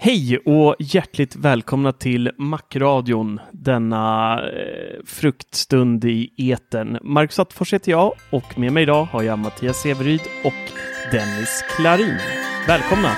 Hej 0.00 0.38
och 0.38 0.76
hjärtligt 0.78 1.36
välkomna 1.36 1.92
till 1.92 2.30
Macradion, 2.38 3.40
denna 3.52 4.34
eh, 4.42 5.04
fruktstund 5.06 6.04
i 6.04 6.30
eten. 6.36 6.98
Marcus 7.02 7.38
Attefors 7.38 7.72
heter 7.72 7.92
jag 7.92 8.12
och 8.30 8.58
med 8.58 8.72
mig 8.72 8.82
idag 8.82 9.04
har 9.04 9.22
jag 9.22 9.38
Mattias 9.38 9.82
Severyd 9.82 10.20
och 10.44 10.72
Dennis 11.12 11.64
Klarin. 11.76 12.18
Välkomna! 12.66 13.10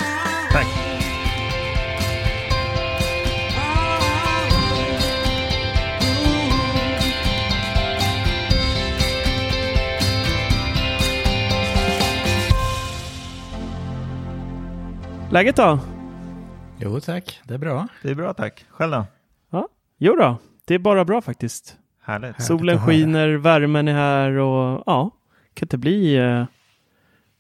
Tack! 0.53 0.67
Läget 15.31 15.57
då? 15.57 15.79
Jo 16.83 17.01
tack, 17.01 17.41
det 17.45 17.55
är 17.55 17.59
bra. 17.59 17.89
Det 18.03 18.11
är 18.11 18.15
bra 18.15 18.35
tack. 18.35 18.65
Själv 18.71 18.93
då? 18.93 19.07
Ja, 19.51 19.69
jo 19.99 20.17
då, 20.17 20.39
det 20.65 20.75
är 20.75 20.79
bara 20.79 21.05
bra 21.05 21.21
faktiskt. 21.21 21.77
Härligt. 22.03 22.43
Solen 22.43 22.79
skiner, 22.79 23.29
värmen 23.29 23.89
är 23.89 23.93
här 23.93 24.31
och 24.31 24.83
ja, 24.87 25.11
kan 25.55 25.67
inte 25.67 25.79
bli 25.79 26.17
eh, 26.17 26.45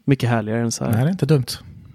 mycket 0.04 0.28
härligare 0.28 0.60
än 0.60 0.72
så 0.72 0.84
här. 0.84 0.92
Nej, 0.92 1.00
det 1.00 1.08
är 1.08 1.12
inte 1.12 1.26
dumt. 1.26 1.46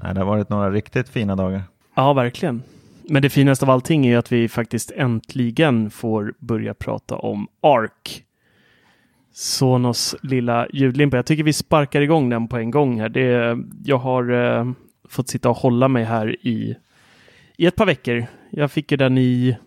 Nej, 0.03 0.13
det 0.13 0.19
har 0.19 0.27
varit 0.27 0.49
några 0.49 0.71
riktigt 0.71 1.09
fina 1.09 1.35
dagar. 1.35 1.63
Ja, 1.95 2.13
verkligen. 2.13 2.63
Men 3.09 3.21
det 3.21 3.29
finaste 3.29 3.65
av 3.65 3.69
allting 3.69 4.05
är 4.05 4.09
ju 4.09 4.15
att 4.15 4.31
vi 4.31 4.49
faktiskt 4.49 4.91
äntligen 4.91 5.89
får 5.89 6.33
börja 6.39 6.73
prata 6.73 7.15
om 7.15 7.47
ARK. 7.61 8.23
Sonos 9.33 10.15
lilla 10.21 10.67
ljudlimpa. 10.73 11.17
Jag 11.17 11.25
tycker 11.25 11.43
vi 11.43 11.53
sparkar 11.53 12.01
igång 12.01 12.29
den 12.29 12.47
på 12.47 12.57
en 12.57 12.71
gång 12.71 12.99
här. 12.99 13.09
Det, 13.09 13.57
jag 13.85 13.97
har 13.97 14.31
eh, 14.31 14.71
fått 15.09 15.29
sitta 15.29 15.49
och 15.49 15.57
hålla 15.57 15.87
mig 15.87 16.03
här 16.03 16.45
i, 16.47 16.75
i 17.57 17.65
ett 17.65 17.75
par 17.75 17.85
veckor. 17.85 18.25
Jag 18.49 18.71
fick 18.71 18.91
ju 18.91 18.97
den 18.97 19.17
i 19.17 19.57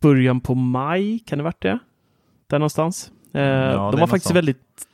början 0.00 0.40
på 0.40 0.54
maj, 0.54 1.18
kan 1.18 1.38
det 1.38 1.44
varit 1.44 1.62
det? 1.62 1.78
Där 2.46 2.58
någonstans. 2.58 3.12
Eh, 3.34 3.40
är 3.40 3.92
de 3.92 4.00
var 4.00 4.06
faktiskt 4.06 4.34
väldigt 4.34 4.86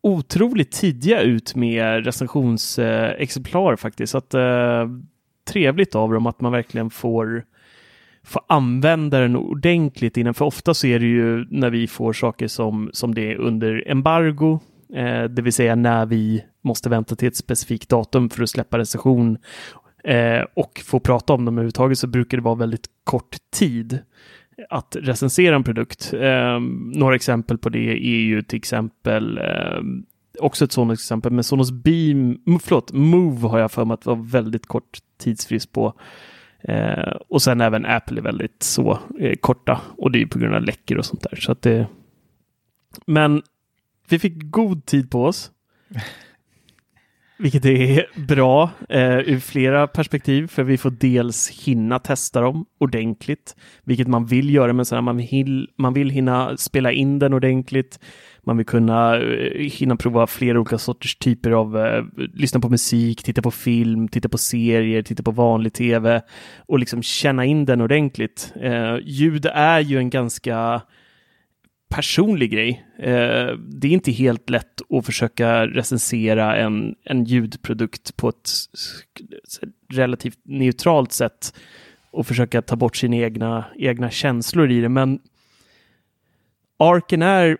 otroligt 0.00 0.72
tidiga 0.72 1.20
ut 1.20 1.54
med 1.54 2.04
recensionsexemplar 2.04 3.76
faktiskt. 3.76 4.10
Så 4.10 4.18
att, 4.18 4.34
eh, 4.34 4.88
trevligt 5.48 5.94
av 5.94 6.12
dem 6.12 6.26
att 6.26 6.40
man 6.40 6.52
verkligen 6.52 6.90
får, 6.90 7.44
får 8.22 8.42
använda 8.46 9.20
den 9.20 9.36
ordentligt 9.36 10.16
innan. 10.16 10.34
För 10.34 10.44
ofta 10.44 10.74
så 10.74 10.86
är 10.86 10.98
det 10.98 11.06
ju 11.06 11.46
när 11.50 11.70
vi 11.70 11.86
får 11.86 12.12
saker 12.12 12.48
som, 12.48 12.90
som 12.92 13.14
det 13.14 13.32
är 13.32 13.36
under 13.36 13.90
embargo, 13.90 14.52
eh, 14.54 14.60
Eh, 14.94 15.24
det 15.24 15.42
vill 15.42 15.52
säga 15.52 15.74
när 15.74 16.06
vi 16.06 16.44
måste 16.62 16.88
vänta 16.88 17.16
till 17.16 17.28
ett 17.28 17.36
specifikt 17.36 17.88
datum 17.88 18.30
för 18.30 18.42
att 18.42 18.50
släppa 18.50 18.78
recension 18.78 19.38
eh, 20.04 20.42
och 20.54 20.82
få 20.84 21.00
prata 21.00 21.32
om 21.32 21.44
dem 21.44 21.54
överhuvudtaget 21.54 21.98
så 21.98 22.06
brukar 22.06 22.36
det 22.36 22.42
vara 22.42 22.54
väldigt 22.54 22.86
kort 23.04 23.36
tid 23.52 23.98
att 24.70 24.96
recensera 25.00 25.56
en 25.56 25.64
produkt. 25.64 26.12
Eh, 26.12 26.60
några 26.94 27.14
exempel 27.14 27.58
på 27.58 27.68
det 27.68 27.90
är 27.90 28.20
ju 28.20 28.42
till 28.42 28.56
exempel 28.56 29.38
eh, 29.38 29.80
också 30.40 30.64
ett 30.64 30.72
sådant 30.72 30.92
exempel, 30.92 31.32
men 31.32 31.44
Sonos 31.44 31.70
Beam, 31.70 32.38
förlåt, 32.62 32.92
Move 32.92 33.48
har 33.48 33.58
jag 33.58 33.72
för 33.72 33.84
mig 33.84 33.94
att 33.94 34.02
det 34.02 34.10
var 34.10 34.30
väldigt 34.30 34.66
kort 34.66 34.98
tidsfrist 35.18 35.72
på. 35.72 35.94
Eh, 36.60 37.12
och 37.28 37.42
sen 37.42 37.60
även 37.60 37.86
Apple 37.86 38.20
är 38.20 38.22
väldigt 38.22 38.62
så 38.62 38.98
eh, 39.20 39.36
korta 39.40 39.80
och 39.96 40.10
det 40.10 40.18
är 40.18 40.20
ju 40.20 40.28
på 40.28 40.38
grund 40.38 40.54
av 40.54 40.62
läckor 40.62 40.98
och 40.98 41.04
sånt 41.04 41.26
där. 41.30 41.36
Så 41.36 41.52
att 41.52 41.62
det... 41.62 41.86
Men 43.06 43.42
vi 44.12 44.18
fick 44.18 44.50
god 44.50 44.86
tid 44.86 45.10
på 45.10 45.24
oss. 45.24 45.50
Vilket 47.40 47.64
är 47.64 48.06
bra 48.26 48.70
eh, 48.88 49.18
ur 49.18 49.40
flera 49.40 49.86
perspektiv, 49.86 50.46
för 50.46 50.62
vi 50.62 50.78
får 50.78 50.90
dels 50.90 51.50
hinna 51.50 51.98
testa 51.98 52.40
dem 52.40 52.66
ordentligt, 52.78 53.56
vilket 53.84 54.08
man 54.08 54.26
vill 54.26 54.54
göra, 54.54 54.72
men 54.72 54.84
sen 54.84 55.04
man 55.04 55.16
vill, 55.16 55.68
man 55.78 55.94
vill 55.94 56.10
hinna 56.10 56.56
spela 56.56 56.92
in 56.92 57.18
den 57.18 57.34
ordentligt. 57.34 58.00
Man 58.44 58.56
vill 58.56 58.66
kunna 58.66 59.16
eh, 59.16 59.70
hinna 59.70 59.96
prova 59.96 60.26
flera 60.26 60.60
olika 60.60 60.78
sorters 60.78 61.16
typer 61.16 61.50
av, 61.50 61.78
eh, 61.78 62.04
lyssna 62.34 62.60
på 62.60 62.68
musik, 62.68 63.22
titta 63.22 63.42
på 63.42 63.50
film, 63.50 64.08
titta 64.08 64.28
på 64.28 64.38
serier, 64.38 65.02
titta 65.02 65.22
på 65.22 65.30
vanlig 65.30 65.72
tv 65.72 66.22
och 66.56 66.78
liksom 66.78 67.02
känna 67.02 67.44
in 67.44 67.64
den 67.64 67.80
ordentligt. 67.80 68.52
Eh, 68.62 68.96
ljud 69.02 69.46
är 69.46 69.80
ju 69.80 69.98
en 69.98 70.10
ganska 70.10 70.82
personlig 71.88 72.50
grej. 72.50 72.86
Eh, 72.98 73.56
det 73.56 73.88
är 73.88 73.92
inte 73.92 74.10
helt 74.12 74.50
lätt 74.50 74.80
att 74.90 75.06
försöka 75.06 75.66
recensera 75.66 76.56
en, 76.56 76.94
en 77.04 77.24
ljudprodukt 77.24 78.16
på 78.16 78.28
ett 78.28 78.50
relativt 79.92 80.38
neutralt 80.42 81.12
sätt 81.12 81.54
och 82.10 82.26
försöka 82.26 82.62
ta 82.62 82.76
bort 82.76 82.96
sina 82.96 83.16
egna, 83.16 83.64
egna 83.76 84.10
känslor 84.10 84.70
i 84.70 84.80
det. 84.80 84.88
Men 84.88 85.18
Arken 86.78 87.22
är 87.22 87.58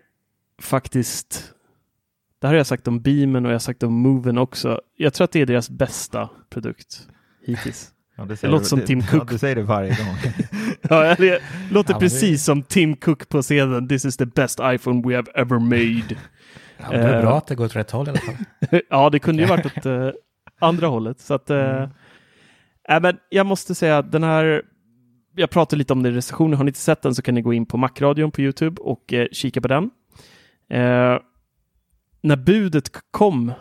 faktiskt, 0.62 1.52
det 2.40 2.46
här 2.46 2.54
har 2.54 2.58
jag 2.58 2.66
sagt 2.66 2.88
om 2.88 3.00
Beamen 3.00 3.44
och 3.46 3.50
jag 3.50 3.54
har 3.54 3.60
sagt 3.60 3.82
om 3.82 3.92
Moven 3.92 4.38
också. 4.38 4.80
Jag 4.96 5.14
tror 5.14 5.24
att 5.24 5.32
det 5.32 5.40
är 5.40 5.46
deras 5.46 5.70
bästa 5.70 6.30
produkt 6.50 7.08
hittills. 7.46 7.92
Ja, 8.16 8.24
det, 8.24 8.42
låter 8.42 8.66
som 8.66 8.80
Tim 8.80 8.98
Ja, 9.00 9.06
Cook. 9.06 9.30
du 9.30 9.38
säger 9.38 9.56
det 9.56 9.62
varje 9.62 9.90
gång. 9.90 10.16
Ja, 10.90 11.14
det 11.18 11.42
låter 11.70 11.92
men 11.92 12.00
precis 12.00 12.40
det- 12.40 12.44
som 12.44 12.62
Tim 12.62 12.96
Cook 12.96 13.28
på 13.28 13.42
scenen. 13.42 13.88
This 13.88 14.04
is 14.04 14.16
the 14.16 14.26
best 14.26 14.60
iPhone 14.62 15.08
we 15.08 15.16
have 15.16 15.28
ever 15.34 15.58
made. 15.58 16.16
Ja, 16.78 16.90
det 16.90 16.96
är 16.96 17.16
Eh. 17.16 17.22
bra 17.22 17.38
att 17.38 17.46
det 17.46 17.54
går 17.54 17.64
åt 17.64 17.76
rätt 17.76 17.90
håll 17.90 18.06
i 18.06 18.10
alla 18.10 18.18
fall. 18.20 18.34
ja, 18.90 19.10
det 19.10 19.18
kunde 19.18 19.42
ju 19.42 19.48
varit 19.48 19.66
åt 19.66 19.86
eh, 19.86 20.08
andra 20.58 20.86
hållet. 20.86 21.20
Så 21.20 21.34
att, 21.34 21.50
eh, 21.50 21.82
äh, 22.88 23.00
men 23.00 23.16
jag 23.28 23.46
måste 23.46 23.74
säga 23.74 23.98
att 23.98 24.12
den 24.12 24.22
här, 24.22 24.62
jag 25.36 25.50
pratade 25.50 25.78
lite 25.78 25.92
om 25.92 26.02
det 26.02 26.08
i 26.08 26.12
recensionen, 26.12 26.56
har 26.56 26.64
ni 26.64 26.68
inte 26.68 26.78
sett 26.80 27.02
den 27.02 27.14
så 27.14 27.22
kan 27.22 27.34
ni 27.34 27.42
gå 27.42 27.52
in 27.52 27.66
på 27.66 27.76
Macradion 27.76 28.30
på 28.30 28.40
YouTube 28.40 28.80
och 28.80 29.12
eh, 29.12 29.26
kika 29.32 29.60
på 29.60 29.68
den. 29.68 29.84
Eh, 30.70 31.18
när 32.22 32.36
budet 32.36 32.90
kom 33.10 33.52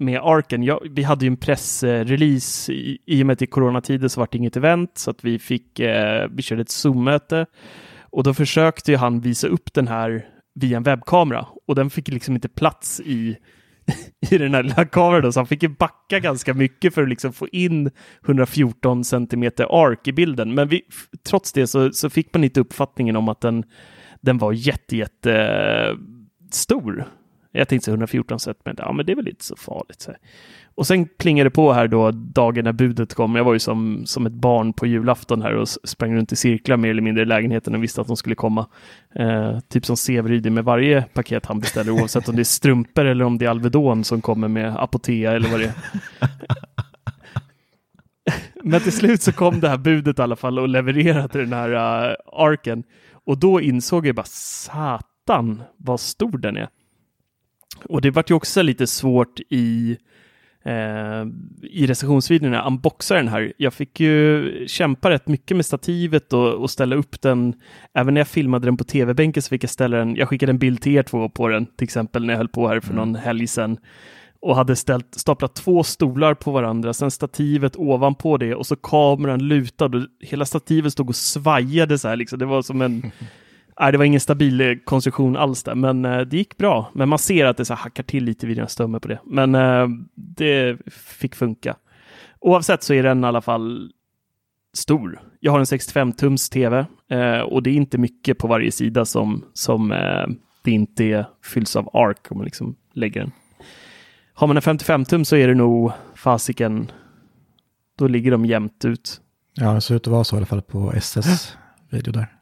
med 0.00 0.20
Arken, 0.22 0.62
Jag, 0.62 0.88
vi 0.90 1.02
hade 1.02 1.24
ju 1.24 1.26
en 1.26 1.36
pressrelease 1.36 2.72
i, 2.72 2.98
i 3.06 3.22
och 3.22 3.26
med 3.26 3.34
att 3.34 3.42
i 3.42 3.46
coronatider 3.46 4.08
så 4.08 4.20
var 4.20 4.28
det 4.30 4.38
inget 4.38 4.56
event 4.56 4.98
så 4.98 5.10
att 5.10 5.24
vi 5.24 5.38
fick, 5.38 5.80
eh, 5.80 6.28
vi 6.30 6.42
körde 6.42 6.62
ett 6.62 6.70
Zoom-möte 6.70 7.46
och 8.02 8.22
då 8.22 8.34
försökte 8.34 8.90
ju 8.90 8.96
han 8.96 9.20
visa 9.20 9.48
upp 9.48 9.72
den 9.72 9.88
här 9.88 10.26
via 10.54 10.76
en 10.76 10.82
webbkamera 10.82 11.46
och 11.66 11.74
den 11.74 11.90
fick 11.90 12.08
liksom 12.08 12.34
inte 12.34 12.48
plats 12.48 13.00
i 13.00 13.36
i 14.30 14.38
den 14.38 14.54
här 14.54 14.62
lilla 14.62 14.84
kameran 14.84 15.22
då, 15.22 15.32
så 15.32 15.40
han 15.40 15.46
fick 15.46 15.62
ju 15.62 15.68
backa 15.68 16.20
ganska 16.20 16.54
mycket 16.54 16.94
för 16.94 17.02
att 17.02 17.08
liksom 17.08 17.32
få 17.32 17.48
in 17.48 17.90
114 18.24 19.04
centimeter 19.04 19.86
ark 19.86 20.08
i 20.08 20.12
bilden. 20.12 20.54
Men 20.54 20.68
vi, 20.68 20.82
trots 21.24 21.52
det 21.52 21.66
så, 21.66 21.92
så 21.92 22.10
fick 22.10 22.34
man 22.34 22.44
inte 22.44 22.60
uppfattningen 22.60 23.16
om 23.16 23.28
att 23.28 23.40
den, 23.40 23.64
den 24.20 24.38
var 24.38 24.52
jätte, 24.52 24.96
jätte 24.96 25.34
eh, 25.34 25.96
stor. 26.50 27.04
Jag 27.52 27.68
tänkte 27.68 27.84
så 27.84 27.90
114 27.90 28.38
men, 28.64 28.74
ja 28.78 28.92
men 28.92 29.06
det 29.06 29.12
är 29.12 29.16
väl 29.16 29.28
inte 29.28 29.44
så 29.44 29.56
farligt. 29.56 30.00
Så. 30.00 30.12
Och 30.74 30.86
sen 30.86 31.08
klingade 31.18 31.50
det 31.50 31.54
på 31.54 31.72
här 31.72 31.88
då 31.88 32.10
dagen 32.10 32.64
när 32.64 32.72
budet 32.72 33.14
kom. 33.14 33.36
Jag 33.36 33.44
var 33.44 33.52
ju 33.52 33.58
som, 33.58 34.02
som 34.06 34.26
ett 34.26 34.32
barn 34.32 34.72
på 34.72 34.86
julafton 34.86 35.42
här 35.42 35.54
och 35.54 35.68
sprang 35.68 36.16
runt 36.16 36.32
i 36.32 36.36
cirklar 36.36 36.76
mer 36.76 36.90
eller 36.90 37.02
mindre 37.02 37.22
i 37.22 37.26
lägenheten 37.26 37.74
och 37.74 37.82
visste 37.82 38.00
att 38.00 38.06
de 38.06 38.16
skulle 38.16 38.34
komma. 38.34 38.66
Eh, 39.14 39.58
typ 39.60 39.86
som 39.86 39.96
Severyd 39.96 40.52
med 40.52 40.64
varje 40.64 41.02
paket 41.02 41.46
han 41.46 41.60
beställer 41.60 41.92
oavsett 41.92 42.28
om 42.28 42.36
det 42.36 42.42
är 42.42 42.44
strumpor 42.44 43.04
eller 43.04 43.24
om 43.24 43.38
det 43.38 43.44
är 43.44 43.50
Alvedon 43.50 44.04
som 44.04 44.20
kommer 44.20 44.48
med 44.48 44.76
Apotea 44.76 45.32
eller 45.32 45.48
vad 45.48 45.60
det 45.60 45.66
är. 45.66 45.74
Men 48.64 48.80
till 48.80 48.92
slut 48.92 49.22
så 49.22 49.32
kom 49.32 49.60
det 49.60 49.68
här 49.68 49.78
budet 49.78 50.18
i 50.18 50.22
alla 50.22 50.36
fall 50.36 50.58
och 50.58 50.68
levererade 50.68 51.38
den 51.38 51.52
här 51.52 51.72
uh, 51.72 52.16
arken. 52.32 52.82
Och 53.12 53.38
då 53.38 53.60
insåg 53.60 54.06
jag 54.06 54.14
bara 54.14 54.26
satan 54.26 55.62
vad 55.76 56.00
stor 56.00 56.38
den 56.38 56.56
är. 56.56 56.68
Och 57.84 58.00
det 58.00 58.10
vart 58.10 58.30
ju 58.30 58.34
också 58.34 58.62
lite 58.62 58.86
svårt 58.86 59.40
i 59.48 59.96
eh, 60.64 61.26
i 61.62 61.86
recensionsvideon 61.86 62.50
när 62.50 62.58
jag 62.58 62.66
unboxade 62.66 63.20
den 63.20 63.28
här. 63.28 63.52
Jag 63.56 63.74
fick 63.74 64.00
ju 64.00 64.44
kämpa 64.68 65.10
rätt 65.10 65.28
mycket 65.28 65.56
med 65.56 65.66
stativet 65.66 66.32
och, 66.32 66.54
och 66.54 66.70
ställa 66.70 66.96
upp 66.96 67.20
den. 67.20 67.54
Även 67.94 68.14
när 68.14 68.20
jag 68.20 68.28
filmade 68.28 68.66
den 68.66 68.76
på 68.76 68.84
tv-bänken 68.84 69.42
så 69.42 69.48
fick 69.48 69.62
jag 69.62 69.70
ställa 69.70 69.96
den. 69.96 70.16
Jag 70.16 70.28
skickade 70.28 70.50
en 70.50 70.58
bild 70.58 70.82
till 70.82 70.96
er 70.96 71.02
två 71.02 71.28
på 71.28 71.48
den, 71.48 71.66
till 71.66 71.84
exempel 71.84 72.26
när 72.26 72.32
jag 72.32 72.38
höll 72.38 72.48
på 72.48 72.68
här 72.68 72.80
för 72.80 72.94
någon 72.94 73.14
helg 73.14 73.46
sedan 73.46 73.78
och 74.42 74.56
hade 74.56 74.76
ställt, 74.76 75.14
staplat 75.14 75.54
två 75.54 75.82
stolar 75.82 76.34
på 76.34 76.50
varandra, 76.50 76.92
sen 76.92 77.10
stativet 77.10 77.76
ovanpå 77.76 78.36
det 78.36 78.54
och 78.54 78.66
så 78.66 78.76
kameran 78.76 79.48
lutad 79.48 79.84
och 79.84 80.02
hela 80.20 80.44
stativet 80.44 80.92
stod 80.92 81.08
och 81.08 81.16
svajade 81.16 81.98
så 81.98 82.08
här 82.08 82.16
liksom. 82.16 82.38
Det 82.38 82.46
var 82.46 82.62
som 82.62 82.82
en 82.82 83.10
Nej, 83.80 83.92
det 83.92 83.98
var 83.98 84.04
ingen 84.04 84.20
stabil 84.20 84.60
eh, 84.60 84.74
konstruktion 84.84 85.36
alls 85.36 85.62
där, 85.62 85.74
men 85.74 86.04
eh, 86.04 86.20
det 86.20 86.36
gick 86.36 86.56
bra. 86.56 86.90
Men 86.94 87.08
man 87.08 87.18
ser 87.18 87.46
att 87.46 87.56
det 87.56 87.64
så 87.64 87.74
hackar 87.74 88.02
till 88.02 88.24
lite 88.24 88.46
vid 88.46 88.56
den 88.56 88.68
stömmar 88.68 88.98
på 88.98 89.08
det. 89.08 89.20
Men 89.24 89.54
eh, 89.54 89.88
det 90.14 90.78
fick 90.92 91.34
funka. 91.34 91.76
Oavsett 92.40 92.82
så 92.82 92.94
är 92.94 93.02
den 93.02 93.24
i 93.24 93.26
alla 93.26 93.40
fall 93.40 93.92
stor. 94.72 95.20
Jag 95.40 95.52
har 95.52 95.58
en 95.58 95.64
65-tums 95.64 96.52
tv 96.52 96.86
och 97.44 97.62
det 97.62 97.70
är 97.70 97.74
inte 97.74 97.98
mycket 97.98 98.38
på 98.38 98.46
varje 98.46 98.72
sida 98.72 99.04
som, 99.04 99.44
som 99.52 99.88
det 100.64 100.70
inte 100.70 101.04
är, 101.04 101.26
fylls 101.44 101.76
av 101.76 101.96
ark 101.96 102.26
om 102.30 102.38
man 102.38 102.44
liksom 102.44 102.76
lägger 102.92 103.20
den. 103.20 103.32
Har 104.34 104.46
man 104.46 104.56
en 104.56 104.62
55-tum 104.62 105.24
så 105.24 105.36
är 105.36 105.48
det 105.48 105.54
nog 105.54 105.92
fasiken, 106.14 106.90
då 107.98 108.08
ligger 108.08 108.30
de 108.30 108.46
jämnt 108.46 108.84
ut. 108.84 109.20
Ja, 109.54 109.72
det 109.72 109.80
ser 109.80 109.94
ut 109.94 110.06
att 110.06 110.12
vara 110.12 110.24
så 110.24 110.36
i 110.36 110.38
alla 110.38 110.46
fall 110.46 110.62
på 110.62 110.92
SS 110.92 111.56
video 111.90 112.12
där. 112.12 112.39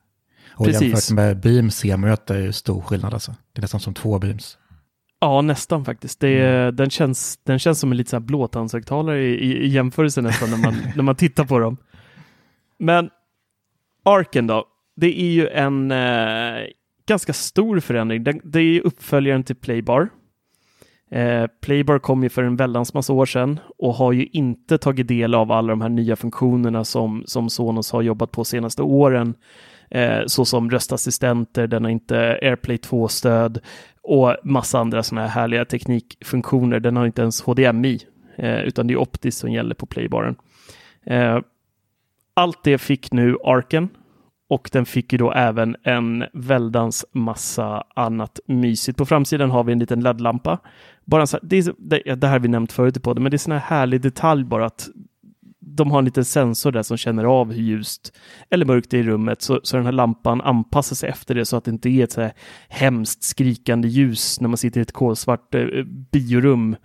Och 0.59 0.65
Precis. 0.67 0.83
jämfört 0.83 1.11
med 1.11 1.41
Beams 1.41 1.77
C-möte 1.77 2.35
är 2.35 2.39
ju 2.41 2.53
stor 2.53 2.81
skillnad 2.81 3.15
alltså. 3.15 3.35
Det 3.53 3.59
är 3.59 3.63
nästan 3.63 3.81
som 3.81 3.95
två 3.95 4.19
Beams. 4.19 4.59
Ja, 5.21 5.41
nästan 5.41 5.85
faktiskt. 5.85 6.21
Det, 6.21 6.29
är- 6.29 6.73
den, 6.73 6.91
känns, 6.91 7.37
den 7.45 7.59
känns 7.59 7.81
som 7.81 7.91
en 7.91 7.97
lite 7.97 8.11
så 8.11 8.17
här 8.17 8.21
blåtandshögtalare 8.21 9.25
i, 9.25 9.35
i, 9.35 9.57
i 9.65 9.69
jämförelse 9.69 10.23
nästan 10.23 10.51
när 10.51 10.57
man, 10.59 10.75
när 10.97 11.03
man 11.03 11.17
tittar 11.17 11.45
på 11.45 11.59
dem. 11.59 11.77
Men 12.79 13.11
Arken 14.05 14.47
då, 14.47 14.65
det 14.97 15.21
är 15.21 15.31
ju 15.31 15.49
en 15.49 15.91
eh, 15.91 16.67
ganska 17.09 17.33
stor 17.33 17.81
förändring. 17.81 18.25
Den, 18.25 18.41
det 18.45 18.61
är 18.61 18.87
uppföljaren 18.87 19.45
till 19.45 19.57
Playbar. 19.57 20.09
Eh, 21.11 21.47
Playbar 21.63 21.99
kom 21.99 22.23
ju 22.23 22.29
för 22.29 22.43
en 22.43 22.57
väldans 22.57 22.95
massa 22.95 23.13
år 23.13 23.27
sedan 23.27 23.61
och 23.79 23.95
har 23.95 24.13
ju 24.13 24.27
inte 24.27 24.79
tagit 24.79 25.09
del 25.09 25.35
av 25.35 25.53
alla 25.53 25.69
de 25.69 25.81
här 25.81 25.89
nya 25.89 26.17
funktionerna 26.17 26.85
som, 26.85 27.23
som 27.27 27.51
Sonos 27.51 27.93
har 27.93 28.03
jobbat 28.03 28.31
på 28.33 28.45
senaste 28.45 28.83
åren. 28.83 29.35
Eh, 29.91 30.23
såsom 30.27 30.71
röstassistenter, 30.71 31.67
den 31.67 31.85
har 31.85 31.91
inte 31.91 32.39
AirPlay 32.43 32.77
2-stöd 32.77 33.61
och 34.03 34.37
massa 34.45 34.79
andra 34.79 35.03
sådana 35.03 35.27
här 35.27 35.41
härliga 35.41 35.65
teknikfunktioner. 35.65 36.81
Den 36.81 36.97
har 36.97 37.07
inte 37.07 37.23
ens 37.23 37.43
HDMI, 37.43 38.01
eh, 38.37 38.61
utan 38.61 38.87
det 38.87 38.95
är 38.95 38.99
optiskt 38.99 39.39
som 39.39 39.53
gäller 39.53 39.75
på 39.75 39.87
Playbaren. 39.87 40.37
Eh, 41.07 41.39
allt 42.35 42.65
det 42.65 42.79
fick 42.79 43.13
nu 43.13 43.37
Arken 43.45 43.89
och 44.49 44.71
den 44.73 44.87
fick 44.87 45.13
ju 45.13 45.19
då 45.19 45.33
även 45.33 45.77
en 45.83 46.25
väldans 46.33 47.05
massa 47.13 47.85
annat 47.95 48.41
mysigt. 48.47 48.99
På 48.99 49.07
framsidan 49.07 49.51
har 49.51 49.65
vi 49.65 49.73
en 49.73 49.79
liten 49.79 50.01
LED-lampa. 50.01 50.59
Bara 51.05 51.27
så 51.27 51.37
här, 51.37 51.49
det, 51.49 51.59
är, 51.59 51.75
det, 51.79 52.15
det 52.15 52.27
här 52.27 52.35
har 52.35 52.41
vi 52.41 52.49
nämnt 52.49 52.73
förut 52.73 52.97
i 52.97 53.01
podden, 53.01 53.23
men 53.23 53.31
det 53.31 53.37
är 53.37 53.39
sån 53.39 53.53
här 53.53 53.61
härlig 53.61 54.01
detalj 54.01 54.45
bara 54.45 54.67
att 54.67 54.89
de 55.79 55.91
har 55.91 55.99
en 55.99 56.05
liten 56.05 56.25
sensor 56.25 56.73
där 56.73 56.83
som 56.83 56.97
känner 56.97 57.25
av 57.25 57.53
hur 57.53 57.63
ljust 57.63 58.13
eller 58.51 58.67
mörkt 58.67 58.91
det 58.91 58.97
är 58.97 59.01
i 59.01 59.07
rummet, 59.07 59.43
så, 59.43 59.61
så 59.63 59.77
den 59.77 59.85
här 59.85 59.93
lampan 59.93 60.41
anpassar 60.41 60.97
sig 60.97 61.09
efter 61.09 61.35
det 61.35 61.45
så 61.45 61.57
att 61.57 61.65
det 61.65 61.71
inte 61.71 61.89
är 61.89 62.05
ett 62.05 62.13
så 62.13 62.21
här 62.21 62.33
hemskt 62.69 63.23
skrikande 63.23 63.89
ljus 63.89 64.41
när 64.41 64.49
man 64.49 64.57
sitter 64.57 64.81
i 64.81 64.83
ett 64.83 64.93
kolsvart 64.93 65.55
eh, 65.55 65.63
biorum. 66.13 66.77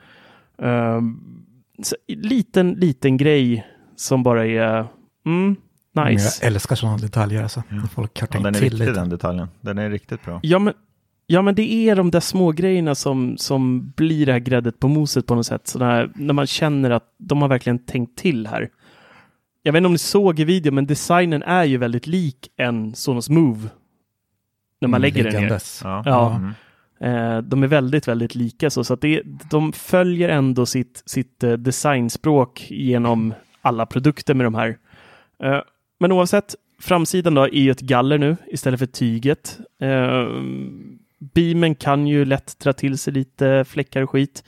Ehm, 0.61 1.17
så, 1.83 1.95
liten, 2.07 2.71
liten 2.71 3.17
grej 3.17 3.67
som 3.95 4.23
bara 4.23 4.45
är 4.45 4.87
mm, 5.25 5.55
nice. 5.95 6.39
Jag 6.41 6.47
älskar 6.53 6.75
sådana 6.75 6.97
detaljer 6.97 7.43
alltså. 7.43 7.63
När 7.69 7.87
Folk 7.87 8.19
har 8.21 8.27
Ja, 8.31 8.39
den 8.39 8.45
är 8.45 8.51
till 8.51 8.61
viktig 8.63 8.79
lite. 8.79 8.91
den 8.91 9.09
detaljen. 9.09 9.47
Den 9.61 9.77
är 9.77 9.89
riktigt 9.89 10.25
bra. 10.25 10.39
Ja, 10.43 10.59
men, 10.59 10.73
ja, 11.27 11.41
men 11.41 11.55
det 11.55 11.73
är 11.73 11.95
de 11.95 12.11
där 12.11 12.19
små 12.19 12.51
grejerna 12.51 12.95
som, 12.95 13.37
som 13.37 13.93
blir 13.95 14.25
det 14.25 14.31
här 14.31 14.39
gräddet 14.39 14.79
på 14.79 14.87
moset 14.87 15.25
på 15.27 15.35
något 15.35 15.45
sätt. 15.45 15.67
Så 15.67 15.79
där, 15.79 16.11
när 16.15 16.33
man 16.33 16.47
känner 16.47 16.89
att 16.91 17.15
de 17.17 17.41
har 17.41 17.49
verkligen 17.49 17.79
tänkt 17.79 18.17
till 18.17 18.47
här. 18.47 18.69
Jag 19.63 19.73
vet 19.73 19.77
inte 19.77 19.85
om 19.85 19.91
ni 19.91 19.97
såg 19.97 20.39
i 20.39 20.43
videon, 20.43 20.75
men 20.75 20.85
designen 20.85 21.43
är 21.43 21.63
ju 21.63 21.77
väldigt 21.77 22.07
lik 22.07 22.49
en 22.57 22.95
Sonos 22.95 23.29
Move. 23.29 23.69
När 24.81 24.87
man 24.87 25.01
lägger 25.01 25.23
den 25.23 25.43
ner. 25.43 25.61
Ja. 25.83 26.03
Ja. 26.05 26.35
Mm. 26.35 26.53
Eh, 26.99 27.41
de 27.41 27.63
är 27.63 27.67
väldigt, 27.67 28.07
väldigt 28.07 28.35
lika 28.35 28.69
så, 28.69 28.83
så 28.83 28.93
att 28.93 29.01
det, 29.01 29.21
de 29.49 29.73
följer 29.73 30.29
ändå 30.29 30.65
sitt, 30.65 31.03
sitt 31.05 31.43
eh, 31.43 31.51
designspråk 31.51 32.67
genom 32.69 33.33
alla 33.61 33.85
produkter 33.85 34.33
med 34.33 34.45
de 34.45 34.55
här. 34.55 34.77
Eh, 35.43 35.59
men 35.99 36.11
oavsett, 36.11 36.55
framsidan 36.81 37.33
då 37.33 37.43
är 37.43 37.61
ju 37.61 37.71
ett 37.71 37.79
galler 37.79 38.17
nu 38.17 38.37
istället 38.47 38.79
för 38.79 38.85
tyget. 38.85 39.59
Eh, 39.81 40.27
beamen 41.19 41.75
kan 41.75 42.07
ju 42.07 42.25
lätt 42.25 42.59
dra 42.59 42.73
till 42.73 42.97
sig 42.97 43.13
lite 43.13 43.65
fläckar 43.67 44.01
och 44.01 44.09
skit. 44.09 44.43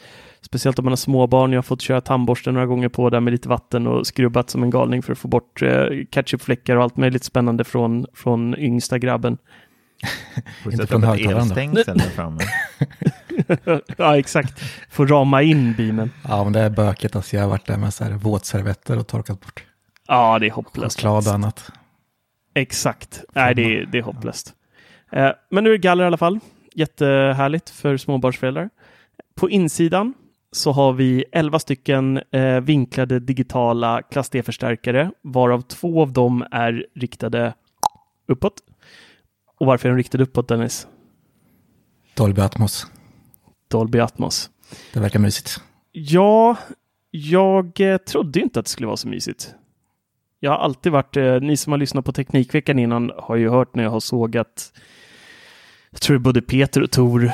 Speciellt 0.56 0.80
om 0.80 0.86
man 0.86 0.92
har 0.92 0.98
småbarn. 0.98 1.52
Jag 1.52 1.58
har 1.58 1.64
fått 1.64 1.82
köra 1.82 2.02
tandborsten 2.02 2.54
några 2.54 2.66
gånger 2.68 2.90
på 2.90 3.10
där 3.10 3.20
med 3.20 3.32
lite 3.32 3.50
vatten 3.50 3.88
och 3.88 4.08
skrubbat 4.08 4.50
som 4.50 4.64
en 4.64 4.70
galning 4.70 5.04
för 5.04 5.12
att 5.12 5.18
få 5.20 5.28
bort 5.28 5.62
eh, 5.62 5.86
ketchupfläckar 6.12 6.76
och 6.76 6.84
allt 6.84 6.98
möjligt 6.98 7.24
spännande 7.24 7.64
från, 7.64 8.06
från 8.14 8.58
yngsta 8.58 8.98
grabben. 8.98 9.38
Inte 10.72 10.88
från 10.88 11.04
högtalaren 11.04 12.00
framme. 12.00 12.42
ja, 13.98 14.18
exakt. 14.18 14.64
Få 14.90 15.06
rama 15.06 15.42
in 15.42 15.74
beamen. 15.74 16.12
Ja, 16.28 16.44
men 16.44 16.54
det 16.54 16.60
är 16.60 16.70
bökigt. 16.70 17.16
Alltså, 17.16 17.36
jag 17.36 17.44
har 17.44 17.50
varit 17.50 17.68
där 17.68 17.78
med 17.78 17.94
så 17.94 18.04
här 18.04 18.12
våtservetter 18.12 19.00
och 19.00 19.08
torkat 19.08 19.42
bort 19.42 19.64
Ja, 20.08 20.40
det 20.40 20.46
är 20.48 20.52
hopplöst. 20.52 20.98
choklad 20.98 21.28
och 21.28 21.34
annat. 21.34 21.72
Exakt. 22.54 23.24
Nej, 23.34 23.56
det 23.56 23.62
är, 23.62 23.86
det 23.86 23.98
är 23.98 24.02
hopplöst. 24.02 24.54
Eh, 25.12 25.32
men 25.52 25.64
nu 25.64 25.70
är 25.70 25.74
det 25.74 25.80
galler 25.80 26.04
i 26.04 26.08
alla 26.08 26.18
fall. 26.18 26.40
Jättehärligt 26.76 27.70
för 27.70 27.98
småbarnsföräldrar. 27.98 28.70
På 29.36 29.50
insidan 29.50 30.14
så 30.56 30.72
har 30.72 30.94
vi 30.94 31.26
11 31.32 31.60
stycken 31.60 32.22
eh, 32.32 32.60
vinklade 32.60 33.20
digitala 33.20 34.02
klass 34.02 34.30
D-förstärkare, 34.30 35.12
varav 35.22 35.62
två 35.62 36.02
av 36.02 36.14
dem 36.14 36.46
är 36.52 36.88
riktade 36.96 37.54
uppåt. 38.28 38.54
Och 39.60 39.68
varför 39.68 39.90
är 39.90 39.94
de 39.94 39.98
riktade 39.98 40.24
uppåt, 40.24 40.48
Dennis? 40.48 40.88
Dolby 42.14 42.42
Atmos. 42.42 42.88
Dolby 43.68 44.00
Atmos. 44.00 44.50
Det 44.94 45.00
verkar 45.00 45.20
mysigt. 45.20 45.62
Ja, 45.92 46.58
jag 47.12 47.82
eh, 47.82 47.98
trodde 47.98 48.40
inte 48.40 48.60
att 48.60 48.66
det 48.66 48.72
skulle 48.72 48.88
vara 48.88 48.98
så 48.98 49.08
mysigt. 49.08 49.54
Jag 50.40 50.52
har 50.52 50.58
alltid 50.58 50.92
varit, 50.92 51.18
eh, 51.18 51.40
ni 51.42 51.58
som 51.58 51.72
har 51.72 51.78
lyssnat 51.78 52.06
på 52.06 52.12
Teknikveckan 52.12 52.80
innan 52.80 53.12
har 53.18 53.36
ju 53.36 53.50
hört 53.50 53.76
när 53.76 53.84
jag 53.84 53.92
har 53.92 54.00
sågat 54.00 54.72
jag 55.96 56.02
tror 56.02 56.18
både 56.18 56.42
Peter 56.42 56.82
och 56.84 56.92
Tor 56.92 57.24
eh, 57.26 57.32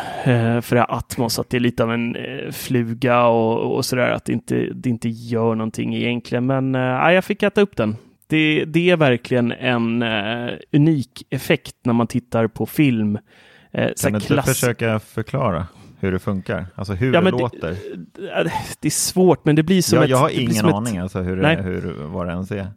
för 0.62 0.76
det 0.76 0.80
här 0.80 0.92
Atmos, 0.98 1.40
att 1.40 1.50
det 1.50 1.58
är 1.58 1.62
lite 1.62 1.84
av 1.84 1.92
en 1.94 2.16
eh, 2.16 2.52
fluga 2.52 3.26
och, 3.26 3.76
och 3.76 3.86
sådär, 3.86 4.10
att 4.12 4.26
det 4.26 4.34
inte, 4.34 4.56
det 4.74 4.90
inte 4.90 5.10
gör 5.10 5.56
någonting 5.56 5.96
egentligen. 5.96 6.46
Men 6.46 6.76
eh, 6.76 6.82
jag 7.12 7.24
fick 7.26 7.44
äta 7.44 7.62
upp 7.62 7.76
den. 7.78 7.96
Det, 8.28 8.66
det 8.66 8.90
är 8.90 8.98
verkligen 8.98 9.52
en 9.52 10.02
eh, 10.02 10.50
unik 10.74 11.24
effekt 11.30 11.76
när 11.84 11.94
man 11.94 12.08
tittar 12.08 12.48
på 12.48 12.66
film. 12.66 13.18
Eh, 13.72 13.90
Kan 14.02 14.12
du 14.12 14.18
inte 14.18 14.28
klass- 14.28 14.46
försöka 14.46 15.00
förklara 15.00 15.68
hur 16.00 16.12
det 16.12 16.20
funkar? 16.20 16.66
Alltså 16.76 16.94
hur 16.94 17.14
Ja, 17.14 17.20
det 17.20 17.24
men 17.24 17.34
det- 17.34 17.40
låter? 17.40 17.70
Eh, 17.72 18.52
Det 18.80 18.88
är 18.88 18.90
svårt, 18.90 19.46
men 19.46 19.56
det 19.56 19.64
blir 19.64 19.82
som 19.82 19.96
jag, 19.96 20.04
ett... 20.04 20.10
jag 20.10 20.18
har 20.18 20.30
ingen 20.30 20.54
som 20.54 20.70
ett- 20.70 20.76
aning 20.76 20.98
alltså 20.98 21.20
hur, 21.22 21.36
det, 21.36 21.42
Nej. 21.42 21.62
hur, 21.62 21.94
vad 22.08 22.28
det 22.28 22.32
ens 22.32 22.52
är. 22.52 22.68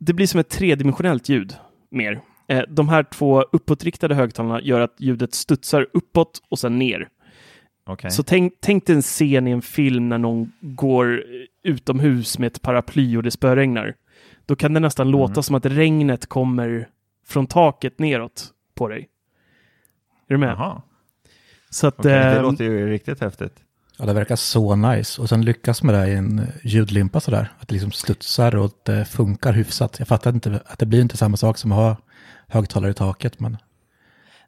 det 0.00 0.12
blir 0.12 0.26
som 0.26 0.40
ett 0.40 0.48
tredimensionellt 0.48 1.28
ljud 1.28 1.54
mer. 1.90 2.20
Eh, 2.50 2.62
de 2.68 2.88
här 2.88 3.02
två 3.02 3.42
uppåtriktade 3.42 4.14
högtalarna 4.14 4.60
gör 4.60 4.80
att 4.80 4.94
ljudet 4.98 5.34
studsar 5.34 5.86
uppåt 5.92 6.42
och 6.48 6.58
sen 6.58 6.78
ner. 6.78 7.08
Okej. 7.86 8.10
Så 8.10 8.22
tänk, 8.22 8.52
tänk 8.60 8.86
dig 8.86 8.96
en 8.96 9.02
scen 9.02 9.48
i 9.48 9.50
en 9.50 9.62
film 9.62 10.08
när 10.08 10.18
någon 10.18 10.52
går 10.60 11.24
utomhus 11.62 12.38
med 12.38 12.46
ett 12.46 12.62
paraply 12.62 13.16
och 13.16 13.22
det 13.22 13.30
spöregnar. 13.30 13.94
Då 14.46 14.56
kan 14.56 14.74
det 14.74 14.80
nästan 14.80 15.10
låta 15.10 15.42
som 15.42 15.54
att 15.54 15.66
regnet 15.66 16.26
kommer 16.26 16.88
från 17.26 17.46
taket 17.46 17.98
neråt 17.98 18.48
på 18.74 18.88
dig. 18.88 19.08
Är 20.28 20.34
du 20.34 20.38
med? 20.38 20.50
Jaha. 20.50 20.82
Så 21.70 21.86
att, 21.86 21.98
Okej, 21.98 22.12
det 22.12 22.36
eh, 22.36 22.42
låter 22.42 22.64
ju 22.64 22.90
riktigt 22.90 23.20
häftigt. 23.20 23.54
Ja, 23.98 24.06
det 24.06 24.12
verkar 24.12 24.36
så 24.36 24.76
nice. 24.76 25.22
Och 25.22 25.28
sen 25.28 25.44
lyckas 25.44 25.82
med 25.82 25.94
det 25.94 26.08
i 26.08 26.14
en 26.14 26.46
ljudlimpa 26.62 27.20
sådär. 27.20 27.52
Att 27.58 27.68
det 27.68 27.74
liksom 27.74 27.92
studsar 27.92 28.56
och 28.56 28.64
att 28.64 28.84
det 28.84 29.04
funkar 29.04 29.52
hyfsat. 29.52 29.98
Jag 29.98 30.08
fattar 30.08 30.32
inte 30.32 30.60
att 30.66 30.78
det 30.78 30.86
blir 30.86 31.00
inte 31.00 31.16
samma 31.16 31.36
sak 31.36 31.58
som 31.58 31.72
att 31.72 31.78
ha 31.78 31.96
högtalare 32.50 32.90
i 32.90 32.94
taket. 32.94 33.40
Men 33.40 33.56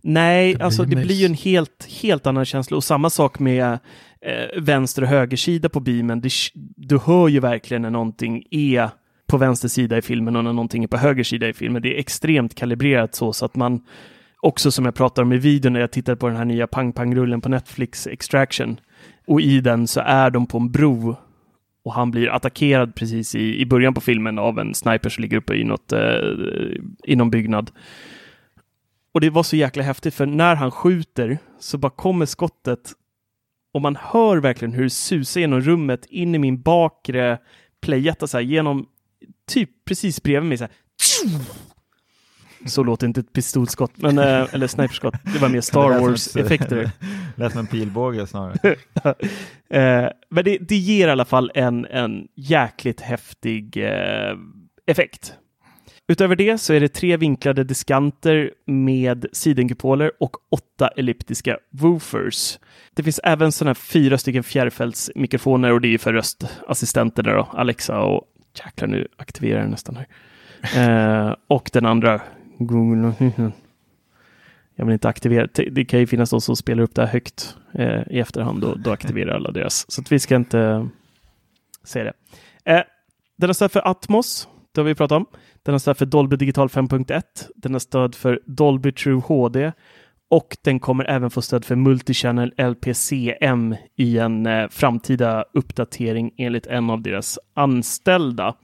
Nej, 0.05 0.49
Det 0.53 0.57
blir 0.57 0.65
alltså 0.65 0.85
det 0.85 0.97
mys. 0.97 1.07
blir 1.07 1.17
ju 1.17 1.27
en 1.27 1.35
helt, 1.35 1.89
helt 2.03 2.27
annan 2.27 2.45
känsla. 2.45 2.77
Och 2.77 2.85
samma 2.85 3.11
sak 3.11 3.39
med 3.39 3.79
eh, 4.21 4.61
vänster 4.63 5.03
och 5.03 5.09
högersida 5.09 5.69
på 5.69 5.81
beamen. 5.81 6.21
Det, 6.21 6.31
du 6.77 6.99
hör 6.99 7.29
ju 7.29 7.41
verkligen 7.41 7.83
när 7.83 7.91
någonting 7.91 8.45
är 8.51 8.91
på 9.27 9.37
vänster 9.39 9.69
sida 9.69 9.99
i 9.99 10.03
filmen 10.03 10.37
och 10.37 10.45
när 10.45 10.53
någonting 10.53 10.85
är 10.85 10.89
på 10.89 10.97
höger 10.97 11.25
sida 11.25 11.49
i 11.49 11.53
filmen. 11.53 11.83
Det 11.83 11.95
är 11.95 11.99
extremt 11.99 12.55
kalibrerat 12.55 13.15
så, 13.15 13.33
så 13.33 13.45
att 13.45 13.57
man 13.57 13.81
också 14.41 14.71
som 14.71 14.85
jag 14.85 14.95
pratade 14.95 15.25
om 15.27 15.33
i 15.33 15.39
videon 15.39 15.73
när 15.73 15.81
jag 15.81 15.91
tittade 15.93 16.17
på 16.17 16.29
den 16.29 16.37
här 16.37 16.45
nya 16.45 16.67
pang-pang-rullen 16.67 17.41
på 17.41 17.49
Netflix, 17.49 18.07
Extraction. 18.07 18.81
Och 19.27 19.41
i 19.41 19.61
den 19.61 19.87
så 19.87 20.01
är 20.01 20.31
de 20.31 20.47
på 20.47 20.59
en 20.59 20.71
bro 20.73 21.17
och 21.85 21.95
han 21.95 22.11
blir 22.11 22.29
attackerad 22.29 22.95
precis 22.95 23.35
i, 23.35 23.61
i 23.61 23.67
början 23.67 23.95
på 23.95 24.01
filmen 24.01 24.39
av 24.39 24.59
en 24.59 24.75
sniper 24.75 25.09
som 25.09 25.23
ligger 25.23 25.37
uppe 25.37 25.55
i, 25.55 25.65
något, 25.65 25.93
eh, 25.93 26.19
i 27.05 27.17
någon 27.17 27.31
byggnad. 27.31 27.71
Och 29.15 29.21
det 29.21 29.31
var 29.31 29.43
så 29.43 29.57
jäkla 29.57 29.83
häftigt 29.83 30.15
för 30.15 30.27
när 30.27 30.55
han 30.55 30.71
skjuter 30.71 31.39
så 31.59 31.79
bara 31.79 31.91
kommer 31.91 32.27
skottet 32.27 32.93
och 33.75 33.83
man 33.83 33.97
hör 33.97 34.37
verkligen 34.37 34.75
hur 34.75 34.85
det 34.85 34.91
susar 34.91 35.41
genom 35.41 35.61
rummet 35.61 36.07
in 36.07 36.35
i 36.35 36.39
min 36.39 36.63
bakre 36.63 37.39
playetta 37.81 38.27
så 38.27 38.37
här 38.37 38.45
genom 38.45 38.87
typ 39.49 39.71
precis 39.85 40.23
bredvid 40.23 40.49
mig 40.49 40.59
så 40.59 40.65
här. 40.65 40.73
Så 42.67 42.83
låter 42.83 43.07
inte 43.07 43.21
ett 43.21 43.33
pistolskott, 43.33 43.93
men, 43.95 44.19
eh, 44.19 44.55
eller 44.55 44.67
sniperskott. 44.67 45.15
Det 45.33 45.39
var 45.39 45.49
mer 45.49 45.61
Star 45.71 46.01
Wars-effekter. 46.01 46.91
Lät 47.37 47.53
som 47.53 47.61
en 47.61 47.67
pilbåge 47.67 48.27
snarare. 48.27 48.77
Eh, 49.73 50.09
men 50.31 50.45
det, 50.45 50.59
det 50.59 50.77
ger 50.77 51.09
i 51.09 51.11
alla 51.11 51.25
fall 51.25 51.51
en, 51.55 51.87
en 51.87 52.29
jäkligt 52.37 53.01
häftig 53.01 53.77
eh, 53.77 54.37
effekt. 54.87 55.35
Utöver 56.09 56.37
det 56.37 56.59
så 56.59 56.73
är 56.73 56.81
det 56.81 56.89
tre 56.89 57.17
vinklade 57.17 57.65
diskanter 57.65 58.51
med 58.67 59.27
sidenkupoler 59.33 60.13
och 60.21 60.37
åtta 60.51 60.89
elliptiska 60.89 61.59
woofers. 61.71 62.59
Det 62.95 63.03
finns 63.03 63.21
även 63.25 63.53
sådana 63.53 63.75
fyra 63.75 64.19
stycken 64.19 64.43
fjärrfältsmikrofoner 64.43 65.73
och 65.73 65.81
det 65.81 65.95
är 65.95 65.99
för 65.99 66.13
röstassistenterna 66.13 67.33
då, 67.33 67.49
Alexa 67.53 68.01
och 68.01 68.25
jäklar 68.65 68.89
nu 68.89 69.09
aktiverar 69.17 69.61
den 69.61 69.71
nästan 69.71 69.97
här. 69.97 70.07
Eh, 70.77 71.35
och 71.47 71.71
den 71.73 71.87
andra 71.87 72.21
Google. 72.59 73.15
Jag 74.75 74.87
vill 74.87 74.93
inte 74.93 75.09
aktivera. 75.09 75.49
Det 75.71 75.85
kan 75.85 76.01
ju 76.01 76.07
finnas 76.07 76.31
de 76.31 76.41
som 76.41 76.57
spelar 76.57 76.83
upp 76.83 76.95
det 76.95 77.03
här 77.03 77.13
högt 77.13 77.57
eh, 77.75 78.03
i 78.11 78.21
efterhand 78.21 78.65
och 78.65 78.81
då 78.81 78.91
aktiverar 78.91 79.35
alla 79.35 79.51
deras. 79.51 79.91
Så 79.91 80.01
att 80.01 80.13
vi 80.13 80.19
ska 80.19 80.37
inte 80.37 80.89
säga 81.85 82.05
det. 82.05 82.13
Eh, 82.73 82.83
den 83.37 83.49
har 83.49 83.55
stöd 83.55 83.73
för 83.73 83.89
Atmos. 83.89 84.49
Det 84.73 84.81
har 84.81 84.87
vi 84.87 84.95
pratat 84.95 85.17
om. 85.17 85.27
Den 85.63 85.75
har 85.75 85.79
stöd 85.79 85.97
för 85.97 86.07
Dolby 86.07 86.37
Digital 86.37 86.69
5.1. 86.69 87.23
Den 87.57 87.73
har 87.73 87.79
stöd 87.79 88.15
för 88.15 88.41
Dolby 88.47 88.93
True 88.93 89.21
HD. 89.21 89.73
Och 90.31 90.57
den 90.65 90.81
kommer 90.81 91.05
även 91.05 91.31
få 91.31 91.43
stöd 91.43 91.65
för 91.65 91.77
Multichannel 91.77 92.55
LPCM 92.57 93.77
i 93.97 94.19
en 94.19 94.47
eh, 94.47 94.69
framtida 94.69 95.45
uppdatering 95.55 96.35
enligt 96.37 96.67
en 96.67 96.91
av 96.91 97.03
deras 97.03 97.39
anställda. 97.55 98.55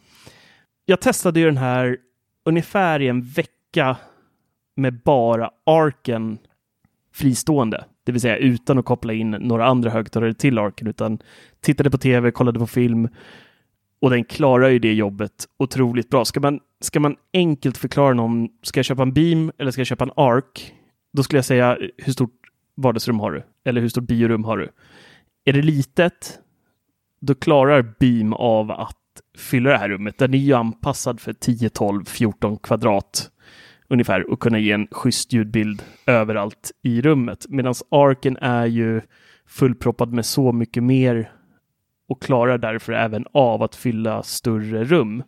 Jag 0.85 1.00
testade 1.00 1.40
ju 1.40 1.47
den 1.47 1.57
här 1.57 1.97
ungefär 2.45 3.02
i 3.02 3.09
en 3.09 3.23
vecka 3.23 3.52
med 4.76 5.02
bara 5.04 5.50
arken 5.66 6.38
fristående, 7.14 7.84
det 8.04 8.12
vill 8.12 8.20
säga 8.20 8.37
utan 8.37 8.78
att 8.78 8.84
koppla 8.84 9.12
in 9.12 9.30
några 9.30 9.66
andra 9.66 9.90
högtalare 9.90 10.34
till 10.34 10.58
arken, 10.58 10.87
utan 10.87 11.18
tittade 11.60 11.90
på 11.90 11.98
tv, 11.98 12.30
kollade 12.30 12.58
på 12.58 12.66
film 12.66 13.08
och 14.00 14.10
den 14.10 14.25
klarar 14.25 14.68
ju 14.68 14.78
det 14.78 14.94
jobbet 14.94 15.48
otroligt 15.56 16.10
bra. 16.10 16.25
Ska 16.25 16.40
man, 16.40 16.60
ska 16.80 17.00
man 17.00 17.16
enkelt 17.32 17.76
förklara 17.76 18.14
någon, 18.14 18.48
ska 18.62 18.78
jag 18.78 18.84
köpa 18.84 19.02
en 19.02 19.12
beam 19.12 19.52
eller 19.58 19.70
ska 19.70 19.80
jag 19.80 19.87
köpa 19.87 20.04
en 20.04 20.12
ark? 20.16 20.75
Då 21.12 21.22
skulle 21.22 21.38
jag 21.38 21.44
säga, 21.44 21.78
hur 21.96 22.12
stort 22.12 22.40
vardagsrum 22.76 23.20
har 23.20 23.32
du? 23.32 23.42
Eller 23.64 23.80
hur 23.80 23.88
stort 23.88 24.04
biorum 24.04 24.44
har 24.44 24.58
du? 24.58 24.68
Är 25.44 25.52
det 25.52 25.62
litet, 25.62 26.38
då 27.20 27.34
klarar 27.34 27.94
beam 28.00 28.32
av 28.32 28.70
att 28.70 28.96
fylla 29.38 29.70
det 29.70 29.78
här 29.78 29.88
rummet. 29.88 30.18
Den 30.18 30.34
är 30.34 30.38
ju 30.38 30.52
anpassad 30.52 31.20
för 31.20 31.32
10, 31.32 31.68
12, 31.68 32.04
14 32.04 32.56
kvadrat 32.56 33.30
ungefär 33.88 34.30
och 34.30 34.40
kunna 34.40 34.59
ge 34.59 34.73
en 34.73 34.87
schysst 34.90 35.33
ljudbild 35.33 35.83
överallt 36.07 36.73
i 36.83 37.00
rummet. 37.00 37.47
Medan 37.49 37.75
arken 37.90 38.37
är 38.37 38.66
ju 38.66 39.00
fullproppad 39.47 40.12
med 40.12 40.26
så 40.26 40.52
mycket 40.52 40.83
mer 40.83 41.30
och 42.09 42.23
klarar 42.23 42.59
därför 42.59 42.92
även 42.92 43.25
av 43.33 43.62
att 43.62 43.75
fylla 43.75 44.23
större 44.23 44.85
rum. 44.85 45.23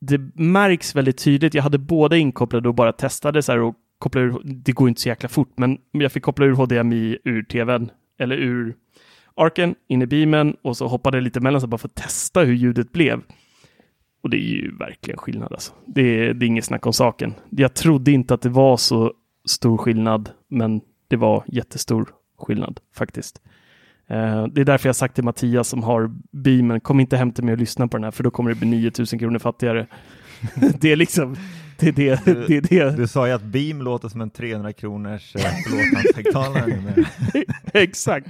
Det 0.00 0.20
märks 0.34 0.96
väldigt 0.96 1.18
tydligt. 1.24 1.54
Jag 1.54 1.62
hade 1.62 1.78
båda 1.78 2.16
inkopplade 2.16 2.68
och 2.68 2.74
bara 2.74 2.92
testade 2.92 3.42
så 3.42 3.52
här 3.52 3.60
och 3.60 3.74
kopplade 3.98 4.26
ur. 4.26 4.40
Det 4.44 4.72
går 4.72 4.88
inte 4.88 5.00
så 5.00 5.08
jäkla 5.08 5.28
fort, 5.28 5.52
men 5.56 5.78
jag 5.90 6.12
fick 6.12 6.22
koppla 6.22 6.46
ur 6.46 6.52
HDMI 6.52 7.18
ur 7.24 7.42
tvn 7.42 7.90
eller 8.18 8.36
ur 8.36 8.74
arken 9.36 9.74
in 9.88 10.02
i 10.02 10.06
beamen 10.06 10.56
och 10.62 10.76
så 10.76 10.86
hoppade 10.86 11.16
jag 11.16 11.24
lite 11.24 11.40
mellan 11.40 11.60
så 11.60 11.66
bara 11.66 11.78
för 11.78 11.88
att 11.88 11.94
testa 11.94 12.40
hur 12.40 12.54
ljudet 12.54 12.92
blev. 12.92 13.20
Och 14.22 14.30
det 14.30 14.36
är 14.36 14.62
ju 14.62 14.76
verkligen 14.76 15.18
skillnad 15.18 15.52
alltså. 15.52 15.72
Det 15.86 16.02
är, 16.02 16.34
det 16.34 16.46
är 16.46 16.46
inget 16.46 16.64
snack 16.64 16.86
om 16.86 16.92
saken. 16.92 17.34
Jag 17.50 17.74
trodde 17.74 18.12
inte 18.12 18.34
att 18.34 18.42
det 18.42 18.48
var 18.48 18.76
så 18.76 19.12
stor 19.44 19.78
skillnad, 19.78 20.30
men 20.48 20.80
det 21.08 21.16
var 21.16 21.44
jättestor 21.46 22.08
skillnad 22.38 22.80
faktiskt. 22.94 23.40
Eh, 24.06 24.46
det 24.46 24.60
är 24.60 24.64
därför 24.64 24.88
jag 24.88 24.96
sagt 24.96 25.14
till 25.14 25.24
Mattias 25.24 25.68
som 25.68 25.82
har 25.82 26.10
beamen, 26.30 26.80
kom 26.80 27.00
inte 27.00 27.16
hem 27.16 27.32
till 27.32 27.44
mig 27.44 27.52
och 27.52 27.58
lyssna 27.58 27.88
på 27.88 27.96
den 27.96 28.04
här, 28.04 28.10
för 28.10 28.24
då 28.24 28.30
kommer 28.30 28.50
det 28.50 28.56
bli 28.56 28.68
9000 28.68 29.18
kronor 29.18 29.38
fattigare. 29.38 29.86
det 30.80 30.92
är 30.92 30.96
liksom, 30.96 31.36
det 31.90 32.08
är 32.08 32.20
det. 32.24 32.46
det, 32.46 32.56
är 32.56 32.60
det. 32.60 32.96
Du 32.96 33.06
sa 33.06 33.26
ju 33.26 33.32
att 33.32 33.42
Beam 33.42 33.82
låter 33.82 34.08
som 34.08 34.20
en 34.20 34.30
300 34.30 34.72
kronors 34.72 35.36
eh, 35.36 35.42
förlåtnadshögtalare 35.42 36.66
numera. 36.66 37.06
Exakt. 37.72 38.26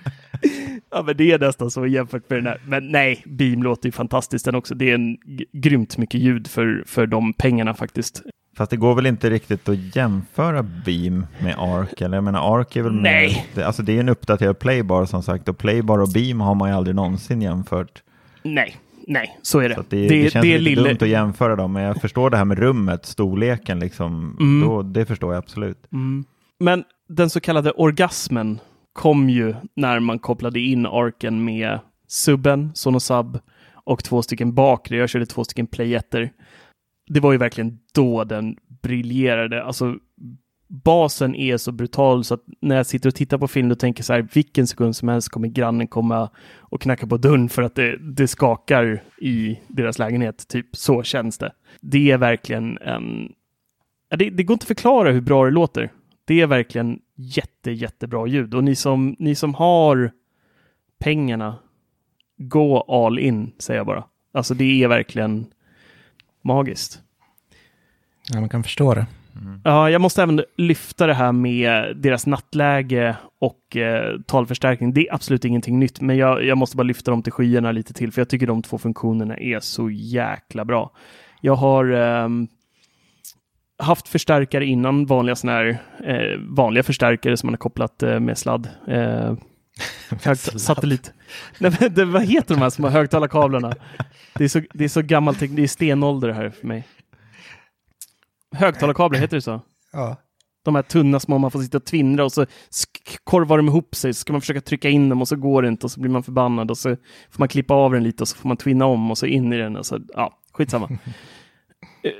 Ja, 0.90 1.02
men 1.02 1.16
det 1.16 1.32
är 1.32 1.38
nästan 1.38 1.70
så 1.70 1.86
jämfört 1.86 2.30
med 2.30 2.38
den 2.38 2.46
här. 2.46 2.60
Men 2.66 2.88
nej, 2.88 3.22
Beam 3.26 3.62
låter 3.62 3.88
ju 3.88 3.92
fantastiskt 3.92 4.44
den 4.44 4.54
också. 4.54 4.74
Det 4.74 4.90
är 4.90 4.94
en 4.94 5.16
grymt 5.52 5.98
mycket 5.98 6.20
ljud 6.20 6.46
för, 6.46 6.84
för 6.86 7.06
de 7.06 7.32
pengarna 7.32 7.74
faktiskt. 7.74 8.22
Fast 8.56 8.70
det 8.70 8.76
går 8.76 8.94
väl 8.94 9.06
inte 9.06 9.30
riktigt 9.30 9.68
att 9.68 9.96
jämföra 9.96 10.62
Beam 10.62 11.26
med 11.38 11.54
Arc? 11.58 12.02
Eller 12.02 12.16
jag 12.16 12.24
menar 12.24 12.60
Arc 12.60 12.76
är 12.76 12.82
väl 12.82 12.92
Nej. 12.92 13.46
det, 13.54 13.62
alltså 13.62 13.82
det 13.82 13.96
är 13.96 14.00
en 14.00 14.08
uppdaterad 14.08 14.58
Playbar 14.58 15.04
som 15.04 15.22
sagt 15.22 15.48
och 15.48 15.58
Playbar 15.58 15.98
och 15.98 16.08
Beam 16.14 16.40
har 16.40 16.54
man 16.54 16.68
ju 16.68 16.76
aldrig 16.76 16.96
någonsin 16.96 17.42
jämfört. 17.42 18.02
Nej, 18.42 18.76
nej, 19.06 19.38
så 19.42 19.58
är 19.58 19.68
det. 19.68 19.74
Så 19.74 19.80
att 19.80 19.90
det, 19.90 20.08
det, 20.08 20.32
känns 20.32 20.46
är 20.46 20.58
lite 20.58 20.82
dumt 20.82 20.98
att 21.00 21.08
jämföra 21.08 21.56
dem, 21.56 21.72
men 21.72 21.82
jag 21.82 22.00
förstår 22.00 22.30
det 22.30 22.36
här 22.36 22.44
med 22.44 22.58
rummet, 22.58 23.06
storleken 23.06 23.78
liksom. 23.78 24.36
Mm. 24.40 24.68
Då, 24.68 24.82
det 24.82 25.06
förstår 25.06 25.34
jag 25.34 25.38
absolut. 25.38 25.86
Mm. 25.92 26.24
Men 26.60 26.84
den 27.08 27.30
så 27.30 27.40
kallade 27.40 27.70
orgasmen 27.70 28.60
kom 28.92 29.30
ju 29.30 29.54
när 29.76 30.00
man 30.00 30.18
kopplade 30.18 30.60
in 30.60 30.86
arken 30.86 31.44
med 31.44 31.78
subben, 32.08 32.70
Sonosub 32.74 33.38
och 33.84 34.04
två 34.04 34.22
stycken 34.22 34.54
bakre. 34.54 34.96
Jag 34.96 35.08
körde 35.08 35.26
två 35.26 35.44
stycken 35.44 35.66
playetter. 35.66 36.30
Det 37.08 37.20
var 37.20 37.32
ju 37.32 37.38
verkligen 37.38 37.78
då 37.94 38.24
den 38.24 38.56
briljerade. 38.82 39.64
Alltså 39.64 39.96
basen 40.72 41.34
är 41.34 41.56
så 41.56 41.72
brutal 41.72 42.24
så 42.24 42.34
att 42.34 42.44
när 42.60 42.76
jag 42.76 42.86
sitter 42.86 43.08
och 43.08 43.14
tittar 43.14 43.38
på 43.38 43.48
film 43.48 43.70
och 43.70 43.78
tänker 43.78 44.02
så 44.02 44.12
här, 44.12 44.28
vilken 44.34 44.66
sekund 44.66 44.96
som 44.96 45.08
helst 45.08 45.28
kommer 45.28 45.48
grannen 45.48 45.86
komma 45.86 46.30
och 46.58 46.80
knacka 46.80 47.06
på 47.06 47.16
dörren 47.16 47.48
för 47.48 47.62
att 47.62 47.74
det, 47.74 47.96
det 47.96 48.28
skakar 48.28 49.02
i 49.18 49.60
deras 49.68 49.98
lägenhet. 49.98 50.48
Typ 50.48 50.76
så 50.76 51.02
känns 51.02 51.38
det. 51.38 51.52
Det 51.80 52.10
är 52.10 52.18
verkligen 52.18 52.78
en... 52.78 53.32
Ja, 54.08 54.16
det, 54.16 54.30
det 54.30 54.42
går 54.42 54.54
inte 54.54 54.64
att 54.64 54.68
förklara 54.68 55.10
hur 55.10 55.20
bra 55.20 55.44
det 55.44 55.50
låter. 55.50 55.92
Det 56.24 56.40
är 56.40 56.46
verkligen 56.46 57.00
jätte, 57.16 57.70
jättebra 57.70 58.26
ljud. 58.26 58.54
Och 58.54 58.64
ni 58.64 58.74
som, 58.74 59.16
ni 59.18 59.34
som 59.34 59.54
har 59.54 60.10
pengarna, 60.98 61.58
gå 62.36 62.80
all 62.80 63.18
in, 63.18 63.52
säger 63.58 63.78
jag 63.78 63.86
bara. 63.86 64.04
Alltså 64.34 64.54
det 64.54 64.82
är 64.82 64.88
verkligen 64.88 65.46
magiskt. 66.42 67.02
Ja, 68.32 68.40
man 68.40 68.48
kan 68.48 68.62
förstå 68.62 68.94
det. 68.94 69.06
Ja, 69.64 69.90
jag 69.90 70.00
måste 70.00 70.22
även 70.22 70.44
lyfta 70.56 71.06
det 71.06 71.14
här 71.14 71.32
med 71.32 71.96
deras 71.96 72.26
nattläge 72.26 73.16
och 73.40 73.76
eh, 73.76 74.20
talförstärkning. 74.26 74.92
Det 74.92 75.08
är 75.08 75.14
absolut 75.14 75.44
ingenting 75.44 75.78
nytt, 75.78 76.00
men 76.00 76.16
jag, 76.16 76.44
jag 76.44 76.58
måste 76.58 76.76
bara 76.76 76.82
lyfta 76.82 77.10
dem 77.10 77.22
till 77.22 77.32
skyarna 77.32 77.72
lite 77.72 77.92
till, 77.92 78.12
för 78.12 78.20
jag 78.20 78.28
tycker 78.28 78.46
de 78.46 78.62
två 78.62 78.78
funktionerna 78.78 79.36
är 79.36 79.60
så 79.60 79.90
jäkla 79.90 80.64
bra. 80.64 80.90
Jag 81.40 81.54
har 81.54 81.84
ehm, 81.92 82.48
haft 83.78 84.08
förstärkare 84.08 84.64
innan, 84.64 85.06
vanliga 85.06 85.36
såna 85.36 85.52
här, 85.52 85.78
eh, 86.04 86.38
vanliga 86.38 86.82
förstärkare 86.82 87.36
som 87.36 87.46
man 87.46 87.54
har 87.54 87.58
kopplat 87.58 88.02
eh, 88.02 88.20
med 88.20 88.38
sladd. 88.38 88.68
Eh, 88.88 89.34
satellit. 90.34 91.12
Nej, 91.58 91.72
men 91.80 91.94
det, 91.94 92.04
vad 92.04 92.22
heter 92.22 92.54
de 92.54 92.60
här 92.60 92.70
små 92.70 92.88
högtalarkablarna? 92.88 93.72
Det 94.34 94.44
är 94.44 94.48
så, 94.48 94.60
det 94.74 94.84
är 94.84 94.88
så 94.88 95.02
gammalt, 95.02 95.38
det 95.40 95.62
är 95.62 95.66
stenålder 95.66 96.28
här 96.28 96.50
för 96.50 96.66
mig. 96.66 96.84
Högtalarkablar, 98.52 99.20
heter 99.20 99.36
det 99.36 99.40
så? 99.42 99.60
Ja. 99.92 100.16
De 100.64 100.74
här 100.74 100.82
tunna 100.82 101.20
små 101.20 101.38
man 101.38 101.50
får 101.50 101.60
sitta 101.62 101.76
och 101.76 101.84
tvinnra 101.84 102.24
och 102.24 102.32
så 102.32 102.46
korvar 103.24 103.56
de 103.56 103.68
ihop 103.68 103.94
sig, 103.94 104.14
så 104.14 104.18
ska 104.20 104.32
man 104.32 104.40
försöka 104.40 104.60
trycka 104.60 104.88
in 104.88 105.08
dem 105.08 105.20
och 105.20 105.28
så 105.28 105.36
går 105.36 105.62
det 105.62 105.68
inte 105.68 105.86
och 105.86 105.90
så 105.90 106.00
blir 106.00 106.10
man 106.10 106.22
förbannad 106.22 106.70
och 106.70 106.78
så 106.78 106.88
får 107.30 107.38
man 107.38 107.48
klippa 107.48 107.74
av 107.74 107.92
den 107.92 108.02
lite 108.02 108.22
och 108.22 108.28
så 108.28 108.36
får 108.36 108.48
man 108.48 108.56
twinna 108.56 108.86
om 108.86 109.10
och 109.10 109.18
så 109.18 109.26
in 109.26 109.52
i 109.52 109.58
den 109.58 109.76
och 109.76 109.86
så, 109.86 109.98
ja, 110.14 110.38
skitsamma. 110.52 110.88
Eh, 112.04 112.10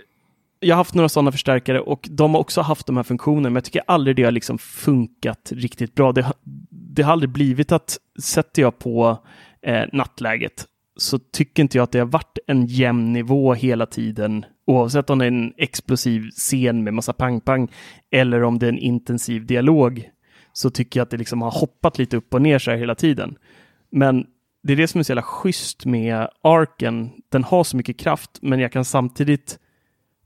jag 0.61 0.75
har 0.75 0.81
haft 0.81 0.95
några 0.95 1.09
sådana 1.09 1.33
förstärkare 1.33 1.81
och 1.81 2.09
de 2.11 2.35
har 2.35 2.41
också 2.41 2.61
haft 2.61 2.87
de 2.87 2.97
här 2.97 3.03
funktionerna, 3.03 3.49
men 3.51 3.55
jag 3.55 3.65
tycker 3.65 3.83
aldrig 3.87 4.17
det 4.17 4.23
har 4.23 4.31
liksom 4.31 4.59
funkat 4.59 5.53
riktigt 5.55 5.95
bra. 5.95 6.13
Det, 6.13 6.23
har- 6.23 6.35
det 6.71 7.03
har 7.03 7.13
aldrig 7.13 7.31
blivit 7.31 7.73
att 7.73 7.99
sätter 8.23 8.63
jag 8.63 8.79
på 8.79 9.19
eh, 9.67 9.83
nattläget 9.93 10.67
så 10.97 11.19
tycker 11.19 11.63
inte 11.63 11.79
jag 11.79 11.83
att 11.85 11.93
det 11.93 11.99
har 11.99 12.07
varit 12.07 12.39
en 12.47 12.67
jämn 12.67 13.13
nivå 13.13 13.55
hela 13.55 13.87
tiden, 13.87 14.45
oavsett 14.65 15.11
om 15.11 15.19
det 15.19 15.25
är 15.25 15.29
en 15.29 15.53
explosiv 15.57 16.31
scen 16.31 16.85
med 16.85 16.95
massa 16.95 17.13
pang-pang 17.13 17.69
eller 18.11 18.43
om 18.43 18.59
det 18.59 18.67
är 18.67 18.73
en 18.73 18.79
intensiv 18.79 19.47
dialog, 19.47 20.11
så 20.53 20.71
tycker 20.71 21.01
jag 21.01 21.05
att 21.05 21.11
det 21.11 21.17
liksom 21.17 21.43
har 21.43 21.51
hoppat 21.51 21.99
lite 21.99 22.17
upp 22.17 22.35
och 22.35 22.43
ner 22.43 22.59
så 22.59 22.71
här 22.71 22.79
hela 22.79 22.95
tiden. 22.95 23.37
Men 23.91 24.27
det 24.63 24.73
är 24.73 24.77
det 24.77 24.89
som 24.89 24.99
är 24.99 25.03
så 25.03 25.11
jävla 25.11 25.23
schysst 25.23 25.87
med 25.87 26.29
arken. 26.43 27.11
Den 27.29 27.45
har 27.45 27.65
så 27.65 27.77
mycket 27.77 27.99
kraft, 27.99 28.39
men 28.43 28.61
jag 28.61 28.73
kan 28.73 28.85
samtidigt 28.85 29.59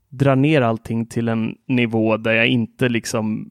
dra 0.09 0.35
ner 0.35 0.61
allting 0.61 1.05
till 1.05 1.27
en 1.27 1.55
nivå 1.67 2.17
där 2.17 2.33
jag 2.33 2.47
inte 2.47 2.89
liksom 2.89 3.49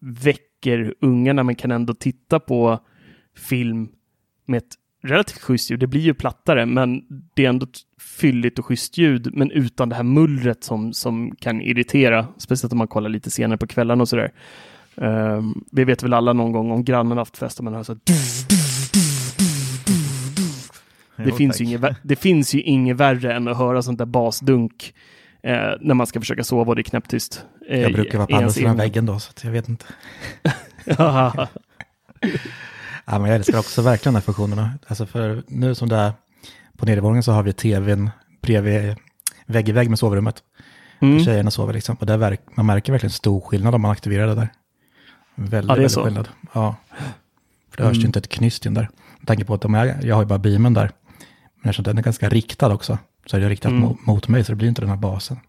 väcker 0.00 0.94
ungarna, 1.00 1.42
men 1.42 1.54
kan 1.54 1.70
ändå 1.70 1.94
titta 1.94 2.40
på 2.40 2.78
film 3.36 3.88
med 4.46 4.58
ett 4.58 4.74
relativt 5.02 5.40
schysst 5.40 5.70
ljud. 5.70 5.80
Det 5.80 5.86
blir 5.86 6.00
ju 6.00 6.14
plattare, 6.14 6.66
men 6.66 7.02
det 7.34 7.44
är 7.44 7.48
ändå 7.48 7.66
fylligt 8.00 8.58
och 8.58 8.66
schysst 8.66 8.98
ljud, 8.98 9.30
men 9.34 9.50
utan 9.50 9.88
det 9.88 9.94
här 9.94 10.02
mullret 10.02 10.64
som, 10.64 10.92
som 10.92 11.36
kan 11.36 11.60
irritera, 11.60 12.26
speciellt 12.38 12.72
om 12.72 12.78
man 12.78 12.88
kollar 12.88 13.08
lite 13.10 13.30
senare 13.30 13.58
på 13.58 13.66
kvällen 13.66 14.00
och 14.00 14.08
sådär. 14.08 14.32
Um, 14.94 15.64
vi 15.72 15.84
vet 15.84 16.02
väl 16.02 16.12
alla 16.14 16.32
någon 16.32 16.52
gång 16.52 16.70
om 16.70 16.84
grannen 16.84 17.18
haft 17.18 17.36
fest 17.36 17.58
och 17.58 17.64
man 17.64 17.74
hör 17.74 17.82
så 17.82 17.92
här, 17.92 18.00
det, 21.16 21.30
Jo, 21.30 21.36
finns 21.36 21.60
inget, 21.60 21.82
det 22.02 22.16
finns 22.16 22.54
ju 22.54 22.60
inget 22.62 22.96
värre 22.96 23.32
än 23.32 23.48
att 23.48 23.56
höra 23.56 23.82
sånt 23.82 23.98
där 23.98 24.06
basdunk 24.06 24.94
eh, 25.42 25.70
när 25.80 25.94
man 25.94 26.06
ska 26.06 26.20
försöka 26.20 26.44
sova 26.44 26.68
och 26.70 26.76
det 26.76 26.80
är 26.80 26.84
knäpptyst. 26.84 27.44
Eh, 27.68 27.80
Jag 27.80 27.92
brukar 27.92 28.18
vara 28.18 28.26
på 28.26 28.32
i 28.32 28.34
andra 28.34 28.50
sidan 28.50 28.76
väggen 28.76 29.06
då, 29.06 29.18
så 29.18 29.32
jag 29.42 29.50
vet 29.52 29.68
inte. 29.68 29.84
Ja, 33.10 33.18
men 33.18 33.28
jag 33.30 33.36
älskar 33.36 33.58
också 33.58 33.82
verkligen 33.82 34.12
de 34.14 34.18
här 34.18 34.24
funktionerna. 34.24 34.78
Alltså 34.86 35.06
för 35.06 35.42
nu 35.48 35.74
som 35.74 35.88
det 35.88 35.96
är 35.96 36.12
på 36.76 36.86
nedervåningen 36.86 37.22
så 37.22 37.32
har 37.32 37.42
vi 37.42 37.52
tvn 37.52 38.10
bredvid, 38.42 38.96
vägg 39.46 39.68
i 39.68 39.72
vägg 39.72 39.88
med 39.90 39.98
sovrummet. 39.98 40.42
mm. 41.00 41.24
Tjejerna 41.24 41.50
sover 41.50 41.72
liksom. 41.72 41.96
Och 42.00 42.06
där 42.06 42.16
verk, 42.16 42.40
man 42.54 42.66
märker 42.66 42.92
verkligen 42.92 43.10
stor 43.10 43.40
skillnad 43.40 43.74
om 43.74 43.80
man 43.80 43.90
aktiverar 43.90 44.26
det 44.26 44.34
där. 44.34 44.48
Väldigt, 45.34 45.68
Ja, 45.68 45.74
väldigt 45.74 45.92
så. 45.92 46.04
skillnad. 46.04 46.28
Ja. 46.52 46.76
För 47.70 47.76
det 47.76 47.82
hörs 47.82 47.92
Mm. 47.96 48.00
ju 48.00 48.06
inte 48.06 48.18
ett 48.18 48.28
knyst 48.28 48.66
in 48.66 48.74
där. 48.74 48.88
Med 49.18 49.26
tanke 49.26 49.44
på 49.44 49.54
att 49.54 49.60
de 49.60 49.74
är, 49.74 50.00
jag 50.06 50.14
har 50.14 50.22
ju 50.22 50.26
bara 50.28 50.38
beamen 50.38 50.74
där. 50.74 50.90
Men 51.62 51.70
eftersom 51.70 51.82
den 51.82 51.98
är 51.98 52.02
ganska 52.02 52.28
riktad 52.28 52.72
också, 52.74 52.98
så 53.26 53.36
är 53.36 53.40
det 53.40 53.48
riktat 53.48 53.70
Mm. 53.70 53.82
mot, 53.82 54.06
mot 54.06 54.28
mig, 54.28 54.44
så 54.44 54.52
det 54.52 54.56
blir 54.56 54.68
inte 54.68 54.80
den 54.82 54.88
här 54.90 54.96
basen. 54.96 55.40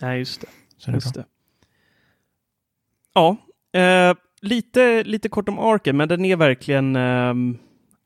Nej, 0.00 0.18
just 0.18 0.40
det. 0.40 0.46
Så 0.78 0.90
det 0.90 0.96
Just 0.96 1.14
det. 1.14 1.24
Ja, 3.14 3.36
eh, 3.80 4.14
lite, 4.40 5.02
lite 5.04 5.28
kort 5.28 5.48
om 5.48 5.58
Arken, 5.58 5.96
men 5.96 6.08
den 6.08 6.24
är 6.24 6.36
verkligen 6.36 6.96
ehm, 6.96 7.58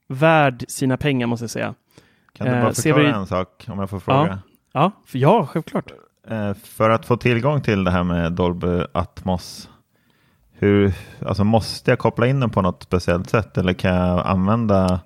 värd 0.08 0.64
sina 0.68 0.96
pengar 0.96 1.26
måste 1.26 1.42
jag 1.44 1.50
säga. 1.50 1.74
Kan 2.32 2.46
du 2.46 2.52
Eh, 2.52 2.62
bara 2.62 2.74
ser 2.74 2.82
förklara 2.92 3.12
vi- 3.12 3.18
en 3.18 3.26
sak 3.26 3.64
om 3.68 3.78
jag 3.78 3.90
får 3.90 4.00
fråga? 4.00 4.38
Ja, 4.72 4.92
ja, 5.12 5.46
självklart. 5.46 5.92
Eh, 6.28 6.54
För 6.54 6.90
att 6.90 7.06
få 7.06 7.16
tillgång 7.16 7.60
till 7.62 7.84
det 7.84 7.90
här 7.90 8.04
med 8.04 8.32
Dolby 8.32 8.82
Atmos, 8.92 9.68
hur, 10.52 10.92
alltså 11.26 11.44
måste 11.44 11.90
jag 11.90 11.98
koppla 11.98 12.26
in 12.26 12.40
den 12.40 12.50
på 12.50 12.62
något 12.62 12.82
speciellt 12.82 13.30
sätt 13.30 13.58
eller 13.58 13.72
kan 13.72 13.94
jag 13.94 14.26
använda 14.26 15.00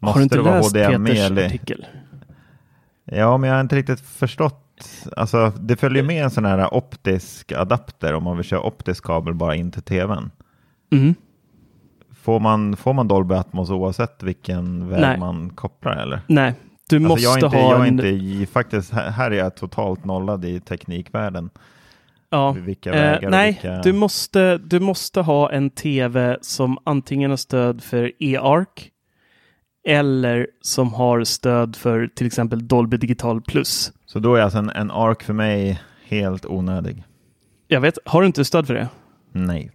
Måste 0.00 0.06
Har 0.06 0.18
du 0.18 0.22
inte 0.22 0.36
det 0.36 0.42
läst 0.42 0.76
HDMI 0.76 1.06
Peters 1.10 1.26
eller? 1.30 1.46
artikel? 1.46 1.86
Ja, 3.04 3.36
men 3.38 3.48
jag 3.50 3.56
har 3.56 3.60
inte 3.60 3.76
riktigt 3.76 4.00
förstått. 4.00 4.62
Alltså, 5.16 5.52
det 5.60 5.76
följer 5.76 6.02
med 6.02 6.24
en 6.24 6.30
sån 6.30 6.44
här 6.44 6.74
optisk 6.74 7.52
adapter 7.52 8.14
om 8.14 8.24
man 8.24 8.36
vill 8.36 8.46
köra 8.46 8.60
optisk 8.60 9.04
kabel 9.04 9.34
bara 9.34 9.54
in 9.54 9.70
till 9.70 9.82
tvn. 9.82 10.30
Mm. 10.92 11.14
Får 12.22 12.40
man, 12.40 12.76
får 12.76 12.92
man 12.92 13.08
Dolby 13.08 13.34
Atmos 13.34 13.70
oavsett 13.70 14.22
vilken 14.22 14.88
väg 14.88 15.00
Nej. 15.00 15.18
man 15.18 15.50
kopplar 15.50 15.96
eller? 15.96 16.20
Nej, 16.26 16.54
du 16.88 16.96
Alltså, 16.96 17.08
måste 17.08 17.22
jag 17.22 17.36
inte, 17.36 17.46
ha 17.46 17.72
jag 17.72 17.80
en... 17.80 17.92
inte 17.92 18.06
i, 18.06 18.46
faktiskt, 18.52 18.92
här 18.92 19.30
är 19.30 19.36
jag 19.36 19.56
totalt 19.56 20.04
nollad 20.04 20.44
i 20.44 20.60
teknikvärlden. 20.60 21.50
ja. 22.30 22.56
Eh, 22.84 23.30
nej, 23.30 23.52
vilka... 23.52 23.80
du, 23.82 23.92
måste, 23.92 24.58
du 24.58 24.80
måste 24.80 25.20
ha 25.20 25.52
en 25.52 25.70
tv 25.70 26.38
som 26.40 26.78
antingen 26.84 27.30
har 27.30 27.36
stöd 27.36 27.82
för 27.82 28.12
e-arc 28.18 28.90
eller 29.86 30.46
som 30.60 30.94
har 30.94 31.24
stöd 31.24 31.76
för 31.76 32.06
till 32.06 32.26
exempel 32.26 32.68
Dolby 32.68 32.96
Digital 32.96 33.42
Plus. 33.42 33.92
Så 34.06 34.18
då 34.18 34.34
är 34.34 34.40
alltså 34.40 34.58
en, 34.58 34.70
en 34.70 34.90
ARC 34.90 35.18
för 35.22 35.32
mig 35.32 35.82
helt 36.04 36.46
onödig. 36.46 37.04
Jag 37.68 37.80
vet, 37.80 37.98
har 38.04 38.20
du 38.20 38.26
inte 38.26 38.44
stöd 38.44 38.66
för 38.66 38.74
det? 38.74 38.88
Nej, 39.32 39.70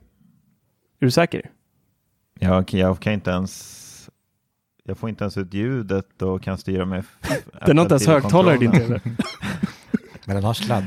Är 1.00 1.06
du 1.06 1.12
säker? 1.12 1.50
jag, 2.40 2.74
jag 2.74 3.00
kan 3.00 3.14
inte 3.14 3.32
ens... 3.32 3.78
Jag 4.84 4.98
får 4.98 5.10
inte 5.10 5.24
ens 5.24 5.38
ut 5.38 5.54
ljudet 5.54 6.22
och 6.22 6.44
kan 6.44 6.58
styra 6.58 6.86
med... 6.86 7.04
Den 7.66 7.78
har 7.78 7.86
inte 7.86 7.94
ens 7.94 8.08
högtalare 8.08 8.56
i 8.56 8.58
din 8.58 8.72
tv. 8.72 9.02
Men 10.26 10.36
den 10.36 10.44
har 10.44 10.54
sladd. 10.54 10.86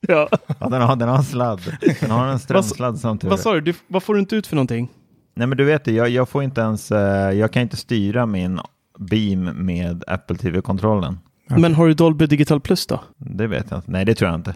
Ja. 0.00 0.28
Ja, 0.60 0.68
den 0.68 0.82
har, 0.82 0.96
den 0.96 1.08
har 1.08 1.22
sladd. 1.22 1.60
Den 2.00 2.10
har 2.10 2.26
en 2.26 2.38
strömsladd 2.38 2.98
samtidigt. 2.98 3.30
Vad 3.30 3.40
sa 3.40 3.54
du? 3.54 3.60
du? 3.60 3.74
Vad 3.86 4.02
får 4.02 4.14
du 4.14 4.20
inte 4.20 4.36
ut 4.36 4.46
för 4.46 4.56
någonting? 4.56 4.88
Nej, 5.34 5.46
men 5.46 5.58
du 5.58 5.64
vet 5.64 5.84
det, 5.84 5.92
jag, 5.92 6.08
jag 6.08 6.28
får 6.28 6.42
inte 6.42 6.60
ens... 6.60 6.92
eh, 6.92 7.32
Jag 7.32 7.52
kan 7.52 7.62
inte 7.62 7.76
styra 7.76 8.26
min 8.26 8.60
beam 8.98 9.44
med 9.44 10.04
Apple 10.06 10.36
TV-kontrollen. 10.36 11.18
Men 11.48 11.74
har 11.74 11.86
du 11.86 11.94
Dolby 11.94 12.26
Digital 12.26 12.60
Plus 12.60 12.86
då? 12.86 13.00
Det 13.16 13.46
vet 13.46 13.70
jag 13.70 13.78
inte. 13.78 13.90
Nej, 13.90 14.04
det 14.04 14.14
tror 14.14 14.30
jag 14.30 14.38
inte. 14.38 14.54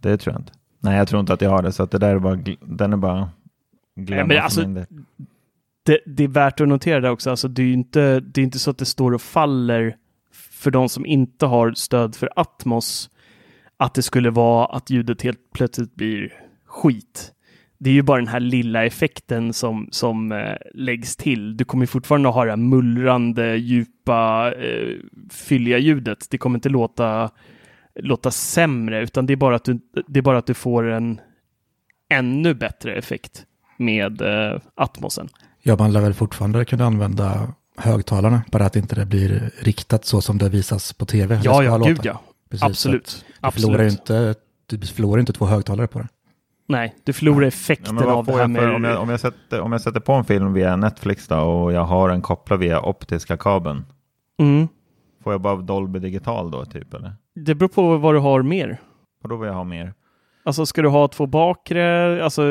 Det 0.00 0.16
tror 0.18 0.34
jag 0.34 0.40
inte. 0.40 0.52
Nej, 0.80 0.96
jag 0.98 1.08
tror 1.08 1.20
inte 1.20 1.32
att 1.32 1.40
jag 1.40 1.50
har 1.50 1.62
det, 1.62 1.72
så 1.72 1.82
att 1.82 1.90
det 1.90 1.98
där 1.98 2.14
är 2.14 2.18
bara... 2.18 2.38
Den 2.60 2.92
är 2.92 2.96
bara... 2.96 3.30
Glömma 3.96 4.26
men 4.26 4.38
alltså-. 4.38 4.62
Det, 5.82 6.00
det 6.06 6.24
är 6.24 6.28
värt 6.28 6.60
att 6.60 6.68
notera 6.68 7.00
det 7.00 7.10
också. 7.10 7.30
Alltså, 7.30 7.48
det, 7.48 7.62
är 7.62 7.66
ju 7.66 7.72
inte, 7.72 8.20
det 8.20 8.40
är 8.40 8.42
inte 8.42 8.58
så 8.58 8.70
att 8.70 8.78
det 8.78 8.84
står 8.84 9.14
och 9.14 9.22
faller 9.22 9.96
för 10.32 10.70
de 10.70 10.88
som 10.88 11.06
inte 11.06 11.46
har 11.46 11.72
stöd 11.72 12.16
för 12.16 12.30
Atmos 12.36 13.10
att 13.76 13.94
det 13.94 14.02
skulle 14.02 14.30
vara 14.30 14.66
att 14.66 14.90
ljudet 14.90 15.22
helt 15.22 15.52
plötsligt 15.54 15.94
blir 15.94 16.32
skit. 16.66 17.32
Det 17.78 17.90
är 17.90 17.94
ju 17.94 18.02
bara 18.02 18.18
den 18.18 18.28
här 18.28 18.40
lilla 18.40 18.84
effekten 18.84 19.52
som, 19.52 19.88
som 19.90 20.32
eh, 20.32 20.54
läggs 20.74 21.16
till. 21.16 21.56
Du 21.56 21.64
kommer 21.64 21.86
fortfarande 21.86 22.28
ha 22.28 22.44
det 22.44 22.50
här 22.50 22.56
mullrande, 22.56 23.56
djupa, 23.56 24.52
eh, 24.56 24.96
fylliga 25.30 25.78
ljudet. 25.78 26.26
Det 26.30 26.38
kommer 26.38 26.56
inte 26.56 26.68
låta, 26.68 27.30
låta 27.94 28.30
sämre, 28.30 29.02
utan 29.02 29.26
det 29.26 29.32
är, 29.32 29.36
bara 29.36 29.56
att 29.56 29.64
du, 29.64 29.80
det 30.06 30.18
är 30.18 30.22
bara 30.22 30.38
att 30.38 30.46
du 30.46 30.54
får 30.54 30.84
en 30.90 31.20
ännu 32.10 32.54
bättre 32.54 32.94
effekt 32.94 33.44
med 33.76 34.22
eh, 34.22 34.60
Atmosen. 34.74 35.28
Ja, 35.62 35.76
man 35.76 35.92
lär 35.92 36.00
väl 36.00 36.14
fortfarande 36.14 36.64
kunna 36.64 36.84
använda 36.84 37.52
högtalarna, 37.76 38.42
bara 38.50 38.66
att 38.66 38.76
inte 38.76 38.94
det 38.94 39.06
blir 39.06 39.50
riktat 39.58 40.04
så 40.04 40.20
som 40.20 40.38
det 40.38 40.48
visas 40.48 40.92
på 40.92 41.06
tv. 41.06 41.40
Ja, 41.44 41.62
ja, 41.62 41.76
låta. 41.76 41.90
gud 41.90 42.00
ja. 42.02 42.20
Precis, 42.50 42.64
Absolut. 42.64 43.24
Du 43.42 43.50
förlorar, 43.50 43.84
Absolut. 43.84 43.92
inte, 43.92 44.34
du 44.66 44.86
förlorar 44.86 45.20
inte 45.20 45.32
två 45.32 45.46
högtalare 45.46 45.86
på 45.86 45.98
det. 45.98 46.08
Nej, 46.68 46.94
du 47.04 47.12
förlorar 47.12 47.40
Ja, 47.42 47.48
effekten 47.48 47.96
vad 47.96 48.06
av 48.08 48.24
det 48.26 48.32
här 48.36 48.48
med... 48.48 48.74
om, 48.74 48.84
jag, 48.84 49.00
om, 49.02 49.08
jag 49.08 49.20
sätter, 49.20 49.60
om 49.60 49.72
jag 49.72 49.80
sätter 49.80 50.00
på 50.00 50.12
en 50.12 50.24
film 50.24 50.52
via 50.52 50.76
Netflix 50.76 51.28
då, 51.28 51.36
och 51.40 51.72
jag 51.72 51.84
har 51.84 52.08
den 52.08 52.22
kopplad 52.22 52.58
via 52.60 52.80
optiska 52.82 53.36
kabeln, 53.36 53.84
Mm. 54.40 54.68
får 55.24 55.32
jag 55.32 55.40
bara 55.40 55.56
Dolby 55.56 55.98
digital 55.98 56.50
då 56.50 56.64
typ 56.64 56.94
eller? 56.94 57.12
Det 57.34 57.54
beror 57.54 57.68
på 57.68 57.96
vad 57.96 58.14
du 58.14 58.18
har 58.18 58.42
mer. 58.42 58.80
Och 59.22 59.28
då 59.28 59.36
vill 59.36 59.46
jag 59.48 59.54
ha 59.54 59.64
mer. 59.64 59.94
Alltså 60.44 60.66
ska 60.66 60.82
du 60.82 60.88
ha 60.88 61.08
två 61.08 61.26
bakre, 61.26 62.24
alltså 62.24 62.42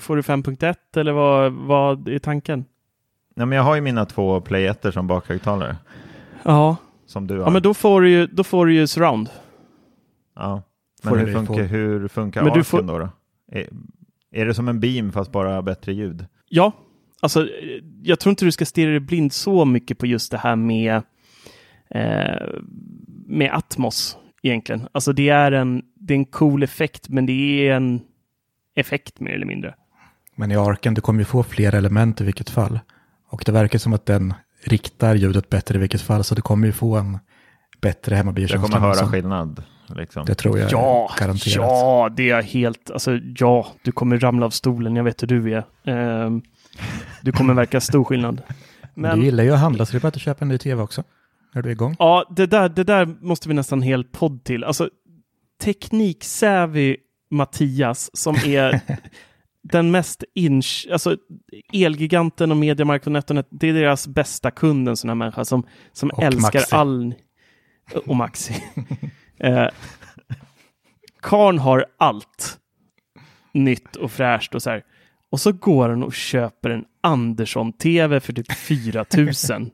får 0.00 0.16
du 0.16 0.22
5.1 0.22 0.74
eller 0.96 1.12
vad, 1.12 1.52
vad 1.52 2.08
är 2.08 2.18
tanken? 2.18 2.64
Nej, 3.36 3.46
men 3.46 3.56
jag 3.56 3.62
har 3.64 3.74
ju 3.74 3.80
mina 3.80 4.04
två 4.04 4.40
Play 4.40 4.66
1 4.66 4.86
som 4.94 5.06
bakhögtalare, 5.06 5.76
Ja, 6.42 6.76
som 7.06 7.26
du 7.26 7.34
har. 7.38 7.44
ja 7.44 7.50
men 7.50 7.62
då 7.62 7.74
får 7.74 8.00
du 8.00 8.10
ju, 8.10 8.26
då 8.26 8.44
får 8.44 8.66
du 8.66 8.74
ju 8.74 8.86
surround. 8.86 9.28
Ja. 10.36 10.62
Men 11.02 11.18
hur 11.18 11.32
funkar, 11.34 11.62
hur 11.64 12.08
funkar 12.08 12.42
arken 12.46 12.64
får- 12.64 12.82
då? 12.82 12.98
då? 12.98 13.08
Är, 13.52 13.68
är 14.30 14.46
det 14.46 14.54
som 14.54 14.68
en 14.68 14.80
beam 14.80 15.12
fast 15.12 15.32
bara 15.32 15.62
bättre 15.62 15.92
ljud? 15.92 16.26
Ja, 16.48 16.72
alltså 17.20 17.48
jag 18.02 18.20
tror 18.20 18.30
inte 18.30 18.44
du 18.44 18.52
ska 18.52 18.64
stirra 18.66 18.90
dig 18.90 19.00
blind 19.00 19.32
så 19.32 19.64
mycket 19.64 19.98
på 19.98 20.06
just 20.06 20.30
det 20.30 20.38
här 20.38 20.56
med, 20.56 21.02
eh, 21.90 22.48
med 23.26 23.50
Atmos 23.52 24.16
egentligen. 24.42 24.88
Alltså 24.92 25.12
det 25.12 25.28
är, 25.28 25.52
en, 25.52 25.82
det 25.94 26.14
är 26.14 26.18
en 26.18 26.24
cool 26.24 26.62
effekt, 26.62 27.08
men 27.08 27.26
det 27.26 27.68
är 27.68 27.74
en 27.76 28.00
effekt 28.74 29.20
mer 29.20 29.30
eller 29.32 29.46
mindre. 29.46 29.74
Men 30.36 30.50
i 30.50 30.56
arken, 30.56 30.94
du 30.94 31.00
kommer 31.00 31.20
ju 31.20 31.24
få 31.24 31.42
fler 31.42 31.74
element 31.74 32.20
i 32.20 32.24
vilket 32.24 32.50
fall. 32.50 32.80
Och 33.28 33.42
det 33.46 33.52
verkar 33.52 33.78
som 33.78 33.92
att 33.92 34.06
den 34.06 34.34
riktar 34.64 35.14
ljudet 35.14 35.48
bättre 35.50 35.74
i 35.74 35.78
vilket 35.78 36.00
fall, 36.00 36.24
så 36.24 36.34
du 36.34 36.42
kommer 36.42 36.66
ju 36.66 36.72
få 36.72 36.96
en 36.96 37.18
bättre 37.80 38.12
Jag 38.12 38.16
hemmabikänsla. 38.16 38.68
kommer 38.68 38.78
höra 38.78 38.94
Så 38.94 39.06
skillnad. 39.06 39.62
Liksom. 39.94 40.24
Det 40.26 40.34
tror 40.34 40.58
jag 40.58 40.72
Ja, 40.72 41.10
är 41.16 41.20
garanterat. 41.20 41.54
ja, 41.56 42.08
det 42.16 42.30
är 42.30 42.42
helt, 42.42 42.90
alltså 42.90 43.18
ja, 43.36 43.66
du 43.82 43.92
kommer 43.92 44.18
ramla 44.18 44.46
av 44.46 44.50
stolen, 44.50 44.96
jag 44.96 45.04
vet 45.04 45.22
hur 45.22 45.26
du 45.28 45.54
är. 45.54 45.64
Ehm, 45.84 46.42
du 47.22 47.32
kommer 47.32 47.54
verka 47.54 47.80
stor 47.80 48.04
skillnad. 48.04 48.42
Men 48.94 49.18
du 49.18 49.24
gillar 49.24 49.44
ju 49.44 49.50
att 49.52 49.58
handla, 49.60 49.86
så 49.86 49.92
det 49.92 49.98
är 49.98 50.00
bara 50.00 50.08
att 50.08 50.20
köpa 50.20 50.44
en 50.44 50.48
ny 50.48 50.58
tv 50.58 50.82
också. 50.82 51.04
När 51.54 51.62
du 51.62 51.68
är 51.68 51.72
igång. 51.72 51.96
ja, 51.98 52.32
det 52.36 52.46
där, 52.46 52.68
det 52.68 52.84
där 52.84 53.06
måste 53.20 53.48
vi 53.48 53.54
nästan 53.54 53.82
hel 53.82 54.04
podd 54.04 54.44
till. 54.44 54.64
Alltså, 54.64 54.88
tekniksävig 55.62 56.96
Mattias 57.30 58.10
som 58.12 58.34
är 58.46 58.80
den 59.72 59.90
mest 59.90 60.24
inch, 60.34 60.86
alltså 60.92 61.16
Elgiganten 61.72 62.50
och 62.50 62.56
Mediamarkt 62.56 63.06
och 63.06 63.12
NetOnNet, 63.12 63.46
det 63.50 63.68
är 63.68 63.72
deras 63.74 64.08
bästa 64.08 64.50
kund, 64.50 64.88
en 64.88 64.96
sån 64.96 65.10
här 65.10 65.14
människa 65.14 65.44
som, 65.44 65.66
som 65.92 66.10
Och 66.10 66.22
älskar 66.22 66.60
Maxi. 66.60 66.74
all... 66.74 67.14
Och 68.06 68.16
Maxi. 68.16 68.54
eh, 69.42 69.68
Karn 71.20 71.58
har 71.58 71.86
allt 71.98 72.58
nytt 73.52 73.96
och 73.96 74.12
fräscht 74.12 74.54
och 74.54 74.62
så 74.62 74.70
här. 74.70 74.82
Och 75.30 75.40
så 75.40 75.52
går 75.52 75.88
han 75.88 76.02
och 76.02 76.14
köper 76.14 76.70
en 76.70 76.84
Andersson-TV 77.00 78.20
för 78.20 78.32
typ 78.32 78.52
4 78.52 79.04
000. 79.16 79.70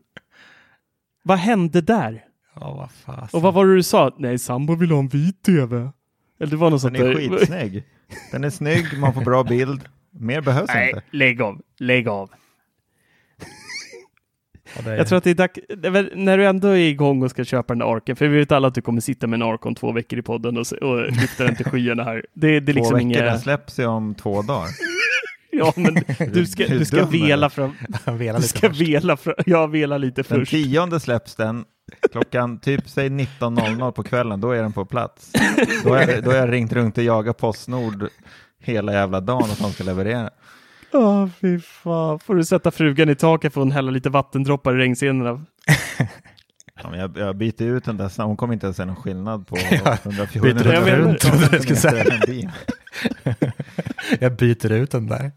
vad 1.22 1.38
hände 1.38 1.80
där? 1.80 2.24
Ja, 2.54 2.74
vad 2.74 2.90
fan. 2.90 3.28
Och 3.32 3.42
vad 3.42 3.54
var 3.54 3.66
det 3.66 3.74
du 3.74 3.82
sa? 3.82 4.14
Nej, 4.18 4.38
sambo 4.38 4.74
vill 4.74 4.90
ha 4.90 4.98
en 4.98 5.08
vit 5.08 5.42
TV. 5.42 5.76
Eller 6.40 6.50
det 6.50 6.56
var 6.56 6.70
något 6.70 6.82
Den 6.82 6.96
är 6.96 7.04
där. 7.04 7.14
skitsnygg. 7.14 7.84
Den 8.32 8.44
är 8.44 8.50
snygg, 8.50 8.98
man 8.98 9.14
får 9.14 9.20
bra 9.20 9.44
bild. 9.44 9.88
Mer 10.10 10.40
behövs 10.40 10.70
Nej, 10.74 10.88
inte. 10.88 11.02
lägg 11.10 11.42
av. 11.42 11.60
Lägg 11.78 12.08
av. 12.08 12.30
Ja, 14.76 14.82
det 14.84 14.90
är- 14.90 14.96
Jag 14.96 15.06
tror 15.06 15.18
att 15.18 15.24
det 15.24 15.30
är 15.30 15.34
dags, 15.34 15.58
när 16.14 16.38
du 16.38 16.46
ändå 16.46 16.68
är 16.68 16.76
igång 16.76 17.22
och 17.22 17.30
ska 17.30 17.44
köpa 17.44 17.74
den 17.74 17.78
där 17.78 17.96
arken, 17.96 18.16
för 18.16 18.28
vi 18.28 18.38
vet 18.38 18.52
alla 18.52 18.68
att 18.68 18.74
du 18.74 18.82
kommer 18.82 19.00
sitta 19.00 19.26
med 19.26 19.36
en 19.36 19.42
ark 19.48 19.66
om 19.66 19.74
två 19.74 19.92
veckor 19.92 20.18
i 20.18 20.22
podden 20.22 20.56
och, 20.58 20.72
och 20.82 21.12
lyfta 21.12 21.44
den 21.44 21.56
till 21.56 21.66
skyarna 21.66 22.04
här. 22.04 22.24
Det, 22.34 22.60
det 22.60 22.72
är 22.72 22.74
Två 22.74 22.78
liksom 22.78 22.94
veckor, 22.94 23.08
den 23.20 23.28
inget... 23.28 23.40
släpps 23.42 23.78
ju 23.78 23.86
om 23.86 24.14
två 24.14 24.42
dagar. 24.42 24.68
Ja, 25.50 25.72
men 25.76 25.94
du 26.32 26.46
ska, 26.46 26.66
du 26.66 26.84
ska 26.84 27.04
vela 27.06 27.46
du? 27.48 27.54
fram... 27.54 27.72
Han 28.04 28.18
velar 28.18 28.32
Du 28.38 28.42
lite 28.42 28.58
ska 28.58 28.68
först. 28.68 28.80
vela 28.80 29.16
fram... 29.16 29.34
Ja, 29.46 29.66
vela 29.66 29.98
lite 29.98 30.22
Den 30.22 30.24
först. 30.40 30.50
tionde 30.50 31.00
släpps 31.00 31.34
den. 31.36 31.64
Klockan 32.12 32.60
typ 32.60 32.88
säg 32.88 33.08
19.00 33.08 33.90
på 33.92 34.02
kvällen, 34.02 34.40
då 34.40 34.50
är 34.50 34.62
den 34.62 34.72
på 34.72 34.84
plats. 34.84 35.32
Då 35.84 35.90
har 35.94 36.00
jag, 36.00 36.24
då 36.24 36.30
har 36.30 36.36
jag 36.38 36.52
ringt 36.52 36.72
runt 36.72 36.98
och 36.98 37.04
jagat 37.04 37.38
Postnord 37.38 38.08
hela 38.62 38.92
jävla 38.92 39.20
dagen 39.20 39.50
att 39.50 39.58
de 39.58 39.72
ska 39.72 39.84
leverera. 39.84 40.30
Åh, 40.92 41.28
fy 41.40 41.58
fan. 41.60 42.18
Får 42.18 42.34
du 42.34 42.44
sätta 42.44 42.70
frugan 42.70 43.08
i 43.08 43.14
taket 43.14 43.54
för 43.54 43.60
hon 43.60 43.72
hälla 43.72 43.90
lite 43.90 44.10
vattendroppar 44.10 44.74
i 44.74 44.78
regnscenerna? 44.78 45.44
Ja, 46.82 46.96
jag, 46.96 47.18
jag 47.18 47.36
byter 47.36 47.62
ut 47.62 47.84
den 47.84 47.96
där 47.96 48.08
hon 48.22 48.36
kommer 48.36 48.54
inte 48.54 48.66
ens 48.66 48.76
se 48.76 48.84
någon 48.84 48.96
skillnad 48.96 49.46
på 49.46 49.56
Ja, 49.70 49.98
114 50.02 50.42
byter 50.42 50.54
den 50.64 50.84
meter 50.84 50.96
runt, 50.96 51.24
jag. 51.24 52.50
Jag 54.20 54.36
byter 54.36 54.72
ut 54.72 54.90
den 54.90 55.06
där. 55.06 55.32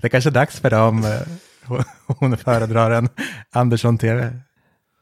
Det 0.00 0.04
är 0.06 0.08
kanske 0.08 0.30
är 0.30 0.32
dags 0.32 0.60
för 0.60 0.70
dem. 0.70 1.04
eh, 1.04 1.84
Hon 2.06 2.36
föredrar 2.36 2.90
en 2.90 3.08
Andersson-TV. 3.52 4.32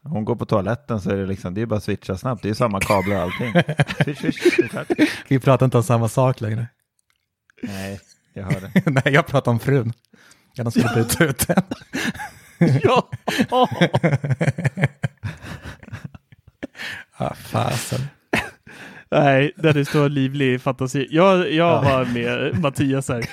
Hon 0.03 0.25
går 0.25 0.37
på 0.37 0.47
toaletten 0.47 1.01
så 1.01 1.11
är 1.11 1.17
det 1.17 1.27
liksom, 1.27 1.55
det 1.55 1.63
är 1.63 1.67
bara 1.67 1.77
att 1.77 1.83
switcha 1.85 2.17
snabbt, 2.17 2.43
det 2.43 2.49
är 2.51 2.55
samma 2.55 2.81
kablar 2.81 3.17
och 3.17 3.23
allting. 3.23 3.53
Switch, 4.17 4.39
switch. 4.55 5.11
Vi 5.29 5.39
pratar 5.41 5.65
inte 5.67 5.77
om 5.77 5.83
samma 5.83 6.09
sak 6.09 6.41
längre. 6.41 6.67
Nej, 7.63 8.01
jag 8.37 8.45
hör 8.45 8.61
det. 8.61 8.91
Nej, 8.91 9.15
jag 9.15 9.27
pratar 9.27 9.51
om 9.53 9.59
frun. 9.59 9.93
Jag 10.55 10.73
skulle 10.73 10.91
byta 10.95 11.25
ut 11.25 11.47
den. 11.49 11.63
Ja! 12.83 13.09
Ja, 17.19 17.35
fasen. 17.37 18.01
Nej, 19.11 19.53
den 19.57 19.77
är 19.77 19.85
så 19.85 20.09
livlig 20.09 20.61
fantasi. 20.63 21.07
Jag, 21.11 21.53
jag 21.53 21.83
var 21.83 22.05
med 22.05 22.61
Mattias 22.61 23.09
här, 23.09 23.25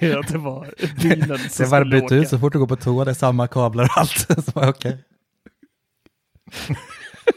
med 0.00 0.16
att 0.16 0.28
det 0.28 0.38
var 0.38 0.74
bilen 1.02 1.28
Det 1.28 1.38
som 1.38 1.64
att 1.64 1.68
skulle 1.70 1.84
byta 2.00 2.14
ut 2.14 2.28
så 2.28 2.38
fort 2.38 2.52
du 2.52 2.58
går 2.58 2.66
på 2.66 2.76
toa, 2.76 3.04
det 3.04 3.10
är 3.10 3.14
samma 3.14 3.48
kablar 3.48 3.84
och 3.84 3.98
allt. 3.98 4.44
Så 4.44 4.50
bara, 4.54 4.68
okej. 4.68 4.98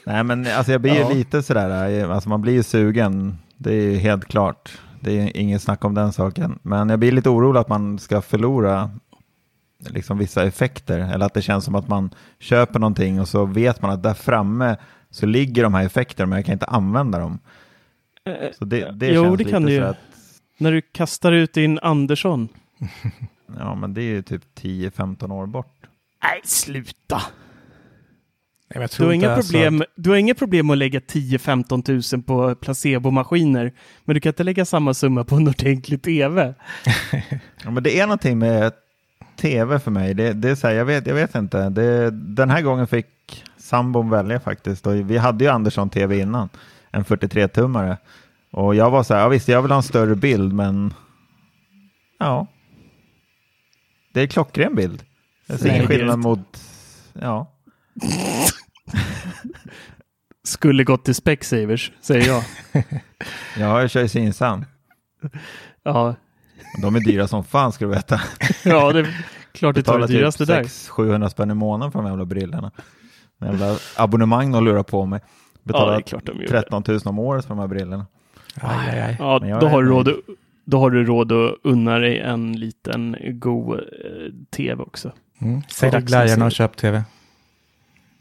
Nej, 0.06 0.24
men 0.24 0.48
alltså 0.48 0.72
jag 0.72 0.82
blir 0.82 0.96
Ja. 1.00 1.10
lite 1.10 1.44
sådär, 1.44 1.90
eh, 2.00 2.12
alltså 2.12 2.30
man 2.30 2.42
blir 2.42 2.54
ju 2.54 2.64
sugen, 2.64 3.38
det 3.58 3.74
är 3.74 3.98
helt 3.98 4.26
klart. 4.26 4.78
Det 5.02 5.20
är 5.20 5.38
inget 5.38 5.62
snack 5.62 5.86
om 5.86 5.94
den 5.94 6.14
saken. 6.14 6.60
Men 6.62 6.90
jag 6.90 7.00
blir 7.00 7.12
lite 7.12 7.30
orolig 7.30 7.60
att 7.60 7.70
man 7.70 8.00
ska 8.00 8.22
förlora 8.22 8.92
liksom 9.88 10.18
vissa 10.18 10.44
effekter, 10.44 11.00
eller 11.00 11.26
att 11.26 11.34
det 11.34 11.42
känns 11.42 11.66
som 11.66 11.76
att 11.76 11.88
man 11.88 12.10
köper 12.40 12.80
någonting 12.80 13.22
och 13.22 13.28
så 13.28 13.46
vet 13.46 13.82
man 13.82 13.92
att 13.92 14.04
där 14.04 14.14
framme 14.14 14.78
så 15.10 15.26
ligger 15.26 15.64
de 15.64 15.74
här 15.74 15.86
effekterna, 15.86 16.28
men 16.28 16.38
jag 16.38 16.46
kan 16.46 16.54
inte 16.54 16.66
använda 16.66 17.20
dem. 17.20 17.40
Så 18.58 18.66
det, 18.66 18.92
det 18.92 19.08
jo, 19.08 19.36
det 19.36 19.44
kan 19.44 19.64
du 19.64 19.72
ju. 19.72 19.84
att, 19.84 19.98
När 20.58 20.72
du 20.72 20.82
kastar 20.82 21.32
ut 21.32 21.54
din 21.54 21.80
Andersson. 21.80 22.50
ja 23.60 23.76
men 23.76 23.94
det 23.94 24.02
är 24.02 24.12
ju 24.12 24.22
typ 24.22 24.44
10-15 24.56 25.34
år 25.34 25.46
bort. 25.46 25.76
Nej, 26.24 26.42
sluta! 26.44 27.22
Nej, 28.76 28.88
Du 28.98 29.06
har, 29.06 29.12
inga 29.12 29.36
problem, 29.36 29.84
du 29.96 30.10
har 30.10 30.18
inga 30.18 30.36
problem 30.36 30.70
att 30.70 30.78
lägga 30.78 31.00
10-15 31.00 31.84
tusen 31.84 32.24
på 32.24 32.56
placebomaskiner, 32.56 33.74
men 34.06 34.14
du 34.14 34.20
kan 34.20 34.30
inte 34.30 34.44
lägga 34.44 34.66
samma 34.66 34.94
summa 34.94 35.24
på 35.24 35.36
en 35.36 35.48
ordentlig 35.48 36.02
TV. 36.02 36.54
Ja, 37.64 37.72
men 37.72 37.84
det 37.84 38.00
är 38.00 38.06
någonting 38.06 38.40
med 38.40 38.74
tv 39.36 39.80
för 39.80 39.92
mig. 39.92 40.14
Det, 40.14 40.34
det 40.34 40.50
är 40.50 40.56
så 40.56 40.68
här, 40.68 40.74
jag, 40.74 40.86
vet, 40.86 41.08
jag 41.08 41.16
vet 41.16 41.36
inte. 41.36 41.70
Det, 41.70 42.12
den 42.12 42.50
här 42.50 42.62
gången 42.62 42.88
fick 42.88 43.44
sambon 43.58 44.10
välja 44.10 44.40
faktiskt. 44.40 44.88
Och 44.88 44.96
vi 44.96 45.18
hade 45.18 45.44
ju 45.44 45.50
Andersson 45.50 45.90
TV 45.90 46.20
innan, 46.20 46.50
en 46.92 47.06
43-tummare. 47.06 47.98
Och 48.52 48.76
jag 48.76 48.90
var 48.92 49.04
så 49.04 49.14
här, 49.14 49.22
ja, 49.22 49.28
visst 49.28 49.48
jag 49.48 49.62
vill 49.62 49.72
ha 49.72 49.78
en 49.78 49.84
större 49.84 50.16
bild, 50.16 50.54
men 50.54 50.94
ja. 52.20 52.48
Det 54.14 54.22
är 54.22 54.28
klockren 54.28 54.76
bild. 54.76 55.04
Jag 55.48 55.60
ser 55.60 55.70
ingen 55.70 55.80
det 55.80 55.94
är 55.94 55.98
skillnad 55.98 56.20
mot, 56.20 56.62
ja. 57.14 57.52
Skulle 60.44 60.84
gått 60.84 61.06
till 61.06 61.16
Specsavers, 61.16 61.92
säger 62.02 62.28
jag. 62.28 62.44
Ja, 63.58 63.82
jag 63.82 63.90
kör 63.90 64.02
ju 64.02 64.08
Synsam. 64.08 64.66
Ja, 65.84 66.16
De 66.82 66.96
är 66.96 67.00
dyra 67.00 67.28
som 67.28 67.44
fan 67.44 67.72
ska 67.72 67.86
du 67.86 67.92
veta. 67.92 68.22
ja 68.66 68.92
det 68.94 69.00
är 69.00 69.26
klart 69.52 69.76
det 69.76 69.84
tar 69.84 69.94
Betalar 69.94 70.08
det 70.08 70.14
dyraste 70.14 70.46
där. 70.46 70.64
typ 70.64 70.72
700 70.72 71.30
spänn 71.30 71.52
i 71.52 71.54
månaden 71.54 71.92
för 71.92 72.00
de 72.00 72.08
jävla 72.08 72.26
brillorna. 72.26 72.72
Jävla 73.42 73.78
abonnemang 73.98 74.52
de 74.52 74.66
lurar 74.66 74.84
på 74.84 75.06
mig. 75.06 75.20
Ja, 75.24 75.30
Betalar 75.64 75.92
det 75.94 76.00
är 76.00 76.02
klart 76.02 76.26
de 76.26 76.42
gör. 76.42 76.48
13 76.48 76.84
000 76.88 77.00
om 77.06 77.20
året 77.20 77.46
för 77.46 77.50
de 77.50 77.60
här 77.60 77.68
brillorna. 77.68 78.06
Aj, 78.62 78.90
aj, 78.90 79.02
aj. 79.02 79.16
Ja, 79.20 79.60
då 79.60 79.68
har, 79.68 79.84
du 79.84 79.90
råd, 79.90 80.14
då 80.66 80.80
har 80.80 80.90
du 80.90 81.06
råd 81.06 81.32
att 81.32 81.56
unna 81.64 82.00
dig 82.00 82.20
en 82.20 82.60
liten 82.60 83.16
god 83.22 83.80
eh, 83.80 83.84
TV 84.50 84.84
också. 84.84 85.12
Mm. 85.42 85.62
Sälj 85.70 86.02
glajjorna 86.02 86.46
och 86.46 86.52
köp 86.52 86.78
tv. 86.78 87.04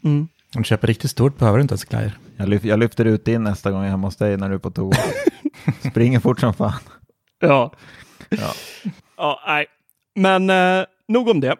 Mm. 0.03 0.27
Om 0.55 0.61
du 0.61 0.63
köper 0.63 0.87
riktigt 0.87 1.11
stort 1.11 1.37
behöver 1.37 1.57
du 1.57 1.61
inte 1.61 1.71
ens 1.71 1.85
glajjor. 1.85 2.11
Jag, 2.37 2.49
lyf, 2.49 2.65
jag 2.65 2.79
lyfter 2.79 3.05
ut 3.05 3.25
din 3.25 3.43
nästa 3.43 3.71
gång 3.71 3.79
jag 3.79 3.87
är 3.87 3.91
hemma 3.91 4.07
hos 4.07 4.15
dig 4.15 4.37
när 4.37 4.49
du 4.49 4.55
är 4.55 4.59
på 4.59 4.71
toa. 4.71 4.97
Springer 5.89 6.19
fort 6.19 6.39
som 6.39 6.53
fan. 6.53 6.79
Ja. 7.39 7.73
Ja. 8.29 8.53
Ja, 9.17 9.43
nej. 9.47 9.65
Men 10.15 10.49
eh, 10.49 10.85
nog 11.07 11.29
om 11.29 11.39
det. 11.39 11.55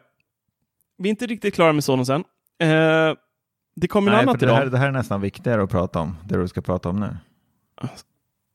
Vi 0.98 1.10
är 1.10 1.12
inte 1.12 1.26
riktigt 1.26 1.56
klara 1.56 1.74
med 1.74 1.84
Sonosen. 1.84 2.24
Eh, 2.60 3.14
det 3.76 3.88
kommer 3.88 4.12
något 4.12 4.22
annat 4.22 4.40
det 4.40 4.46
idag. 4.46 4.56
här, 4.56 4.66
det 4.66 4.78
här 4.78 4.88
är 4.88 4.92
nästan 4.92 5.22
viktigare 5.22 5.64
att 5.64 5.70
prata 5.70 6.00
om, 6.00 6.18
det 6.26 6.38
du 6.38 6.48
ska 6.48 6.62
prata 6.62 6.90
om 6.90 7.00
nu. 7.00 7.18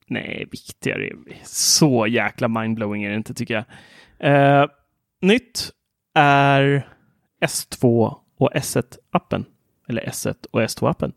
Nej, 0.06 0.48
viktigare. 0.50 1.10
Så 1.44 2.06
jäkla 2.06 2.48
mindblowing 2.48 3.04
är 3.04 3.10
det 3.10 3.16
inte 3.16 3.34
tycker 3.34 3.54
jag. 3.54 3.64
Eh, 4.62 4.66
nytt 5.20 5.70
är 6.14 6.88
S2 7.44 8.14
och 8.38 8.50
S1-appen. 8.54 9.44
Eller 9.88 10.02
S1 10.02 10.46
och 10.50 10.60
S2-appen. 10.60 11.12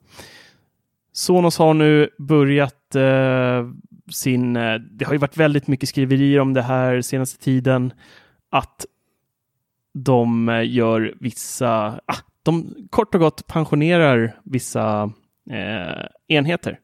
Sonos 1.12 1.58
har 1.58 1.74
nu 1.74 2.10
börjat 2.18 2.96
eh, 2.96 3.68
sin... 4.12 4.56
Eh, 4.56 4.76
det 4.76 5.06
har 5.06 5.14
ju 5.14 5.20
varit 5.20 5.38
väldigt 5.38 5.68
mycket 5.68 5.90
skriverier 5.90 6.40
om 6.40 6.54
det 6.54 6.62
här 6.62 7.02
senaste 7.02 7.44
tiden. 7.44 7.94
Att 8.50 8.86
de 9.94 10.50
eh, 10.50 10.74
gör 10.74 11.14
vissa... 11.20 12.00
Ah, 12.06 12.18
de 12.44 12.76
kort 12.90 13.16
och 13.16 13.22
gott 13.22 13.48
pensionerar 13.48 14.40
vissa 14.44 15.12
eh, 15.50 16.06
enheter 16.28 16.80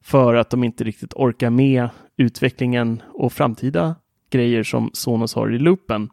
för 0.00 0.34
att 0.34 0.50
de 0.50 0.64
inte 0.64 0.84
riktigt 0.84 1.14
orkar 1.14 1.50
med 1.50 1.88
utvecklingen 2.16 3.02
och 3.14 3.32
framtida 3.32 3.94
grejer 4.30 4.62
som 4.62 4.90
Sonos 4.92 5.34
har 5.34 5.54
i 5.54 5.58
loopen. 5.58 6.10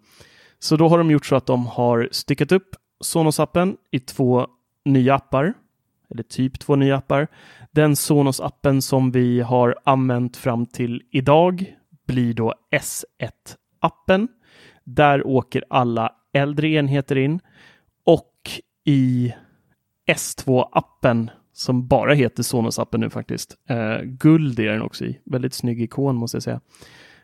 Så 0.60 0.78
då 0.78 0.88
har 0.88 0.98
de 0.98 1.12
gjort 1.12 1.26
så 1.26 1.36
att 1.36 1.46
de 1.46 1.68
har 1.68 2.10
styckat 2.12 2.52
upp 2.52 2.76
Sonos-appen 3.04 3.76
i 3.92 4.00
två 4.00 4.48
nya 4.86 5.16
appar, 5.16 5.54
eller 6.10 6.24
typ 6.24 6.60
två 6.60 6.76
nya 6.76 6.98
appar. 6.98 7.28
Den 7.72 7.94
Sonos-appen 7.96 8.82
som 8.82 9.12
vi 9.12 9.42
har 9.42 9.76
använt 9.84 10.38
fram 10.38 10.66
till 10.66 11.04
idag 11.12 11.76
blir 12.08 12.34
då 12.34 12.54
S1-appen. 12.72 14.28
Där 14.84 15.28
åker 15.28 15.64
alla 15.70 16.12
äldre 16.34 16.68
enheter 16.68 17.16
in 17.16 17.40
och 18.06 18.32
i 18.86 19.34
S2-appen 20.08 21.30
som 21.54 21.88
bara 21.88 22.14
heter 22.14 22.44
Sonos-appen 22.44 22.98
nu 22.98 23.10
faktiskt. 23.10 23.56
Eh, 23.70 24.02
guld 24.02 24.60
är 24.60 24.72
den 24.72 24.82
också 24.82 25.06
i. 25.06 25.20
Väldigt 25.26 25.54
snygg 25.54 25.82
ikon 25.82 26.16
måste 26.16 26.36
jag 26.36 26.44
säga. 26.44 26.62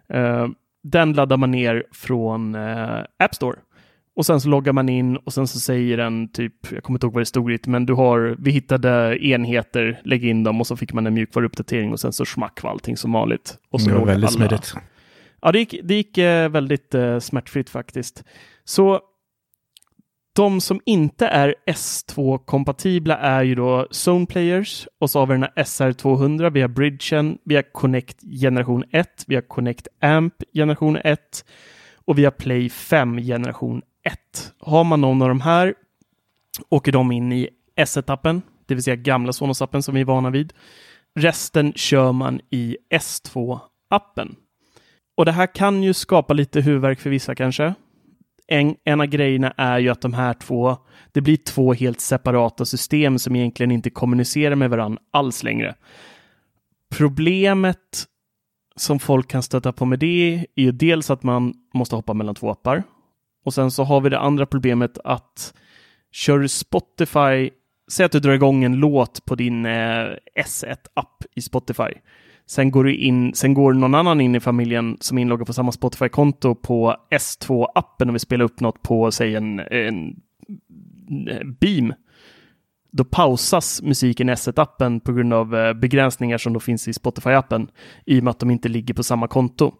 Eh, 0.09 0.47
den 0.83 1.13
laddar 1.13 1.37
man 1.37 1.51
ner 1.51 1.83
från 1.91 2.55
eh, 2.55 3.03
App 3.19 3.35
Store. 3.35 3.59
Och 4.15 4.25
sen 4.25 4.41
så 4.41 4.49
loggar 4.49 4.73
man 4.73 4.89
in 4.89 5.17
och 5.17 5.33
sen 5.33 5.47
så 5.47 5.59
säger 5.59 5.97
den 5.97 6.31
typ, 6.31 6.71
jag 6.71 6.83
kommer 6.83 6.97
inte 6.97 7.05
ihåg 7.05 7.13
vad 7.13 7.21
det 7.21 7.25
stod 7.25 7.49
riktigt, 7.49 7.67
men 7.71 7.85
du 7.85 7.93
har, 7.93 8.35
vi 8.39 8.51
hittade 8.51 9.17
enheter, 9.25 10.01
lägg 10.03 10.25
in 10.25 10.43
dem 10.43 10.61
och 10.61 10.67
så 10.67 10.75
fick 10.75 10.93
man 10.93 11.07
en 11.07 11.13
mjukvaruuppdatering 11.13 11.91
och 11.91 11.99
sen 11.99 12.13
så 12.13 12.25
smack 12.25 12.63
var 12.63 12.71
allting 12.71 12.97
som 12.97 13.11
vanligt. 13.11 13.57
Och 13.71 13.81
så 13.81 13.89
det 13.89 13.95
var 13.95 14.05
väldigt 14.05 14.29
alla- 14.29 14.47
smidigt. 14.47 14.73
Ja, 15.41 15.51
det 15.51 15.59
gick, 15.59 15.75
det 15.83 15.93
gick 15.95 16.17
eh, 16.17 16.49
väldigt 16.49 16.95
eh, 16.95 17.19
smärtfritt 17.19 17.69
faktiskt. 17.69 18.23
Så 18.63 18.99
de 20.35 20.61
som 20.61 20.81
inte 20.85 21.27
är 21.27 21.55
S2-kompatibla 21.67 23.17
är 23.17 23.43
ju 23.43 23.55
då 23.55 23.87
Zone 24.07 24.25
Players 24.25 24.87
och 24.99 25.09
så 25.09 25.19
har 25.19 25.25
vi 25.27 25.33
den 25.33 25.43
här 25.43 25.63
SR200, 25.63 26.49
vi 26.49 26.61
har 26.61 26.67
Bridgen, 26.67 27.37
vi 27.45 27.55
har 27.55 27.73
Connect 27.73 28.17
generation 28.41 28.83
1, 28.91 29.07
vi 29.27 29.35
har 29.35 29.41
Connect 29.41 29.87
Amp 30.01 30.33
generation 30.53 30.97
1 31.03 31.19
och 32.05 32.17
vi 32.17 32.23
har 32.23 32.31
Play 32.31 32.69
5 32.69 33.17
generation 33.17 33.81
1. 34.03 34.53
Har 34.59 34.83
man 34.83 35.01
någon 35.01 35.21
av 35.21 35.27
de 35.27 35.41
här 35.41 35.73
åker 36.69 36.91
de 36.91 37.11
in 37.11 37.31
i 37.31 37.49
S1-appen, 37.75 38.41
det 38.65 38.73
vill 38.75 38.83
säga 38.83 38.95
gamla 38.95 39.31
Sonos-appen 39.31 39.81
som 39.81 39.95
vi 39.95 40.01
är 40.01 40.05
vana 40.05 40.29
vid. 40.29 40.53
Resten 41.15 41.73
kör 41.73 42.11
man 42.11 42.41
i 42.49 42.77
S2-appen. 42.93 44.35
Och 45.17 45.25
det 45.25 45.31
här 45.31 45.55
kan 45.55 45.83
ju 45.83 45.93
skapa 45.93 46.33
lite 46.33 46.61
huvudvärk 46.61 46.99
för 46.99 47.09
vissa 47.09 47.35
kanske. 47.35 47.73
En, 48.47 48.75
en 48.83 49.01
av 49.01 49.07
grejerna 49.07 49.53
är 49.57 49.79
ju 49.79 49.89
att 49.89 50.01
de 50.01 50.13
här 50.13 50.33
två, 50.33 50.77
det 51.11 51.21
blir 51.21 51.37
två 51.37 51.73
helt 51.73 52.01
separata 52.01 52.65
system 52.65 53.19
som 53.19 53.35
egentligen 53.35 53.71
inte 53.71 53.89
kommunicerar 53.89 54.55
med 54.55 54.69
varandra 54.69 55.01
alls 55.11 55.43
längre. 55.43 55.75
Problemet 56.89 58.05
som 58.75 58.99
folk 58.99 59.27
kan 59.27 59.43
stöta 59.43 59.71
på 59.71 59.85
med 59.85 59.99
det 59.99 60.45
är 60.55 60.61
ju 60.61 60.71
dels 60.71 61.09
att 61.09 61.23
man 61.23 61.53
måste 61.73 61.95
hoppa 61.95 62.13
mellan 62.13 62.35
två 62.35 62.51
appar. 62.51 62.83
Och 63.43 63.53
sen 63.53 63.71
så 63.71 63.83
har 63.83 64.01
vi 64.01 64.09
det 64.09 64.19
andra 64.19 64.45
problemet 64.45 64.97
att 65.03 65.53
kör 66.11 66.39
du 66.39 66.47
Spotify, 66.47 67.49
säg 67.91 68.05
att 68.05 68.11
du 68.11 68.19
drar 68.19 68.33
igång 68.33 68.63
en 68.63 68.75
låt 68.75 69.25
på 69.25 69.35
din 69.35 69.65
eh, 69.65 70.07
S1-app 70.39 71.25
i 71.35 71.41
Spotify. 71.41 71.93
Sen 72.45 72.71
går, 72.71 72.83
du 72.83 72.95
in, 72.95 73.33
sen 73.33 73.53
går 73.53 73.73
någon 73.73 73.95
annan 73.95 74.21
in 74.21 74.35
i 74.35 74.39
familjen 74.39 74.97
som 74.99 75.17
är 75.17 75.21
inloggad 75.21 75.47
på 75.47 75.53
samma 75.53 75.71
Spotify-konto 75.71 76.55
på 76.55 76.95
S2-appen 77.11 78.07
och 78.07 78.13
vill 78.13 78.19
spela 78.19 78.43
upp 78.43 78.59
något 78.59 78.81
på, 78.81 79.11
säg 79.11 79.35
en, 79.35 79.59
en 79.59 80.15
eh, 81.29 81.47
Beam. 81.59 81.93
Då 82.91 83.03
pausas 83.03 83.81
musiken 83.81 84.29
i 84.29 84.31
S1-appen 84.31 84.99
på 84.99 85.13
grund 85.13 85.33
av 85.33 85.55
eh, 85.55 85.73
begränsningar 85.73 86.37
som 86.37 86.53
då 86.53 86.59
finns 86.59 86.87
i 86.87 86.91
Spotify-appen 86.91 87.67
i 88.05 88.19
och 88.19 88.23
med 88.23 88.31
att 88.31 88.39
de 88.39 88.51
inte 88.51 88.69
ligger 88.69 88.93
på 88.93 89.03
samma 89.03 89.27
konto 89.27 89.73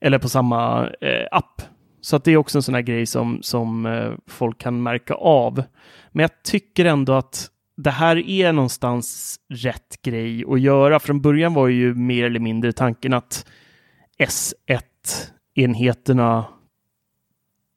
eller 0.00 0.18
på 0.18 0.28
samma 0.28 0.86
eh, 0.86 1.26
app. 1.30 1.62
Så 2.02 2.16
att 2.16 2.24
det 2.24 2.32
är 2.32 2.36
också 2.36 2.58
en 2.58 2.62
sån 2.62 2.74
här 2.74 2.82
grej 2.82 3.06
som, 3.06 3.38
som 3.42 3.86
eh, 3.86 4.12
folk 4.26 4.58
kan 4.58 4.82
märka 4.82 5.14
av. 5.14 5.62
Men 6.10 6.22
jag 6.22 6.42
tycker 6.42 6.84
ändå 6.84 7.12
att 7.12 7.50
det 7.76 7.90
här 7.90 8.16
är 8.16 8.52
någonstans 8.52 9.36
rätt 9.48 10.02
grej 10.02 10.44
att 10.48 10.60
göra. 10.60 11.00
Från 11.00 11.20
början 11.20 11.54
var 11.54 11.68
ju 11.68 11.94
mer 11.94 12.24
eller 12.24 12.40
mindre 12.40 12.72
tanken 12.72 13.12
att 13.12 13.46
S1-enheterna 14.18 16.44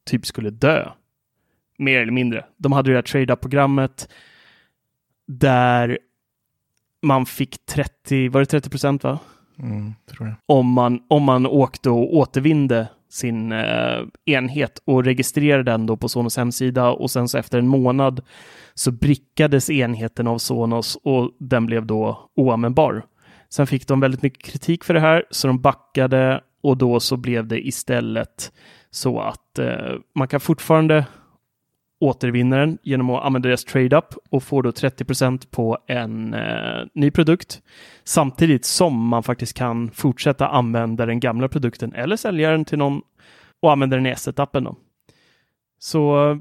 typ 0.05 0.25
skulle 0.25 0.49
dö. 0.49 0.89
Mer 1.77 1.99
eller 1.99 2.11
mindre. 2.11 2.45
De 2.57 2.71
hade 2.71 2.89
det 2.89 2.95
här 2.95 3.01
trade-up-programmet 3.01 4.09
där 5.27 5.99
man 7.01 7.25
fick 7.25 7.65
30, 7.65 8.29
var 8.29 8.39
det 8.39 8.45
30 8.45 8.69
procent 8.69 9.03
va? 9.03 9.19
Mm, 9.59 9.93
tror 10.09 10.27
jag. 10.27 10.35
om 10.45 10.71
man, 10.71 11.03
om 11.07 11.23
man 11.23 11.45
åkte 11.45 11.89
och 11.89 12.15
återvinde 12.15 12.87
sin 13.15 13.51
eh, 13.51 14.01
enhet 14.25 14.81
och 14.85 15.03
registrerade 15.03 15.63
den 15.63 15.85
då 15.85 15.97
på 15.97 16.09
Sonos 16.09 16.37
hemsida 16.37 16.89
och 16.89 17.11
sen 17.11 17.27
så 17.27 17.37
efter 17.37 17.59
en 17.59 17.67
månad 17.67 18.21
så 18.73 18.91
brickades 18.91 19.69
enheten 19.69 20.27
av 20.27 20.37
Sonos 20.37 20.97
och 21.03 21.31
den 21.39 21.65
blev 21.65 21.85
då 21.85 22.29
oanvändbar. 22.35 23.05
Sen 23.49 23.67
fick 23.67 23.87
de 23.87 23.99
väldigt 23.99 24.21
mycket 24.21 24.43
kritik 24.43 24.83
för 24.83 24.93
det 24.93 24.99
här 24.99 25.23
så 25.31 25.47
de 25.47 25.61
backade 25.61 26.41
och 26.63 26.77
då 26.77 26.99
så 26.99 27.17
blev 27.17 27.47
det 27.47 27.67
istället 27.67 28.51
så 28.91 29.19
att 29.19 29.59
eh, 29.59 29.93
man 30.15 30.27
kan 30.27 30.39
fortfarande 30.39 31.05
återvinner 31.99 32.59
den 32.59 32.77
genom 32.83 33.09
att 33.09 33.23
använda 33.23 33.49
deras 33.49 33.65
trade-up 33.65 34.05
och 34.29 34.43
får 34.43 34.63
då 34.63 34.69
30% 34.69 35.47
på 35.51 35.77
en 35.87 36.33
eh, 36.33 36.85
ny 36.93 37.11
produkt. 37.11 37.61
Samtidigt 38.03 38.65
som 38.65 39.07
man 39.07 39.23
faktiskt 39.23 39.53
kan 39.53 39.91
fortsätta 39.91 40.47
använda 40.47 41.05
den 41.05 41.19
gamla 41.19 41.47
produkten 41.47 41.93
eller 41.93 42.15
sälja 42.15 42.51
den 42.51 42.65
till 42.65 42.77
någon 42.77 43.01
och 43.61 43.71
använda 43.71 43.95
den 43.95 44.05
i 44.05 44.13
S1-appen. 44.13 44.63
Då. 44.63 44.75
Så 45.79 46.39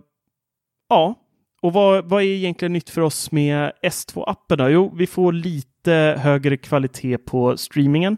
ja, 0.88 1.14
och 1.62 1.72
vad, 1.72 2.04
vad 2.04 2.22
är 2.22 2.26
egentligen 2.26 2.72
nytt 2.72 2.90
för 2.90 3.00
oss 3.00 3.32
med 3.32 3.72
S2-appen? 3.82 4.68
Jo, 4.68 4.94
vi 4.96 5.06
får 5.06 5.32
lite 5.32 6.18
högre 6.18 6.56
kvalitet 6.56 7.18
på 7.18 7.56
streamingen. 7.56 8.16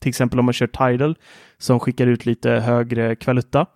Till 0.00 0.08
exempel 0.08 0.38
om 0.38 0.44
man 0.44 0.52
kör 0.52 0.66
Tidal 0.66 1.18
som 1.58 1.80
skickar 1.80 2.06
ut 2.06 2.26
lite 2.26 2.50
högre 2.50 3.16
kvaluta. 3.16 3.66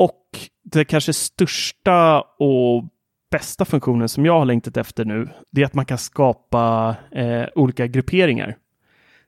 Och 0.00 0.20
det 0.64 0.84
kanske 0.84 1.12
största 1.12 2.20
och 2.20 2.84
bästa 3.30 3.64
funktionen 3.64 4.08
som 4.08 4.26
jag 4.26 4.38
har 4.38 4.44
längtat 4.44 4.76
efter 4.76 5.04
nu, 5.04 5.28
det 5.50 5.62
är 5.62 5.66
att 5.66 5.74
man 5.74 5.86
kan 5.86 5.98
skapa 5.98 6.96
eh, 7.10 7.44
olika 7.54 7.86
grupperingar. 7.86 8.56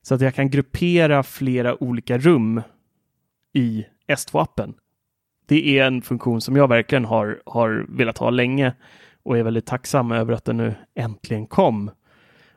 Så 0.02 0.14
att 0.14 0.20
jag 0.20 0.34
kan 0.34 0.50
gruppera 0.50 1.22
flera 1.22 1.82
olika 1.82 2.18
rum 2.18 2.62
i 3.52 3.86
S2-appen. 4.08 4.74
Det 5.46 5.78
är 5.78 5.86
en 5.86 6.02
funktion 6.02 6.40
som 6.40 6.56
jag 6.56 6.68
verkligen 6.68 7.04
har, 7.04 7.42
har 7.46 7.86
velat 7.88 8.18
ha 8.18 8.30
länge 8.30 8.72
och 9.22 9.38
är 9.38 9.42
väldigt 9.42 9.66
tacksam 9.66 10.12
över 10.12 10.32
att 10.32 10.44
den 10.44 10.56
nu 10.56 10.74
äntligen 10.94 11.46
kom. 11.46 11.90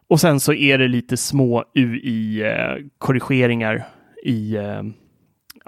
Och 0.07 0.19
sen 0.19 0.39
så 0.39 0.53
är 0.53 0.77
det 0.77 0.87
lite 0.87 1.17
små 1.17 1.65
UI-korrigeringar 1.73 3.83
i 4.23 4.55
eh, 4.55 4.83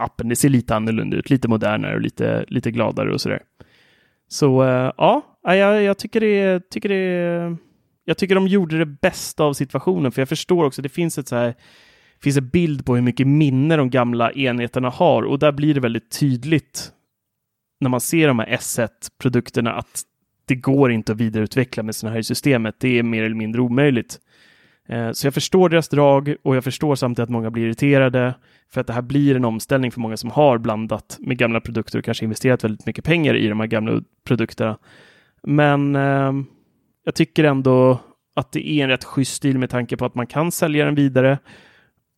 appen. 0.03 0.29
Det 0.29 0.35
ser 0.35 0.49
lite 0.49 0.75
annorlunda 0.75 1.17
ut, 1.17 1.29
lite 1.29 1.47
modernare 1.47 1.95
och 1.95 2.01
lite, 2.01 2.45
lite 2.47 2.71
gladare 2.71 3.13
och 3.13 3.21
sådär. 3.21 3.41
Så 4.27 4.63
eh, 4.63 4.91
ja, 4.97 5.39
jag, 5.43 5.83
jag 5.83 5.97
tycker 5.97 6.19
det, 6.19 6.69
tycker 6.69 6.89
det 6.89 7.57
jag 8.05 8.17
tycker 8.17 8.35
de 8.35 8.47
gjorde 8.47 8.77
det 8.77 8.85
bästa 8.85 9.43
av 9.43 9.53
situationen, 9.53 10.11
för 10.11 10.21
jag 10.21 10.29
förstår 10.29 10.63
också, 10.63 10.81
det 10.81 10.89
finns 10.89 11.17
ett 11.17 11.27
så 11.27 11.35
här 11.35 11.55
finns 12.21 12.37
en 12.37 12.49
bild 12.49 12.85
på 12.85 12.95
hur 12.95 13.01
mycket 13.01 13.27
minne 13.27 13.75
de 13.75 13.89
gamla 13.89 14.31
enheterna 14.31 14.89
har 14.89 15.23
och 15.23 15.39
där 15.39 15.51
blir 15.51 15.73
det 15.73 15.79
väldigt 15.79 16.19
tydligt 16.19 16.91
när 17.79 17.89
man 17.89 18.01
ser 18.01 18.27
de 18.27 18.39
här 18.39 18.47
S1-produkterna 18.47 19.73
att 19.73 20.01
det 20.45 20.55
går 20.55 20.91
inte 20.91 21.11
att 21.11 21.17
vidareutveckla 21.17 21.83
med 21.83 21.95
sådana 21.95 22.13
här 22.13 22.19
i 22.19 22.23
systemet. 22.23 22.75
Det 22.79 22.99
är 22.99 23.03
mer 23.03 23.23
eller 23.23 23.35
mindre 23.35 23.61
omöjligt. 23.61 24.19
Eh, 24.91 25.12
Så 25.12 25.27
jag 25.27 25.34
förstår 25.34 25.69
deras 25.69 25.89
drag 25.89 26.36
och 26.43 26.56
jag 26.56 26.63
förstår 26.63 26.95
samtidigt 26.95 27.23
att 27.23 27.30
många 27.30 27.51
blir 27.51 27.63
irriterade 27.65 28.34
för 28.73 28.82
att 28.82 28.88
det 28.88 28.93
här 28.93 29.01
blir 29.01 29.36
en 29.36 29.45
omställning 29.45 29.91
för 29.91 29.99
många 29.99 30.17
som 30.17 30.32
har 30.32 30.58
blandat 30.58 31.17
med 31.19 31.38
gamla 31.38 31.60
produkter 31.62 31.99
och 31.99 32.06
kanske 32.06 32.25
investerat 32.25 32.63
väldigt 32.63 32.86
mycket 32.86 33.06
pengar 33.06 33.36
i 33.36 33.47
de 33.47 33.60
här 33.60 33.67
gamla 33.67 34.01
produkterna. 34.23 34.77
Men 35.43 35.95
eh, 35.95 36.32
jag 37.06 37.15
tycker 37.15 37.43
ändå 37.43 37.99
att 38.36 38.51
det 38.51 38.69
är 38.69 38.84
en 38.84 38.89
rätt 38.89 39.04
schysst 39.04 39.34
stil 39.36 39.58
med 39.60 39.69
tanke 39.69 39.97
på 39.97 40.06
att 40.06 40.15
man 40.15 40.27
kan 40.27 40.51
sälja 40.51 40.86
den 40.86 40.95
vidare 40.95 41.38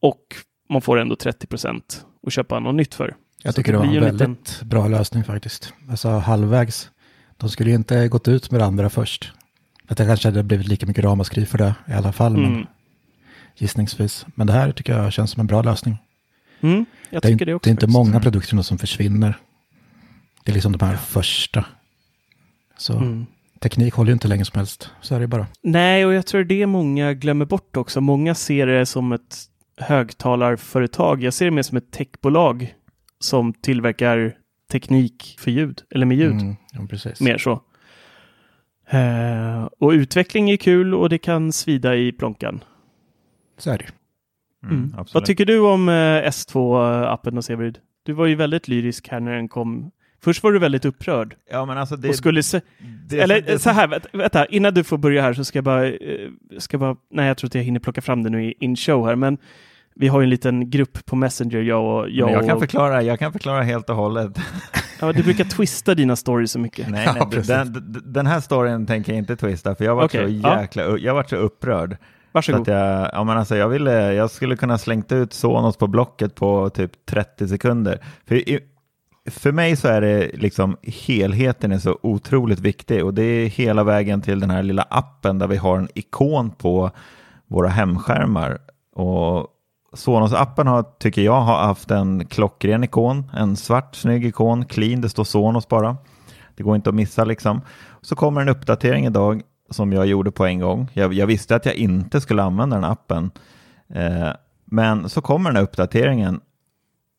och 0.02 0.22
man 0.70 0.82
får 0.82 1.00
ändå 1.00 1.16
30 1.16 1.48
procent 1.48 2.06
att 2.28 2.34
köpa 2.34 2.60
något 2.60 2.76
nytt 2.76 2.94
för. 2.96 3.16
Jag 3.44 3.56
tycker 3.56 3.72
det 3.72 3.78
var 3.78 3.86
blir 3.88 3.98
en 3.98 4.04
en 4.04 4.14
liten- 4.14 4.34
väldigt 4.34 4.62
bra 4.64 4.88
lösning 4.88 5.24
faktiskt. 5.24 5.74
Alltså 5.90 6.10
halvvägs. 6.10 6.90
De 7.38 7.50
skulle 7.50 7.70
ju 7.70 7.76
inte 7.76 8.08
gått 8.08 8.28
ut 8.28 8.52
med 8.52 8.62
det 8.62 8.66
andra 8.66 8.90
först. 8.90 9.32
Att 9.94 9.98
det 9.98 10.06
kanske 10.06 10.28
hade 10.28 10.44
blivit 10.44 10.68
lika 10.68 10.86
mycket 10.86 11.04
ramaskri 11.04 11.46
för 11.46 11.58
det 11.58 11.76
i 11.88 11.94
alla 11.94 12.12
fall. 12.12 12.36
Mm. 12.36 12.52
Men 12.52 12.68
gissningsvis. 13.56 14.26
Men 14.36 14.48
det 14.48 14.54
här 14.54 14.72
tycker 14.72 14.98
jag 14.98 15.14
känns 15.14 15.32
som 15.32 15.40
en 15.42 15.48
bra 15.48 15.62
lösning. 15.62 15.98
Mm, 16.62 16.86
det 17.10 17.18
är, 17.18 17.22
det 17.22 17.34
också. 17.34 17.46
det 17.46 17.52
är 17.52 17.54
inte 17.54 17.68
faktiskt. 17.72 17.94
många 17.94 18.20
produkter 18.20 18.62
som 18.62 18.78
försvinner. 18.78 19.38
Det 20.44 20.52
är 20.52 20.54
liksom 20.54 20.72
de 20.72 20.86
här 20.86 20.96
första. 20.98 21.66
Så 22.78 22.94
Mm. 22.98 23.26
teknik 23.60 23.94
håller 23.94 24.10
ju 24.10 24.14
inte 24.14 24.28
länge 24.28 24.46
som 24.46 24.58
helst. 24.58 24.90
Så 25.02 25.16
är 25.16 25.20
det 25.20 25.28
bara. 25.28 25.48
Nej, 25.62 26.06
och 26.06 26.14
jag 26.14 26.26
tror 26.26 26.44
det 26.44 26.66
många 26.66 27.14
glömmer 27.14 27.46
bort 27.46 27.78
också. 27.78 28.02
Många 28.02 28.36
ser 28.36 28.68
det 28.68 28.86
som 28.86 29.12
ett 29.12 29.38
högtalarföretag. 29.78 31.24
Jag 31.24 31.34
ser 31.34 31.46
det 31.46 31.52
mer 31.52 31.62
som 31.64 31.78
ett 31.78 31.92
techbolag 31.92 32.74
som 33.20 33.54
tillverkar 33.54 34.36
teknik 34.72 35.36
för 35.40 35.52
ljud, 35.52 35.82
eller 35.96 36.06
med 36.06 36.18
ljud. 36.18 36.32
Mm, 36.42 36.56
ja. 36.72 36.88
Mer 37.20 37.38
så. 37.38 37.62
Eh, 38.90 39.70
och 39.80 39.90
utveckling 39.90 40.52
är 40.52 40.58
kul 40.58 40.94
och 40.94 41.10
det 41.10 41.18
kan 41.18 41.52
svida 41.52 41.96
i 41.96 42.12
plånkan. 42.12 42.64
Så 43.58 43.72
är 43.72 43.78
det 43.78 43.84
ju. 43.84 43.90
Mm, 44.70 44.94
Vad 45.14 45.26
tycker 45.26 45.46
du 45.46 45.60
om 45.60 45.90
eh, 45.90 45.94
S2-appen 46.30 47.38
och 47.38 47.46
Severid? 47.46 47.80
Du 48.04 48.14
var 48.14 48.26
ju 48.26 48.36
väldigt 48.36 48.68
lyrisk 48.68 49.08
här 49.08 49.20
när 49.20 49.32
den 49.32 49.48
kom 49.48 49.92
Först 50.24 50.44
var 50.44 50.52
du 50.52 50.60
väldigt 50.60 50.86
upprörd. 50.86 51.36
Ja, 51.52 51.66
men 51.66 51.78
alltså 51.78 51.96
det, 51.96 52.10
och 52.10 52.16
skulle 52.16 52.44
se, 52.44 52.62
det, 53.08 53.20
eller 53.20 53.42
det, 53.42 53.60
så 53.60 53.70
här, 53.70 53.88
vänta, 53.88 54.08
vänta, 54.14 54.46
innan 54.46 54.74
du 54.74 54.84
får 54.84 54.98
börja 54.98 55.22
här 55.22 55.34
så 55.34 55.46
ska 55.46 55.58
jag 55.58 55.64
bara, 55.64 55.88
eh, 55.88 56.30
ska 56.58 56.78
bara 56.78 56.96
nej 57.12 57.28
jag 57.28 57.38
tror 57.38 57.48
inte 57.48 57.58
jag 57.58 57.66
hinner 57.66 57.80
plocka 57.80 58.02
fram 58.02 58.24
det 58.24 58.30
nu 58.30 58.46
i 58.46 58.54
in 58.60 58.76
show 58.76 59.06
här, 59.06 59.16
men 59.16 59.38
vi 59.96 60.08
har 60.08 60.22
ju 60.22 60.24
en 60.24 60.30
liten 60.30 60.70
grupp 60.70 61.06
på 61.06 61.16
Messenger, 61.16 61.62
jag 61.62 61.86
och... 61.86 62.10
Jag, 62.10 62.32
jag, 62.32 62.46
kan, 62.46 62.56
och, 62.56 62.60
förklara, 62.60 63.02
jag 63.02 63.20
kan 63.20 63.32
förklara 63.32 63.64
helt 63.64 63.90
och 63.90 63.96
hållet. 63.96 64.38
ja, 65.06 65.12
du 65.14 65.24
brukar 65.24 65.44
twista 65.44 65.96
dina 65.96 66.16
stories 66.16 66.52
så 66.52 66.60
mycket. 66.60 66.90
Nej, 66.90 67.06
nej 67.06 67.42
Ja, 67.48 67.64
den, 67.64 68.02
den 68.06 68.28
här 68.28 68.40
storyn 68.40 68.86
tänker 68.86 69.12
jag 69.12 69.20
inte 69.20 69.36
twista, 69.36 69.76
för 69.76 69.86
jag 69.86 69.96
var 69.96 70.06
Okej, 70.06 70.42
så 70.42 70.48
ja. 70.48 70.62
jäkla, 70.62 70.98
jag 70.98 71.14
var 71.14 71.24
så 71.24 71.36
upprörd. 71.36 71.92
Så 71.92 71.98
Varsågod. 72.32 72.62
att 72.62 72.68
jag, 72.68 73.10
ja, 73.14 73.24
men 73.24 73.38
alltså 73.38 73.56
jag, 73.56 73.70
ville, 73.70 74.14
jag 74.14 74.32
skulle 74.32 74.56
kunna 74.56 74.78
slängt 74.78 75.12
ut 75.12 75.34
Sonos 75.34 75.78
på 75.78 75.88
Blocket 75.88 76.36
på 76.36 76.70
typ 76.70 77.06
30 77.06 77.48
sekunder. 77.48 78.00
För, 78.28 78.36
i, 78.36 78.60
för 79.26 79.52
mig 79.52 79.76
så 79.76 79.88
är 79.88 80.02
det 80.02 80.32
liksom 80.34 80.78
helheten 80.84 81.72
är 81.72 81.80
så 81.80 82.00
otroligt 82.02 82.60
viktig 82.60 83.06
och 83.06 83.14
det 83.14 83.24
är 83.24 83.48
hela 83.48 83.84
vägen 83.84 84.22
till 84.22 84.40
den 84.40 84.50
här 84.50 84.64
lilla 84.64 84.86
appen 84.90 85.40
där 85.40 85.48
vi 85.48 85.58
har 85.58 85.78
en 85.78 85.90
ikon 85.96 86.52
på 86.52 86.92
våra 87.48 87.70
hemskärmar. 87.70 88.58
Och 88.96 89.48
Sonos-appen 89.94 90.68
har, 90.68 90.84
tycker 90.84 91.22
jag, 91.22 91.42
har 91.42 91.58
haft 91.58 91.92
en 91.92 92.26
klockren 92.26 92.84
ikon, 92.84 93.32
en 93.34 93.56
svart 93.56 93.96
snygg 93.96 94.26
ikon, 94.26 94.66
clean, 94.66 95.02
det 95.02 95.10
står 95.10 95.24
Sonos 95.24 95.68
bara. 95.68 95.98
Det 96.56 96.64
går 96.64 96.76
inte 96.76 96.90
att 96.90 96.96
missa 96.96 97.24
liksom. 97.24 97.62
Så 98.02 98.16
kommer 98.16 98.42
en 98.42 98.50
uppdatering 98.50 99.06
idag 99.06 99.42
som 99.70 99.94
jag 99.94 100.06
gjorde 100.06 100.32
på 100.32 100.46
en 100.46 100.60
gång. 100.60 100.90
Jag, 100.94 101.14
jag 101.14 101.28
visste 101.28 101.56
att 101.56 101.66
jag 101.66 101.76
inte 101.76 102.22
skulle 102.22 102.44
använda 102.44 102.76
den 102.76 102.86
appen. 102.86 103.32
Eh, 103.94 104.30
men 104.66 105.10
så 105.10 105.22
kommer 105.22 105.50
den 105.50 105.56
här 105.56 105.64
uppdateringen 105.64 106.42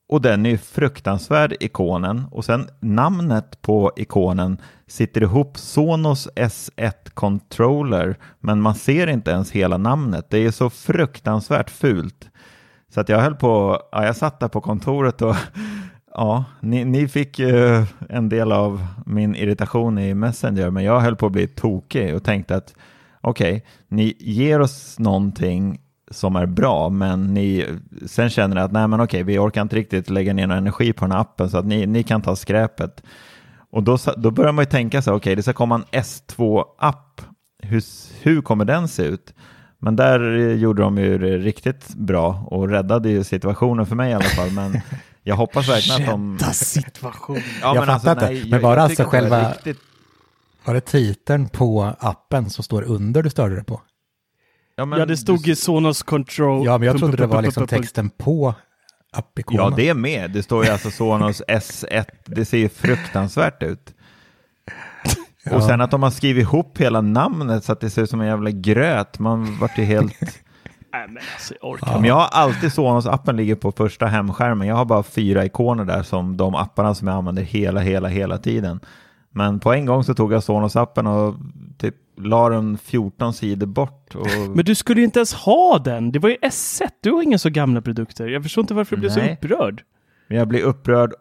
och 0.08 0.20
den 0.20 0.46
är 0.46 0.50
ju 0.50 0.58
fruktansvärd 0.58 1.56
ikonen 1.60 2.24
och 2.30 2.44
sen 2.44 2.68
namnet 2.80 3.62
på 3.62 3.92
ikonen 3.96 4.58
sitter 4.86 5.22
ihop 5.22 5.58
Sonos 5.58 6.28
S1 6.36 7.10
Controller 7.14 8.16
men 8.40 8.60
man 8.60 8.74
ser 8.74 9.06
inte 9.06 9.30
ens 9.30 9.50
hela 9.50 9.78
namnet. 9.78 10.26
Det 10.30 10.38
är 10.38 10.50
så 10.50 10.70
fruktansvärt 10.70 11.70
fult. 11.70 12.30
Så 12.94 13.00
att 13.00 13.08
jag 13.08 13.20
höll 13.20 13.34
på, 13.34 13.82
ja, 13.92 14.04
jag 14.04 14.16
satt 14.16 14.40
där 14.40 14.48
på 14.48 14.60
kontoret 14.60 15.22
och 15.22 15.36
ja, 16.14 16.44
ni, 16.60 16.84
ni 16.84 17.08
fick 17.08 17.38
ju 17.38 17.86
en 18.08 18.28
del 18.28 18.52
av 18.52 18.86
min 19.06 19.34
irritation 19.34 19.98
i 19.98 20.14
Messenger 20.14 20.70
men 20.70 20.84
jag 20.84 21.00
höll 21.00 21.16
på 21.16 21.26
att 21.26 21.32
bli 21.32 21.46
tokig 21.46 22.14
och 22.14 22.24
tänkte 22.24 22.56
att 22.56 22.74
okej, 23.20 23.52
okay, 23.52 23.62
ni 23.88 24.16
ger 24.18 24.60
oss 24.60 24.98
någonting 24.98 25.80
som 26.10 26.36
är 26.36 26.46
bra, 26.46 26.88
men 26.88 27.34
ni, 27.34 27.66
sen 28.06 28.30
känner 28.30 28.54
ni 28.54 28.60
att 28.60 28.72
nej 28.72 28.88
men 28.88 29.00
okej, 29.00 29.22
vi 29.22 29.38
orkar 29.38 29.62
inte 29.62 29.76
riktigt 29.76 30.10
lägga 30.10 30.32
ner 30.32 30.46
någon 30.46 30.58
energi 30.58 30.92
på 30.92 31.04
den 31.04 31.12
här 31.12 31.20
appen 31.20 31.50
så 31.50 31.58
att 31.58 31.66
ni, 31.66 31.86
ni 31.86 32.02
kan 32.02 32.22
ta 32.22 32.36
skräpet. 32.36 33.02
Och 33.70 33.82
då, 33.82 33.98
då 34.16 34.30
börjar 34.30 34.52
man 34.52 34.62
ju 34.62 34.70
tänka 34.70 35.02
så 35.02 35.10
okej, 35.10 35.16
okay, 35.16 35.34
det 35.34 35.42
ska 35.42 35.52
komma 35.52 35.74
en 35.74 36.00
S2-app. 36.02 37.20
Hur, 37.62 37.82
hur 38.22 38.42
kommer 38.42 38.64
den 38.64 38.88
se 38.88 39.02
ut? 39.02 39.34
Men 39.84 39.96
där 39.96 40.20
gjorde 40.54 40.82
de 40.82 40.98
ju 40.98 41.18
det 41.18 41.38
riktigt 41.38 41.88
bra 41.88 42.44
och 42.46 42.68
räddade 42.68 43.08
ju 43.10 43.24
situationen 43.24 43.86
för 43.86 43.96
mig 43.96 44.10
i 44.10 44.14
alla 44.14 44.24
fall. 44.24 44.50
Men 44.50 44.80
jag 45.22 45.36
hoppas 45.36 45.68
verkligen 45.68 46.00
att 46.02 46.08
de... 46.10 46.38
Rädda 46.38 46.52
situation. 46.52 47.36
jag 47.36 47.44
Ja, 47.62 47.74
men 47.74 47.86
fattar 47.86 48.10
alltså, 48.10 48.10
inte. 48.10 48.26
nej, 48.26 48.50
men 48.50 48.62
var 48.62 48.70
jag- 48.70 48.76
det 48.76 48.80
jag 48.80 48.84
alltså 48.84 49.02
det 49.02 49.06
var 49.06 49.10
själva, 49.10 49.50
riktigt- 49.52 49.78
var 50.64 50.74
det 50.74 50.80
titeln 50.80 51.48
på 51.48 51.94
appen 51.98 52.50
som 52.50 52.64
står 52.64 52.82
under 52.82 53.22
du 53.22 53.30
störde 53.30 53.54
dig 53.54 53.64
på? 53.64 53.80
Ja, 54.76 54.84
men 54.84 54.98
ja, 54.98 55.06
det 55.06 55.16
stod 55.16 55.42
du- 55.42 55.48
ju 55.48 55.56
Sonos 55.56 56.02
Control. 56.02 56.66
Ja, 56.66 56.78
men 56.78 56.86
jag 56.86 56.98
trodde 56.98 57.16
det 57.16 57.26
var 57.26 57.42
liksom 57.42 57.66
texten 57.66 58.10
på 58.10 58.54
appikonen. 59.12 59.64
Ja, 59.64 59.76
det 59.76 59.88
är 59.88 59.94
med. 59.94 60.30
Det 60.30 60.42
står 60.42 60.64
ju 60.64 60.70
alltså 60.70 60.90
Sonos 60.90 61.42
S1. 61.48 62.04
Det 62.24 62.44
ser 62.44 62.58
ju 62.58 62.68
fruktansvärt 62.68 63.62
ut. 63.62 63.93
Och 65.52 65.62
sen 65.62 65.80
att 65.80 65.90
de 65.90 66.02
har 66.02 66.10
skrivit 66.10 66.42
ihop 66.42 66.80
hela 66.80 67.00
namnet 67.00 67.64
så 67.64 67.72
att 67.72 67.80
det 67.80 67.90
ser 67.90 68.02
ut 68.02 68.10
som 68.10 68.20
en 68.20 68.26
jävla 68.26 68.50
gröt. 68.50 69.18
Man 69.18 69.58
vart 69.58 69.78
ju 69.78 69.84
helt... 69.84 70.12
Nej, 70.92 71.08
men 71.08 71.22
alltså 71.34 71.54
jag 71.60 71.70
orkar 71.70 71.86
Ja. 71.92 72.06
Jag 72.06 72.14
har 72.14 72.28
alltid 72.32 72.70
Sonos-appen 72.70 73.32
ligger 73.32 73.54
på 73.54 73.72
första 73.72 74.06
hemskärmen. 74.06 74.68
Jag 74.68 74.74
har 74.74 74.84
bara 74.84 75.02
fyra 75.02 75.44
ikoner 75.44 75.84
där 75.84 76.02
som 76.02 76.36
de 76.36 76.54
apparna 76.54 76.94
som 76.94 77.08
jag 77.08 77.16
använder 77.16 77.42
hela, 77.42 77.80
hela, 77.80 78.08
hela 78.08 78.38
tiden. 78.38 78.80
Men 79.30 79.60
på 79.60 79.72
en 79.72 79.86
gång 79.86 80.04
så 80.04 80.14
tog 80.14 80.32
jag 80.32 80.40
Sonos-appen 80.42 81.06
och 81.06 81.34
typ 81.78 81.94
la 82.16 82.48
den 82.48 82.78
14 82.78 83.34
sidor 83.34 83.66
bort. 83.66 84.14
Och... 84.14 84.26
Men 84.54 84.64
du 84.64 84.74
skulle 84.74 85.00
ju 85.00 85.04
inte 85.04 85.18
ens 85.18 85.34
ha 85.34 85.78
den. 85.78 86.12
Det 86.12 86.18
var 86.18 86.28
ju 86.28 86.36
S1. 86.36 86.88
Du 87.00 87.12
har 87.12 87.22
inga 87.22 87.38
så 87.38 87.50
gamla 87.50 87.82
produkter. 87.82 88.28
Jag 88.28 88.42
förstår 88.42 88.62
inte 88.62 88.74
varför 88.74 88.96
du 88.96 89.00
blev 89.00 89.10
så 89.10 89.20
upprörd. 89.20 89.82
Men 90.28 90.38
jag 90.38 90.48
blir 90.48 90.62
upprörd 90.62 91.12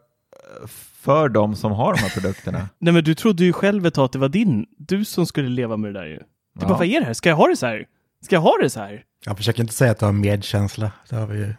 för 1.04 1.30
de 1.30 1.56
som 1.56 1.72
har 1.72 1.94
de 1.94 2.00
här 2.00 2.10
produkterna. 2.10 2.70
Nej, 2.80 2.94
men 2.94 3.04
du 3.04 3.16
trodde 3.16 3.44
ju 3.44 3.54
själv 3.54 3.86
ett 3.86 3.94
tag 3.94 4.06
att 4.06 4.12
det 4.12 4.20
var 4.20 4.30
din. 4.30 4.66
Du 4.78 5.06
som 5.06 5.26
skulle 5.26 5.50
leva 5.50 5.78
med 5.78 5.94
det 5.94 6.00
där 6.00 6.08
ju. 6.08 6.16
Du 6.18 6.24
Ja. 6.62 6.68
bara, 6.68 6.78
vad 6.78 6.88
är 6.88 7.00
det 7.00 7.06
här? 7.06 7.14
Ska 7.14 7.30
jag 7.30 7.36
ha 7.36 7.48
det 7.48 7.56
så 7.56 7.66
här? 7.66 7.86
Ska 8.22 8.36
jag 8.36 8.42
ha 8.42 8.58
det 8.62 8.70
så 8.70 8.80
här? 8.80 9.04
Jag 9.26 9.38
försöker 9.38 9.62
inte 9.62 9.74
säga 9.74 9.92
att 9.92 10.00
du 10.00 10.06
har 10.06 10.12
medkänsla. 10.14 10.92
Det 11.10 11.16
har 11.16 11.28
vi 11.28 11.38
ju 11.38 11.54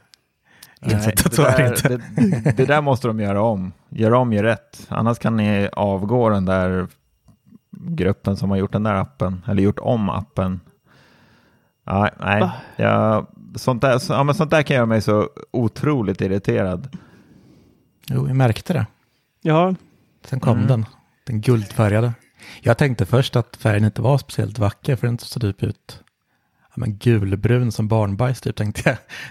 Nej, 0.80 0.94
insett 0.94 1.26
att 1.26 1.36
det, 1.36 1.42
där, 1.42 1.68
inte. 1.68 1.88
det, 2.42 2.56
det 2.56 2.66
där 2.66 2.80
måste 2.80 3.06
de 3.08 3.20
göra 3.20 3.42
om. 3.42 3.72
Gör 3.88 4.12
om, 4.12 4.32
gör 4.32 4.42
rätt. 4.42 4.86
Annars 4.88 5.18
kan 5.18 5.36
ni 5.36 5.68
avgå 5.72 6.28
den 6.28 6.44
där 6.44 6.86
gruppen 7.70 8.36
som 8.36 8.50
har 8.50 8.56
gjort 8.56 8.72
den 8.72 8.82
där 8.82 8.94
appen, 8.94 9.44
eller 9.48 9.62
gjort 9.62 9.78
om 9.78 10.10
appen. 10.10 10.60
Nej, 11.86 12.10
nej. 12.20 12.40
Va? 12.40 12.52
Jag, 12.76 13.26
sånt, 13.56 13.82
där, 13.82 13.98
så, 13.98 14.12
ja, 14.12 14.22
men 14.24 14.34
sånt 14.34 14.50
där 14.50 14.62
kan 14.62 14.76
göra 14.76 14.86
mig 14.86 15.00
så 15.02 15.28
otroligt 15.50 16.20
irriterad. 16.20 16.96
Jo, 18.06 18.26
jag 18.26 18.36
märkte 18.36 18.72
det. 18.72 18.86
Ja, 19.46 19.74
Sen 20.24 20.40
kom 20.40 20.56
Mm. 20.56 20.66
den, 20.68 20.86
den 21.26 21.40
guldfärgade. 21.40 22.12
Jag 22.60 22.78
tänkte 22.78 23.06
först 23.06 23.36
att 23.36 23.56
färgen 23.56 23.84
inte 23.84 24.02
var 24.02 24.18
speciellt 24.18 24.58
vacker, 24.58 24.96
för 24.96 25.06
den 25.06 25.18
såg 25.18 25.40
typ 25.42 25.62
ut 25.62 26.00
ja, 26.68 26.72
men 26.76 26.96
gulbrun 26.98 27.72
som 27.72 27.88
barnbajs, 27.88 28.40
typ, 28.40 28.56
tänkte 28.56 28.82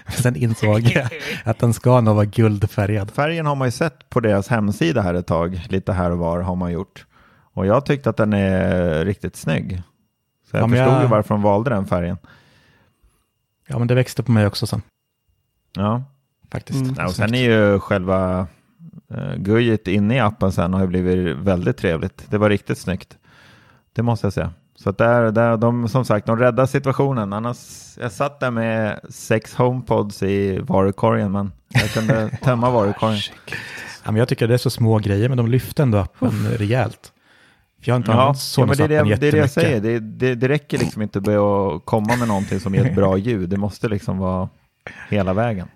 jag. 0.06 0.14
Sen 0.14 0.36
insåg 0.36 0.80
jag 0.80 1.08
att 1.44 1.58
den 1.58 1.74
ska 1.74 2.00
nog 2.00 2.14
vara 2.14 2.24
guldfärgad. 2.24 3.10
Färgen 3.10 3.46
har 3.46 3.54
man 3.54 3.68
ju 3.68 3.72
sett 3.72 4.10
på 4.10 4.20
deras 4.20 4.48
hemsida 4.48 5.02
här 5.02 5.14
ett 5.14 5.26
tag, 5.26 5.60
lite 5.68 5.92
här 5.92 6.10
och 6.10 6.18
var 6.18 6.40
har 6.40 6.56
man 6.56 6.72
gjort. 6.72 7.06
Och 7.52 7.66
jag 7.66 7.86
tyckte 7.86 8.10
att 8.10 8.16
den 8.16 8.32
är 8.32 9.04
riktigt 9.04 9.36
snygg. 9.36 9.82
Så 10.50 10.56
jag 10.56 10.62
Ja, 10.62 10.68
förstod 10.68 10.94
jag- 10.94 11.02
ju 11.02 11.08
varför 11.08 11.34
de 11.34 11.42
valde 11.42 11.70
den 11.70 11.86
färgen. 11.86 12.18
Ja, 13.66 13.78
men 13.78 13.88
det 13.88 13.94
växte 13.94 14.22
på 14.22 14.32
mig 14.32 14.46
också 14.46 14.66
sen, 14.66 14.82
Ja. 15.76 16.02
faktiskt. 16.52 16.80
Mm. 16.82 16.94
Ja, 16.98 17.04
och 17.06 17.14
sen 17.14 17.34
är 17.34 17.42
ju 17.42 17.80
själva 17.80 18.46
gujet 19.36 19.88
inne 19.88 20.16
i 20.16 20.20
appen 20.20 20.52
sen 20.52 20.74
har 20.74 20.80
ju 20.80 20.86
blivit 20.86 21.36
väldigt 21.36 21.76
trevligt. 21.76 22.30
Det 22.30 22.38
var 22.38 22.50
riktigt 22.50 22.78
snyggt. 22.78 23.18
Det 23.92 24.02
måste 24.02 24.26
jag 24.26 24.32
säga. 24.32 24.52
Så 24.76 24.90
att 24.90 24.98
där, 24.98 25.30
där, 25.30 25.56
de, 25.56 25.88
som 25.88 26.04
sagt, 26.04 26.26
de 26.26 26.38
räddar 26.38 26.66
situationen. 26.66 27.32
Annars, 27.32 27.58
jag 28.00 28.12
satt 28.12 28.40
där 28.40 28.50
med 28.50 29.00
sex 29.08 29.54
HomePods 29.54 30.22
i 30.22 30.58
varukorgen, 30.58 31.32
men 31.32 31.52
jag 31.68 31.90
kunde 31.90 32.30
tömma 32.42 32.70
varukorgen. 32.70 33.20
Ja, 34.04 34.10
men 34.10 34.16
jag 34.16 34.28
tycker 34.28 34.48
det 34.48 34.54
är 34.54 34.58
så 34.58 34.70
små 34.70 34.98
grejer, 34.98 35.28
men 35.28 35.38
de 35.38 35.46
lyfte 35.46 35.82
ändå 35.82 35.98
appen 35.98 36.48
rejält. 36.58 37.12
För 37.80 37.88
jag 37.88 37.94
har 37.94 37.96
inte 37.96 38.10
Ja, 38.10 38.20
använt 38.20 38.56
ja 38.56 38.66
men 38.66 38.76
det 38.76 38.84
är 38.84 38.88
Sonos-appen 38.88 39.08
det, 39.08 39.16
det, 39.16 39.28
är 39.28 39.32
det 39.32 39.38
jag 39.38 39.50
säger. 39.50 39.80
Det, 39.80 39.98
det, 39.98 40.34
det 40.34 40.48
räcker 40.48 40.78
liksom 40.78 41.02
inte 41.02 41.20
med 41.20 41.38
att 41.38 41.84
komma 41.84 42.16
med 42.16 42.28
någonting 42.28 42.60
som 42.60 42.74
ger 42.74 42.84
ett 42.84 42.94
bra 42.94 43.16
ljud. 43.18 43.48
Det 43.48 43.56
måste 43.56 43.88
liksom 43.88 44.18
vara 44.18 44.48
hela 45.08 45.34
vägen. 45.34 45.68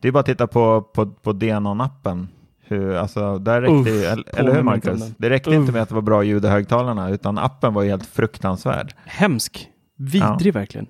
Det 0.00 0.08
är 0.08 0.12
bara 0.12 0.20
att 0.20 0.26
titta 0.26 0.46
på, 0.46 0.82
på, 0.82 1.06
på 1.06 1.32
Denon-appen. 1.32 2.26
Hur, 2.72 2.94
alltså, 2.94 3.38
där 3.38 3.60
räckte, 3.62 3.74
Uff, 3.74 3.86
ju- 3.88 4.04
eller, 4.04 4.54
hur 4.54 4.62
Marcus? 4.62 5.02
Det 5.18 5.30
räckte 5.30 5.50
Uff. 5.50 5.56
inte 5.56 5.72
med 5.72 5.82
att 5.82 5.88
det 5.88 5.94
var 5.94 6.02
bra 6.02 6.22
ljud 6.24 6.44
i 6.44 6.48
högtalarna, 6.48 7.10
utan 7.10 7.38
appen 7.38 7.74
var 7.74 7.84
helt 7.84 8.06
fruktansvärd. 8.06 8.94
hemsk. 9.04 9.68
Vidrig 9.96 10.54
verkligen. 10.54 10.86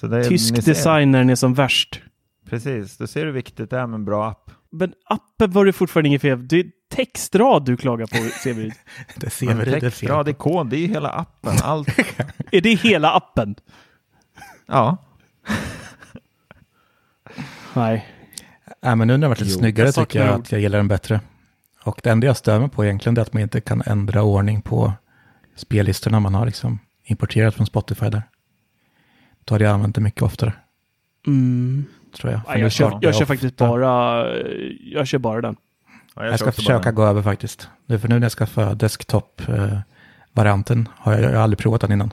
Så 0.00 0.06
det, 0.06 0.18
ni 0.18 0.24
Tysk 0.24 0.64
designern 0.64 1.30
är 1.30 1.34
som 1.34 1.54
värst. 1.54 2.00
Precis, 2.48 2.96
du 2.96 3.06
ser 3.06 3.24
hur 3.26 3.32
viktigt 3.32 3.70
det 3.70 3.78
är 3.78 3.86
med 3.86 3.94
en 3.94 4.04
bra 4.04 4.28
app. 4.28 4.50
Men 4.70 4.92
appen 5.04 5.50
var 5.50 5.64
det 5.64 5.72
fortfarande 5.72 6.08
inget 6.08 6.22
fel. 6.22 6.48
Det 6.48 6.56
är 6.60 6.66
textrad 6.90 7.64
du 7.64 7.76
klagar 7.76 8.06
på, 8.06 8.16
Severin. 8.42 8.72
Det 9.16 9.30
ser 9.30 9.54
vi 9.54 9.64
lite 9.64 9.80
text, 9.80 9.98
fel 10.00 10.08
rad, 10.10 10.24
på. 10.26 10.30
ikon, 10.30 10.68
det 10.68 10.76
är 10.76 10.80
ju 10.80 10.86
hela 10.86 11.10
appen. 11.10 11.54
Allt. 11.62 11.88
är 12.52 12.60
det 12.60 12.74
hela 12.74 13.12
appen? 13.12 13.54
Ja, 14.66 14.96
Nej. 17.74 18.06
Ja, 18.80 18.94
men 18.94 19.08
nu 19.08 19.16
när 19.16 19.18
den 19.18 19.30
varit 19.30 19.40
lite 19.40 19.52
Jo, 19.52 19.58
snyggare 19.58 19.88
jag 19.88 19.94
tycker 19.94 20.24
jag 20.26 20.34
ord. 20.34 20.40
att 20.40 20.52
jag 20.52 20.60
gillar 20.60 20.78
den 20.78 20.88
bättre. 20.88 21.20
Och 21.84 22.00
det 22.02 22.10
enda 22.10 22.26
jag 22.26 22.36
stör 22.36 22.60
mig 22.60 22.68
på 22.68 22.84
egentligen 22.84 23.16
är 23.16 23.20
att 23.22 23.32
man 23.32 23.42
inte 23.42 23.60
kan 23.60 23.82
ändra 23.86 24.22
ordning 24.22 24.62
på 24.62 24.92
spellistorna 25.56 26.20
man 26.20 26.34
har 26.34 26.46
liksom 26.46 26.78
importerat 27.04 27.54
från 27.54 27.66
Spotify 27.66 28.08
där. 28.10 28.22
Då 29.44 29.54
hade 29.54 29.64
jag 29.64 29.74
använt 29.74 29.94
det 29.94 30.00
mycket 30.00 30.22
oftare, 30.22 30.52
Mm. 31.26 31.84
tror 32.16 32.32
jag. 32.32 32.40
Nej, 32.48 32.56
nu 32.56 32.62
jag 32.62 32.72
kör, 32.72 32.98
jag 33.02 33.14
kör 33.14 33.24
faktiskt 33.24 33.56
bara, 33.56 34.24
jag 34.80 35.06
kör 35.06 35.18
bara 35.18 35.40
den. 35.40 35.56
Ja, 36.14 36.24
Jag 36.24 36.34
ska 36.34 36.44
kör 36.44 36.48
också 36.50 36.62
försöka 36.62 36.92
gå 36.92 37.04
över 37.04 37.22
faktiskt. 37.22 37.68
Nu 37.86 37.98
för 37.98 38.08
nu 38.08 38.14
när 38.18 38.24
jag 38.24 38.32
skaffade 38.32 38.74
desktop-varianten 38.74 40.88
har 40.96 41.12
jag, 41.12 41.22
jag 41.22 41.30
har 41.30 41.36
aldrig 41.42 41.58
provat 41.58 41.80
den 41.80 41.92
innan. 41.92 42.12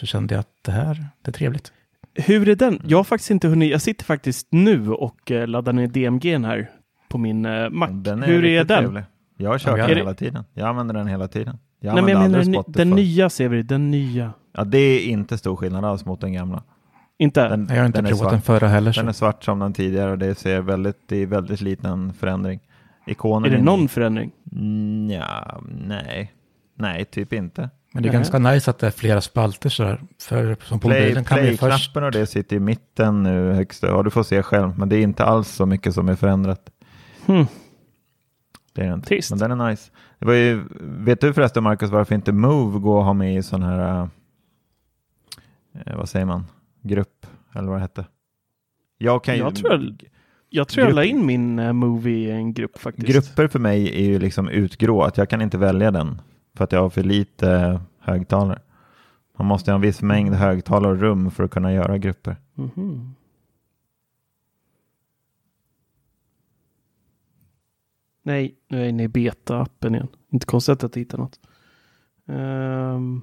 Så 0.00 0.06
kände 0.06 0.34
jag 0.34 0.40
att 0.40 0.48
det 0.62 0.72
här, 0.72 1.06
det 1.22 1.30
är 1.30 1.32
trevligt. 1.32 1.72
Hur 2.14 2.48
är 2.48 2.56
den? 2.56 2.80
Jag 2.86 2.98
har 2.98 3.04
faktiskt 3.04 3.30
inte 3.30 3.48
hunnit, 3.48 3.70
jag 3.70 3.82
sitter 3.82 4.04
faktiskt 4.04 4.46
nu 4.50 4.90
och 4.90 5.30
eh, 5.30 5.46
laddar 5.46 5.72
ner 5.72 5.86
DMG 5.86 6.38
här 6.38 6.70
på 7.08 7.18
min 7.18 7.44
eh, 7.46 7.70
Mac. 7.70 7.88
Den 7.90 8.22
Hur 8.22 8.44
är 8.44 8.64
den? 8.64 8.78
trevlig. 8.82 9.04
Jag 9.36 9.60
Ja, 9.64 9.76
den 9.76 9.90
är 9.90 9.94
hela 9.94 10.14
tiden. 10.14 10.44
Jag 10.54 10.68
använder 10.68 10.94
den 10.94 11.06
hela 11.06 11.28
tiden. 11.28 11.58
Jag 11.80 11.94
Nej, 11.94 12.02
men 12.04 12.12
jag 12.12 12.30
menar 12.30 12.64
den, 12.72 12.90
nya 12.90 13.30
Severi, 13.30 13.62
den 13.62 13.90
nya. 13.90 14.32
Ja, 14.52 14.64
det 14.64 14.78
är 14.78 15.06
inte 15.06 15.38
stor 15.38 15.56
skillnad 15.56 15.84
alls 15.84 16.04
mot 16.04 16.20
den 16.20 16.32
gamla. 16.32 16.62
Inte? 17.18 17.48
Den, 17.48 17.66
Jag 17.70 17.76
har 17.76 17.86
inte 17.86 17.98
den 17.98 18.06
är 18.06 18.10
provat 18.10 18.20
svart. 18.22 18.32
den 18.32 18.42
förra 18.42 18.68
heller. 18.68 18.92
Så. 18.92 19.00
Den 19.00 19.08
är 19.08 19.12
svart 19.12 19.44
som 19.44 19.58
den 19.58 19.72
tidigare 19.72 20.10
och 20.10 20.18
det 20.18 20.34
ser 20.34 20.60
väldigt, 20.60 21.08
det 21.08 21.16
är 21.16 21.26
väldigt 21.26 21.60
liten 21.60 22.12
förändring. 22.12 22.60
Ikonen 23.06 23.52
är 23.52 23.56
det 23.56 23.62
någon 23.62 23.88
förändring? 23.88 24.30
Mm, 24.52 25.10
ja, 25.10 25.60
nej. 25.86 26.32
Nej, 26.78 27.04
typ 27.04 27.32
inte. 27.32 27.70
Men 27.94 28.02
det 28.02 28.08
är 28.08 28.12
Nej. 28.12 28.18
ganska 28.18 28.38
nice 28.38 28.70
att 28.70 28.78
det 28.78 28.86
är 28.86 28.90
flera 28.90 29.20
spalter 29.20 29.68
sådär. 29.70 30.00
För 30.20 30.56
som 30.64 30.80
på 30.80 30.88
Play, 30.88 31.00
mobilen 31.02 31.24
kan 31.24 31.38
vi 31.38 31.48
först... 31.48 31.60
Play-knappen 31.60 32.04
och 32.04 32.12
det 32.12 32.26
sitter 32.26 32.56
i 32.56 32.60
mitten 32.60 33.22
nu 33.22 33.52
högst. 33.52 33.82
Ja, 33.82 34.02
du 34.02 34.10
får 34.10 34.22
se 34.22 34.42
själv, 34.42 34.78
men 34.78 34.88
det 34.88 34.96
är 34.96 35.02
inte 35.02 35.24
alls 35.24 35.48
så 35.48 35.66
mycket 35.66 35.94
som 35.94 36.08
är 36.08 36.14
förändrat. 36.14 36.70
Hmm. 37.26 37.46
Det 38.72 38.82
är 38.82 38.88
det 38.88 38.94
inte. 38.94 39.08
Trist. 39.08 39.30
Men 39.30 39.38
den 39.38 39.60
är 39.60 39.70
nice. 39.70 39.90
Det 40.18 40.26
var 40.26 40.34
ju, 40.34 40.62
vet 40.80 41.20
du 41.20 41.32
förresten 41.32 41.62
Marcus 41.62 41.90
varför 41.90 42.14
inte 42.14 42.32
Move 42.32 42.78
går 42.78 42.98
att 43.00 43.04
ha 43.06 43.12
med 43.12 43.36
i 43.36 43.42
sån 43.42 43.62
här, 43.62 44.08
eh, 45.86 45.96
vad 45.96 46.08
säger 46.08 46.26
man, 46.26 46.46
grupp 46.82 47.26
eller 47.54 47.68
vad 47.68 47.76
det 47.76 47.80
hette? 47.82 48.06
Jag 48.98 49.24
kan 49.24 49.34
ju, 49.34 49.40
Jag 49.40 49.56
tror 49.56 49.72
jag- 49.72 50.04
Jag 50.48 50.68
tror 50.68 50.86
jag 50.86 50.94
la 50.94 51.04
in 51.04 51.26
min 51.26 51.58
uh, 51.58 51.72
movie 51.72 52.28
i 52.28 52.30
en 52.30 52.52
grupp 52.54 52.78
faktiskt. 52.78 53.08
Grupper 53.08 53.48
för 53.48 53.58
mig 53.58 53.88
är 53.88 54.04
ju 54.04 54.18
liksom 54.18 54.48
utgrå, 54.48 55.02
att 55.02 55.16
jag 55.18 55.28
kan 55.30 55.42
inte 55.42 55.58
välja 55.58 55.90
den 55.90 56.20
för 56.54 56.64
att 56.64 56.72
jag 56.72 56.80
har 56.80 56.90
för 56.90 57.02
lite 57.02 57.80
högtalare. 57.98 58.62
Man 59.38 59.46
måste 59.46 59.70
ha 59.70 59.74
en 59.74 59.80
viss 59.80 60.02
mängd 60.02 60.34
högtalare 60.34 60.92
och 60.92 61.00
rum 61.00 61.30
för 61.30 61.44
att 61.44 61.50
kunna 61.50 61.72
göra 61.72 61.98
grupper. 61.98 62.36
Mhm. 62.54 63.14
Nej, 68.22 68.54
nu 68.68 68.76
är 68.76 68.80
jag 68.80 68.88
inne 68.88 69.02
i 69.02 69.08
beta-appen 69.08 69.94
igen. 69.94 70.08
Inte 70.30 70.46
konstigt 70.46 70.84
att 70.84 70.96
jag 70.96 71.00
hittar 71.00 71.18
något. 71.18 71.40
Um... 72.26 73.22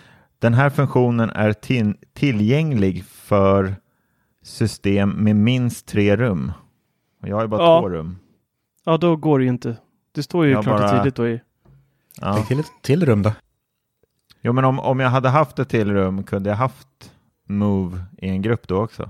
Den 0.41 0.53
här 0.53 0.69
funktionen 0.69 1.29
är 1.29 1.53
till, 1.53 1.93
tillgänglig 2.13 3.03
för 3.05 3.75
system 4.43 5.09
med 5.09 5.35
minst 5.35 5.87
tre 5.87 6.15
rum. 6.17 6.51
Och 7.21 7.27
jag 7.27 7.35
har 7.35 7.41
ju 7.41 7.47
bara 7.47 7.61
Ja. 7.63 7.79
två 7.81 7.89
rum. 7.89 8.17
Ja, 8.85 8.97
då 8.97 9.15
går 9.15 9.39
det 9.39 9.43
ju 9.45 9.49
inte. 9.49 9.77
Det 10.11 10.23
står 10.23 10.45
ju 10.45 10.51
Jag 10.51 10.63
klart 10.63 10.75
och 10.81 10.87
bara- 10.87 10.97
tydligt 10.97 11.15
då 11.15 11.27
i. 11.27 11.41
Ja. 12.21 12.35
Lägg 12.35 12.47
till 12.47 12.59
ett 12.59 12.65
till 12.81 13.05
rum 13.05 13.21
då. 13.23 13.33
Jo, 14.41 14.53
men 14.53 14.65
om, 14.65 14.79
om 14.79 14.99
jag 14.99 15.09
hade 15.09 15.29
haft 15.29 15.59
ett 15.59 15.69
till 15.69 15.91
rum 15.93 16.23
kunde 16.23 16.49
jag 16.49 16.57
haft 16.57 16.87
Move 17.47 18.03
i 18.17 18.29
en 18.29 18.41
grupp 18.41 18.67
då 18.67 18.77
också. 18.83 19.09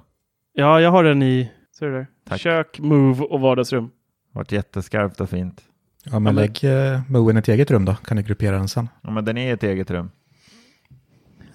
Ja, 0.53 0.81
jag 0.81 0.91
har 0.91 1.03
den 1.03 1.21
i 1.23 1.51
ser 1.79 1.85
du 1.85 1.91
där? 1.93 2.07
Tack. 2.29 2.39
kök, 2.41 2.79
move 2.79 3.23
och 3.23 3.41
vardagsrum. 3.41 3.89
Varit 4.31 4.51
jätteskarpt 4.51 5.21
och 5.21 5.29
fint. 5.29 5.61
Ja, 6.03 6.11
men 6.11 6.23
men- 6.23 6.35
lägg 6.35 6.63
uh, 6.63 7.01
Moen 7.11 7.35
i 7.37 7.39
ett 7.39 7.47
eget 7.47 7.71
rum 7.71 7.85
då. 7.85 7.95
Kan 7.95 8.17
du 8.17 8.23
gruppera 8.23 8.57
den 8.57 8.67
sen. 8.69 8.89
Ja, 9.01 9.11
men 9.11 9.25
den 9.25 9.37
är 9.37 9.47
i 9.47 9.49
ett 9.51 9.63
eget 9.63 9.91
rum. 9.91 10.11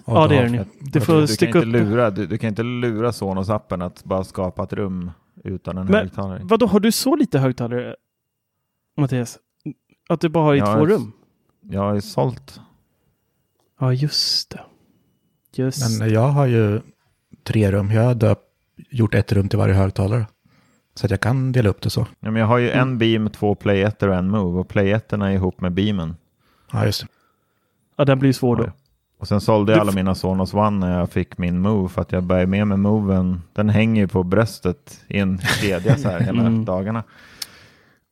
Ja, 0.07 0.27
det 0.27 0.35
är 0.37 0.43
den 0.43 0.51
ju. 0.53 0.57
Jag- 0.57 0.67
Du 0.79 0.89
jag 0.99 1.03
får 1.03 1.21
du 1.21 1.27
sticka 1.27 1.51
kan 1.51 1.61
upp. 1.61 1.67
inte 1.67 1.79
lura, 1.79 2.09
du, 2.11 2.27
du 2.27 2.37
kan 2.37 2.47
inte 2.47 2.63
lura 2.63 3.11
Sonos-appen 3.11 3.85
att 3.85 4.03
bara 4.03 4.23
skapa 4.23 4.63
ett 4.63 4.73
rum 4.73 5.11
utan 5.43 5.77
en 5.77 5.85
Men 5.85 5.95
högtalare. 5.95 6.39
vadå, 6.43 6.65
har 6.65 6.79
du 6.79 6.91
så 6.91 7.15
lite 7.15 7.39
högtalare, 7.39 7.95
Mattias? 8.97 9.39
Att 10.09 10.21
du 10.21 10.29
bara 10.29 10.43
har 10.43 10.55
i 10.55 10.57
Ja, 10.57 10.65
två 10.65 10.79
jag- 10.79 10.89
rum? 10.91 11.11
Jag 11.61 11.81
har 11.81 11.93
ju 11.93 12.01
sålt. 12.01 12.59
Ja, 13.79 13.93
just 13.93 14.49
det. 14.49 14.61
Just 15.55 15.99
Men 15.99 16.09
jag 16.13 16.27
har 16.27 16.45
ju 16.45 16.81
tre 17.43 17.71
rum. 17.71 17.91
Jag 17.91 18.03
har 18.03 18.15
döpt, 18.15 18.43
gjort 18.89 19.15
ett 19.15 19.31
rum 19.31 19.49
till 19.49 19.59
varje 19.59 19.73
högtalare. 19.75 20.25
Så 20.95 21.05
att 21.05 21.11
jag 21.11 21.21
kan 21.21 21.51
dela 21.51 21.69
upp 21.69 21.81
det 21.81 21.89
så. 21.89 22.07
Ja, 22.19 22.31
men 22.31 22.35
jag 22.35 22.47
har 22.47 22.57
ju 22.57 22.69
Mm. 22.69 22.89
en 22.89 22.97
beam, 22.97 23.29
två 23.29 23.55
playetter 23.55 24.07
och 24.07 24.15
en 24.15 24.29
move. 24.29 24.59
Och 24.59 24.67
playetterna 24.67 25.29
är 25.31 25.35
ihop 25.35 25.61
med 25.61 25.71
beamen. 25.73 26.15
Ja, 26.71 26.85
just 26.85 27.01
det. 27.01 27.07
Ja, 27.95 28.05
den 28.05 28.19
blir 28.19 28.33
svår 28.33 28.55
då. 28.55 28.63
Ja. 28.63 28.71
Och 29.19 29.27
sen 29.27 29.41
sålde 29.41 29.71
jag 29.71 29.81
alla 29.81 29.91
mina 29.91 30.15
Sonos 30.15 30.53
One 30.53 30.87
när 30.87 30.99
jag 30.99 31.09
fick 31.11 31.37
min 31.37 31.59
Move 31.59 31.89
för 31.89 32.01
att 32.01 32.11
jag 32.11 32.23
bär 32.23 32.45
med 32.45 32.67
mig 32.67 32.77
Moven. 32.77 33.41
Den 33.53 33.69
hänger 33.69 34.01
ju 34.01 34.07
på 34.07 34.23
bröstet 34.23 35.03
i 35.07 35.19
en 35.19 35.37
kedja 35.61 35.97
så 35.97 36.09
här 36.09 36.19
hela 36.19 36.41
Mm. 36.47 36.65
dagarna. 36.65 37.03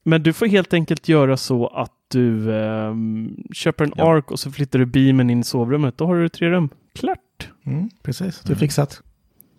Men 0.04 0.24
du 0.24 0.34
får 0.34 0.46
helt 0.46 0.74
enkelt 0.74 1.08
göra 1.10 1.38
så 1.38 1.68
att 1.68 1.92
du 2.08 2.56
ehm, 2.56 3.36
köper 3.54 3.84
en 3.86 3.92
Ja. 3.96 4.16
ark 4.16 4.32
och 4.32 4.40
så 4.40 4.52
flyttar 4.52 4.80
du 4.80 4.86
beamen 4.86 5.30
in 5.30 5.40
i 5.40 5.44
sovrummet. 5.44 5.98
Då 5.98 6.06
har 6.08 6.16
du 6.16 6.30
tre 6.30 6.50
rum. 6.50 6.70
Klart! 6.96 7.50
Mm, 7.66 7.90
precis, 8.04 8.40
du 8.40 8.50
Mm. 8.54 8.60
fixat. 8.60 9.02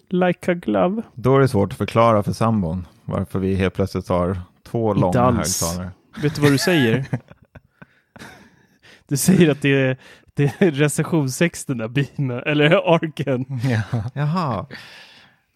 Like 0.09 0.53
a 0.53 0.55
glove. 0.55 1.03
Då 1.15 1.37
är 1.37 1.41
det 1.41 1.49
svårt 1.49 1.73
att 1.73 1.79
förklara 1.79 2.23
för 2.23 2.33
sambon 2.33 2.87
varför 3.05 3.39
vi 3.39 3.55
helt 3.55 3.75
plötsligt 3.75 4.09
har 4.09 4.41
två 4.69 4.91
Inte 4.91 5.01
långa 5.01 5.21
alls. 5.21 5.63
högtalare. 5.63 5.91
Vet 6.23 6.35
du 6.35 6.41
vad 6.43 6.51
du 6.53 6.59
säger? 6.59 7.05
du 9.09 9.17
säger 9.17 9.51
att 9.51 9.63
det 9.63 9.75
är, 9.83 9.97
det 10.37 10.53
är 10.59 10.71
recensionsex 10.71 11.65
den 11.65 11.79
där 11.79 11.89
beamen, 11.89 12.43
eller 12.47 12.95
arken. 12.95 13.61
Ja. 13.93 14.03
Jaha. 14.15 14.67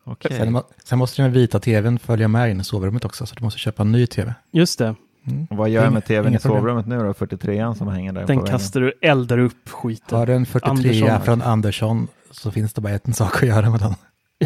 Okej. 0.05 0.37
Sen, 0.37 0.62
sen 0.85 0.99
måste 0.99 1.22
den 1.22 1.33
vita 1.33 1.61
tvn 1.61 1.99
följa 1.99 2.28
med 2.28 2.51
in 2.51 2.61
i 2.61 2.64
sovrummet 2.64 3.05
också. 3.05 3.26
Så 3.26 3.35
du 3.35 3.45
måste 3.45 3.59
köpa 3.59 3.83
en 3.83 3.93
ny 3.93 4.07
tv. 4.07 4.35
Just 4.51 4.78
det. 4.78 4.95
Mm. 5.26 5.47
Vad 5.51 5.68
gör 5.68 5.85
jag 5.85 5.93
med 5.93 6.05
tvn 6.05 6.35
i 6.35 6.39
problem. 6.39 6.61
sovrummet 6.61 6.87
nu 6.87 6.99
då? 6.99 7.12
43an 7.12 7.74
som 7.74 7.89
hänger 7.89 8.12
där 8.12 8.26
Den 8.26 8.43
kastar 8.43 8.81
du, 8.81 8.93
eldar 9.03 9.39
upp 9.39 9.68
skiten. 9.68 10.18
Har 10.18 10.26
du 10.26 10.35
en 10.35 10.47
43 10.47 10.70
Andersson. 10.70 11.20
från 11.20 11.43
Andersson 11.43 12.09
så 12.31 12.51
finns 12.51 12.72
det 12.72 12.81
bara 12.81 12.99
en 13.05 13.14
sak 13.14 13.43
att 13.43 13.49
göra 13.49 13.70
med 13.70 13.81
den. 13.81 13.95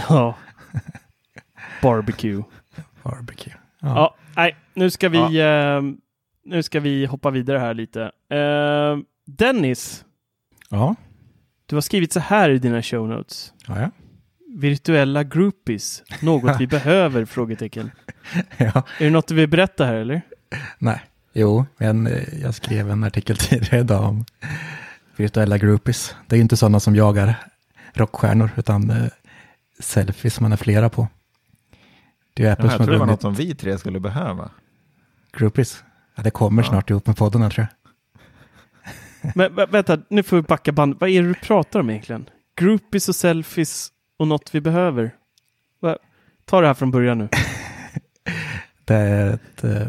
Ja. 0.08 0.34
Barbecue. 1.82 2.42
Barbecue. 3.02 3.54
Ja, 3.80 4.14
nej, 4.36 4.56
nu 4.74 4.90
ska 4.90 5.08
vi, 5.08 5.40
ehm, 5.40 5.96
nu 6.44 6.62
ska 6.62 6.80
vi 6.80 7.06
hoppa 7.06 7.30
vidare 7.30 7.58
här 7.58 7.74
lite. 7.74 8.10
Ehm, 8.30 9.04
Dennis, 9.26 10.04
Ja. 10.68 10.94
du 11.66 11.76
har 11.76 11.80
skrivit 11.80 12.12
så 12.12 12.20
här 12.20 12.50
i 12.50 12.58
dina 12.58 12.82
show 12.82 13.08
notes. 13.08 13.52
Ja, 13.66 13.80
ja. 13.80 13.90
Virtuella 14.56 15.24
groupies, 15.24 16.02
något 16.22 16.60
vi 16.60 16.66
behöver? 16.76 17.24
Frågetecken. 17.24 17.90
ja. 18.56 18.82
Är 18.98 19.04
det 19.04 19.10
något 19.10 19.26
du 19.28 19.34
vill 19.34 19.48
berätta 19.48 19.84
här 19.86 19.94
eller? 19.94 20.22
Nej. 20.78 21.00
Jo, 21.32 21.66
men 21.76 22.06
eh, 22.06 22.40
jag 22.42 22.54
skrev 22.54 22.90
en 22.90 23.04
artikel 23.04 23.36
tidigare 23.38 23.80
idag 23.80 24.04
om 24.04 24.24
virtuella 25.16 25.58
groupies. 25.58 26.14
Det 26.26 26.34
är 26.34 26.36
ju 26.36 26.42
inte 26.42 26.56
sådana 26.56 26.80
som 26.80 26.96
jagar 26.96 27.34
rockstjärnor, 27.94 28.50
utan 28.56 28.90
eh, 28.90 29.06
selfies 29.80 30.40
man 30.40 30.52
är 30.52 30.56
flera 30.56 30.88
på. 30.90 31.08
Det 32.34 32.44
är 32.44 32.52
Apple 32.52 32.64
jag 32.64 32.72
som 32.76 32.84
tror 32.86 32.92
det 32.92 32.98
var 32.98 33.06
något 33.06 33.20
som 33.20 33.34
vi 33.34 33.54
tre 33.54 33.78
skulle 33.78 34.00
behöva. 34.00 34.50
groupies. 35.38 35.84
Ja, 36.16 36.22
det 36.22 36.30
kommer 36.30 36.62
Ja. 36.62 36.68
snart 36.68 36.90
ihop 36.90 37.06
med 37.06 37.16
podden 37.16 37.50
tror 37.50 37.66
jag. 37.68 37.83
Men 39.34 39.52
vä- 39.52 39.70
vänta, 39.70 39.98
nu 40.10 40.22
får 40.22 40.36
vi 40.36 40.42
backa 40.42 40.72
band. 40.72 40.96
Vad 41.00 41.10
är 41.10 41.22
det 41.22 41.28
du 41.28 41.34
pratar 41.34 41.80
om 41.80 41.90
egentligen? 41.90 42.28
Groupies 42.56 43.08
och 43.08 43.16
selfies 43.16 43.88
och 44.16 44.28
något 44.28 44.54
vi 44.54 44.60
behöver? 44.60 45.14
Va? 45.80 45.96
Ta 46.44 46.60
det 46.60 46.66
här 46.66 46.74
från 46.74 46.90
början 46.90 47.18
nu. 47.18 47.28
Det 48.84 48.94
är 48.94 49.32
ett 49.34 49.64
eh, 49.64 49.86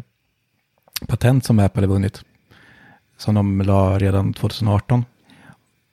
patent 1.07 1.45
som 1.45 1.59
Apple 1.59 1.81
har 1.81 1.87
vunnit. 1.87 2.23
Som 3.17 3.35
de 3.35 3.61
la 3.61 3.99
redan 3.99 4.33
2018. 4.33 5.05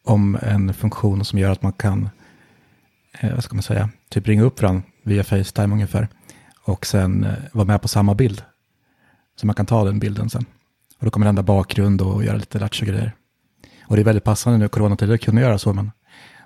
Om 0.05 0.39
en 0.43 0.75
funktion 0.75 1.25
som 1.25 1.39
gör 1.39 1.51
att 1.51 1.63
man 1.63 1.73
kan 1.73 2.09
eh, 3.21 3.35
vad 3.35 3.45
ska 3.45 3.55
man 3.55 3.63
säga, 3.63 3.89
typ 4.09 4.29
ringa 4.29 4.43
upp 4.43 4.63
varandra 4.63 4.83
via 5.03 5.25
Facetime 5.25 5.75
ungefär. 5.75 6.09
Och 6.65 6.87
sen 6.87 7.25
eh, 7.25 7.33
vara 7.53 7.65
med 7.67 7.83
på 7.83 7.89
samma 7.89 8.15
bild. 8.15 8.43
Så 9.37 9.47
man 9.47 9.55
kan 9.55 9.67
ta 9.67 9.85
den 9.85 9.99
bilden 9.99 10.31
sen. 10.31 10.45
Och 10.99 11.05
då 11.05 11.11
kommer 11.11 11.27
det 11.27 11.29
ändra 11.29 11.43
bakgrund 11.43 12.03
och 12.03 12.25
göra 12.25 12.37
lite 12.37 12.59
lattjo 12.59 12.87
grejer. 12.87 13.13
Och 13.87 13.97
det 13.97 14.03
är 14.03 14.05
väldigt 14.05 14.25
passande 14.25 14.59
nu 14.59 14.69
coronatider 14.69 15.15
att 15.15 15.21
kunna 15.21 15.41
göra 15.41 15.59
så, 15.59 15.73
men 15.73 15.91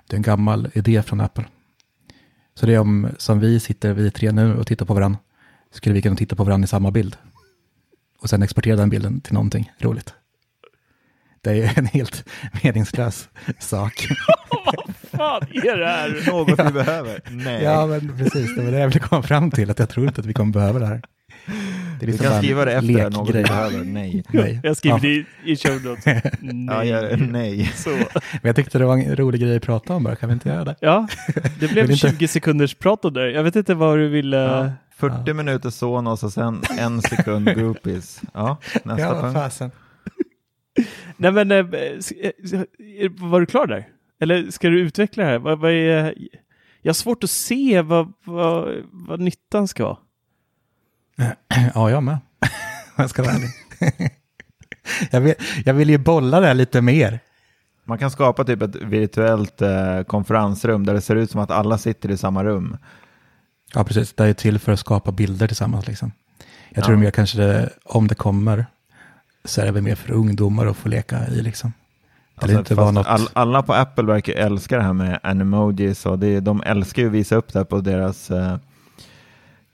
det 0.07 0.13
är 0.13 0.17
en 0.17 0.21
gammal 0.21 0.69
idé 0.73 1.03
från 1.03 1.21
Apple. 1.21 1.45
Så 2.55 2.65
det 2.65 2.73
är 2.73 2.79
om, 2.79 3.09
som 3.17 3.39
vi 3.39 3.59
sitter, 3.59 3.93
vi 3.93 4.11
tre 4.11 4.31
nu 4.31 4.55
och 4.55 4.67
tittar 4.67 4.85
på 4.85 4.93
varandra, 4.93 5.19
skulle 5.71 5.95
vi 5.95 6.01
kunna 6.01 6.15
titta 6.15 6.35
på 6.35 6.43
varandra 6.43 6.65
i 6.65 6.67
samma 6.67 6.91
bild. 6.91 7.17
Och 8.21 8.29
sen 8.29 8.43
exportera 8.43 8.75
den 8.75 8.89
bilden 8.89 9.21
till 9.21 9.33
någonting 9.33 9.71
roligt. 9.79 10.13
Det 11.41 11.63
är 11.63 11.79
en 11.79 11.85
helt 11.85 12.29
meningslös 12.63 13.29
sak. 13.59 14.07
Vad 14.65 14.95
fan 14.95 15.47
är 15.51 15.77
det 15.77 15.87
här? 15.87 16.31
Något 16.31 16.49
vi 16.49 16.73
behöver? 16.73 17.21
Nej. 17.29 17.63
Ja, 17.63 17.85
men 17.85 18.17
precis. 18.17 18.55
Det 18.55 18.63
var 18.63 18.71
det 18.71 18.79
jag 18.79 18.87
ville 18.87 18.99
komma 18.99 19.23
fram 19.23 19.51
till, 19.51 19.69
att 19.69 19.79
jag 19.79 19.89
tror 19.89 20.07
inte 20.07 20.21
att 20.21 20.27
vi 20.27 20.33
kommer 20.33 20.53
behöva 20.53 20.79
det 20.79 20.85
här. 20.85 21.01
Det 21.99 22.05
är 22.05 22.07
Du 22.07 22.11
liksom 22.11 22.27
kan 22.27 22.37
skriva 22.37 22.65
det 22.65 22.71
efter 22.73 22.87
lekgrej. 22.87 23.43
behöver. 23.43 23.83
Nej. 23.83 24.23
Nej. 24.33 24.59
Jag 24.63 24.77
skriver 24.77 24.97
Ja. 24.97 25.01
det 25.43 25.51
i, 25.51 25.55
show 25.57 25.81
notes. 25.85 26.05
Ja, 26.05 26.21
Nej. 26.41 26.87
gör 26.87 27.03
det. 27.09 27.17
Nej. 27.17 27.65
Så. 27.75 27.89
Men 28.31 28.41
jag 28.41 28.55
tyckte 28.55 28.79
det 28.79 28.85
var 28.85 28.97
en 28.97 29.15
rolig 29.15 29.41
grej 29.41 29.55
att 29.57 29.63
prata 29.63 29.93
om 29.93 30.03
bara, 30.03 30.15
kan 30.15 30.29
vi 30.29 30.33
inte 30.33 30.49
göra 30.49 30.63
det? 30.65 30.75
Ja, 30.81 31.07
det 31.59 31.67
blev 31.71 31.87
Vill 31.87 31.91
inte- 31.91 32.09
20 32.09 32.27
sekunders 32.27 32.75
prat 32.75 33.05
om 33.05 33.13
det. 33.13 33.31
Jag 33.31 33.43
vet 33.43 33.55
inte 33.55 33.73
vad 33.73 33.97
du 33.97 34.07
ville... 34.07 34.37
Ja. 34.37 34.71
40 34.97 35.33
minuter 35.33 35.69
Sonos 35.69 36.23
och 36.23 36.33
sen 36.33 36.61
en 36.79 37.01
sekund 37.01 37.55
groupies. 37.55 38.21
Ja, 38.33 38.57
nästa 38.83 39.01
Ja, 39.01 39.21
punkt. 39.21 39.33
fasen. 39.33 39.71
Nej 41.17 41.31
men, 41.31 41.51
eh, 41.51 41.65
s- 41.97 42.11
eh, 42.51 43.11
var 43.17 43.39
du 43.39 43.45
klar 43.45 43.67
där? 43.67 43.87
Eller 44.21 44.51
ska 44.51 44.69
du 44.69 44.79
utveckla 44.79 45.23
det 45.23 45.29
här? 45.29 45.39
Vad, 45.39 45.59
vad 45.59 45.71
är... 45.71 46.13
Jag 46.81 46.89
har 46.89 46.93
svårt 46.93 47.23
att 47.23 47.29
se 47.29 47.81
vad, 47.81 48.13
vad, 48.25 48.75
vad 48.91 49.19
nyttan 49.19 49.67
ska 49.67 49.83
vara. 49.83 49.97
Ja, 51.75 51.89
jag 51.89 52.03
med. 52.03 52.17
jag 52.95 53.09
ska 53.09 53.23
vara 53.23 53.33
ärlig. 53.33 53.49
jag, 55.11 55.21
vill, 55.21 55.33
jag 55.65 55.73
vill 55.73 55.89
ju 55.89 55.97
bolla 55.97 56.39
det 56.39 56.47
här 56.47 56.53
lite 56.53 56.81
mer. 56.81 57.19
Man 57.85 57.97
kan 57.97 58.11
skapa 58.11 58.43
typ 58.43 58.61
ett 58.61 58.75
virtuellt 58.75 59.61
eh, 59.61 60.01
konferensrum 60.07 60.85
där 60.85 60.93
det 60.93 61.01
ser 61.01 61.15
ut 61.15 61.31
som 61.31 61.41
att 61.41 61.51
alla 61.51 61.77
sitter 61.77 62.11
i 62.11 62.17
samma 62.17 62.43
rum. 62.43 62.77
Ja, 63.73 63.83
precis. 63.83 64.13
Det 64.13 64.25
är 64.25 64.33
till 64.33 64.59
för 64.59 64.71
att 64.71 64.79
skapa 64.79 65.11
bilder 65.11 65.47
tillsammans. 65.47 65.87
Liksom. 65.87 66.11
Jag 66.69 66.83
tror 66.83 66.95
Ja. 66.95 66.99
mer 66.99 67.11
kanske 67.11 67.37
det, 67.37 67.69
om 67.85 68.07
det 68.07 68.15
kommer, 68.15 68.65
så 69.45 69.61
är 69.61 69.65
det 69.65 69.71
väl 69.71 69.83
mer 69.83 69.95
för 69.95 70.11
ungdomar 70.11 70.65
att 70.65 70.77
få 70.77 70.89
leka 70.89 71.27
i. 71.27 71.41
Liksom. 71.41 71.73
Alltså, 72.35 72.59
inte 72.59 72.75
vara 72.75 72.91
något... 72.91 73.07
all, 73.07 73.29
alla 73.33 73.63
på 73.63 73.73
Apple 73.73 74.03
verkar 74.03 74.33
älska 74.33 74.77
det 74.77 74.83
här 74.83 74.93
med 74.93 75.19
animojis 75.23 76.05
och 76.05 76.19
det, 76.19 76.39
de 76.39 76.63
älskar 76.65 77.01
ju 77.01 77.07
att 77.07 77.13
visa 77.13 77.35
upp 77.35 77.53
det 77.53 77.59
här 77.59 77.63
på 77.65 77.81
deras 77.81 78.31
eh, 78.31 78.57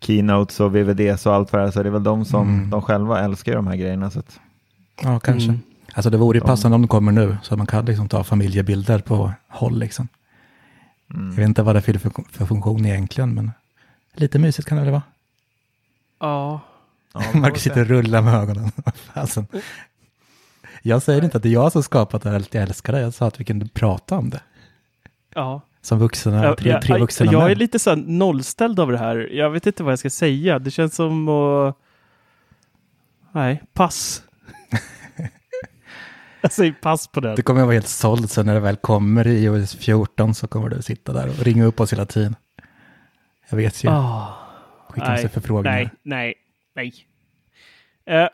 keynotes 0.05 0.59
och 0.59 0.75
VVDs 0.75 1.25
och 1.25 1.33
allt 1.35 1.53
vad 1.53 1.61
det 1.61 1.67
är. 1.67 1.71
Så 1.71 1.83
det 1.83 1.89
är 1.89 1.91
väl 1.91 2.03
de 2.03 2.25
som 2.25 2.49
Mm. 2.49 2.69
de 2.69 2.81
själva 2.81 3.19
älskar 3.19 3.51
ju 3.51 3.55
de 3.55 3.67
här 3.67 3.75
grejerna. 3.75 4.09
Så 4.11 4.19
att, 4.19 4.39
Ja, 5.01 5.19
kanske. 5.19 5.49
Mm. 5.49 5.61
Alltså 5.93 6.09
det 6.09 6.17
vore 6.17 6.37
ju 6.37 6.41
passande 6.45 6.75
om 6.75 6.81
de 6.81 6.87
kommer 6.87 7.11
nu, 7.11 7.37
så 7.43 7.53
att 7.53 7.57
man 7.57 7.67
kan 7.67 7.85
liksom 7.85 8.09
ta 8.09 8.23
familjebilder 8.23 8.99
på 8.99 9.31
håll. 9.47 9.79
Liksom. 9.79 10.07
mm. 11.13 11.29
Jag 11.29 11.35
vet 11.35 11.45
inte 11.47 11.63
vad 11.63 11.75
det 11.75 11.89
är 11.89 11.97
för, 11.97 12.11
för 12.31 12.45
funktion 12.45 12.85
egentligen, 12.85 13.33
men 13.33 13.51
lite 14.13 14.39
mysigt 14.39 14.67
kan 14.67 14.77
det 14.77 14.83
väl 14.83 14.91
vara. 14.91 15.01
Ja. 16.19 16.59
Ja, 17.13 17.21
Marcus 17.39 17.61
sitter 17.63 17.81
och 17.81 17.87
rullar 17.87 18.21
med 18.21 18.33
ögonen. 18.33 18.71
Fasen. 18.95 19.47
Jag 20.85 21.01
säger 21.01 21.23
inte 21.23 21.37
att 21.37 21.43
det 21.43 21.49
är 21.49 21.53
jag 21.53 21.71
som 21.71 21.83
skapat 21.83 22.21
det 22.23 22.29
här, 22.29 22.43
jag 22.51 22.63
älskar 22.63 22.93
det. 22.93 22.99
Jag 23.01 23.13
sa 23.13 23.27
att 23.27 23.39
vi 23.39 23.43
kunde 23.43 23.67
prata 23.67 24.17
om 24.17 24.29
det. 24.29 24.41
Ja. 25.35 25.61
Som 25.83 25.99
vuxna, 25.99 26.43
Jag, 26.43 26.57
tre, 26.57 26.69
jag, 26.69 26.81
tre 26.81 26.97
vuxna 26.97 27.25
jag 27.25 27.43
är 27.43 27.47
män. 27.47 27.57
lite 27.57 27.79
så 27.79 27.95
nollställd 27.95 28.79
av 28.79 28.91
det 28.91 28.97
här. 28.97 29.29
Jag 29.31 29.49
vet 29.49 29.67
inte 29.67 29.83
vad 29.83 29.91
jag 29.91 29.99
ska 29.99 30.09
säga. 30.09 30.59
Det 30.59 30.71
känns 30.71 30.95
som 30.95 31.29
att... 31.29 31.77
Nej, 33.31 33.63
pass. 33.73 34.23
jag 36.41 36.51
säger 36.51 36.71
pass 36.81 37.07
på 37.07 37.19
den. 37.19 37.35
Du 37.35 37.41
kommer 37.41 37.61
att 37.61 37.65
vara 37.65 37.73
helt 37.73 37.87
såld 37.87 38.31
sen 38.31 38.45
när 38.45 38.53
det 38.53 38.59
väl 38.59 38.75
kommer 38.75 39.27
i 39.27 39.43
iOS 39.43 39.75
14 39.75 40.33
så 40.33 40.47
kommer 40.47 40.69
du 40.69 40.81
sitta 40.81 41.13
där 41.13 41.29
och 41.29 41.37
ringa 41.39 41.65
upp 41.65 41.79
oss 41.79 41.93
hela 41.93 42.05
tiden. 42.05 42.35
Jag 43.49 43.57
vet 43.57 43.83
ju. 43.83 43.89
Ah. 43.89 44.37
Skicka 44.89 45.09
massa 45.09 45.29
förfrågningar. 45.29 45.77
Nej, 45.77 45.89
nej, 46.03 46.33
nej. 46.75 46.93
Eh, 48.05 48.29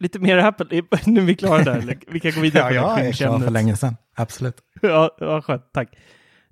lite 0.00 0.18
mer 0.18 0.36
Apple. 0.36 0.82
Nu 1.06 1.20
är 1.20 1.24
vi 1.24 1.34
klara 1.34 1.64
där. 1.64 1.98
Vi 2.08 2.20
kan 2.20 2.32
gå 2.32 2.40
vidare 2.40 2.74
Ja, 2.74 2.98
jag 2.98 3.08
är 3.08 3.12
klar 3.12 3.38
för 3.38 3.50
länge 3.50 3.76
sedan. 3.76 3.96
Absolut. 4.14 4.56
Ja, 4.82 5.16
ja 5.20 5.42
skönt. 5.42 5.72
Tack. 5.72 5.88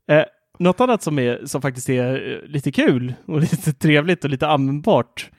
Eh, 0.09 0.25
något 0.59 0.81
annat 0.81 1.03
som, 1.03 1.19
är, 1.19 1.47
som 1.47 1.63
faktiskt 1.63 1.89
är 1.89 2.33
eh, 2.33 2.49
lite 2.49 2.73
kul 2.73 3.15
och 3.27 3.41
lite 3.41 3.73
trevligt 3.73 4.25
och 4.25 4.31
lite 4.31 4.49
användbart. 4.49 5.31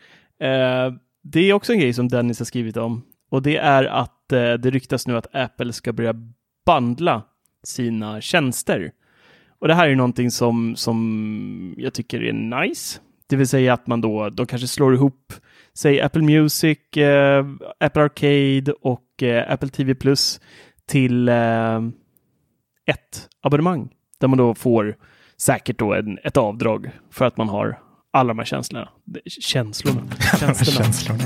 Eh, 0.41 0.93
det 1.23 1.39
är 1.39 1.53
också 1.53 1.73
en 1.73 1.79
grej 1.79 1.93
som 1.93 2.07
Dennis 2.07 2.39
har 2.39 2.45
skrivit 2.45 2.77
om. 2.77 3.03
Och 3.29 3.41
det 3.41 3.57
är 3.57 3.83
att 3.83 4.31
eh, 4.31 4.53
det 4.53 4.69
ryktas 4.69 5.07
nu 5.07 5.17
att 5.17 5.35
Apple 5.35 5.73
ska 5.73 5.93
börja 5.93 6.13
bandla 6.65 7.21
sina 7.63 8.21
tjänster. 8.21 8.91
Och 9.59 9.67
det 9.67 9.73
här 9.73 9.89
är 9.89 9.95
någonting 9.95 10.31
som, 10.31 10.75
som 10.75 11.75
jag 11.77 11.93
tycker 11.93 12.23
är 12.23 12.33
nice. 12.33 12.99
Det 13.29 13.35
vill 13.35 13.47
säga 13.47 13.73
att 13.73 13.87
man 13.87 14.01
då, 14.01 14.29
då 14.29 14.45
kanske 14.45 14.67
slår 14.67 14.93
ihop, 14.93 15.33
säg 15.73 16.01
Apple 16.01 16.21
Music, 16.21 16.97
eh, 16.97 17.45
Apple 17.79 18.03
Arcade 18.03 18.71
och 18.81 19.23
eh, 19.23 19.51
Apple 19.51 19.69
TV 19.69 19.95
Plus 19.95 20.41
till 20.85 21.29
eh, 21.29 21.81
ett 22.85 23.29
abonnemang 23.41 23.89
där 24.17 24.27
man 24.27 24.37
då 24.37 24.55
får 24.55 24.95
säkert 25.37 25.79
då 25.79 25.93
en, 25.93 26.17
ett 26.23 26.37
avdrag 26.37 26.91
för 27.11 27.25
att 27.25 27.37
man 27.37 27.49
har 27.49 27.79
alla 28.13 28.27
de 28.27 28.39
här 28.39 28.45
känslorna. 28.45 28.89
Känslorna. 29.25 30.01
Tjänsterna. 30.39 30.83
Känslorna. 30.83 31.23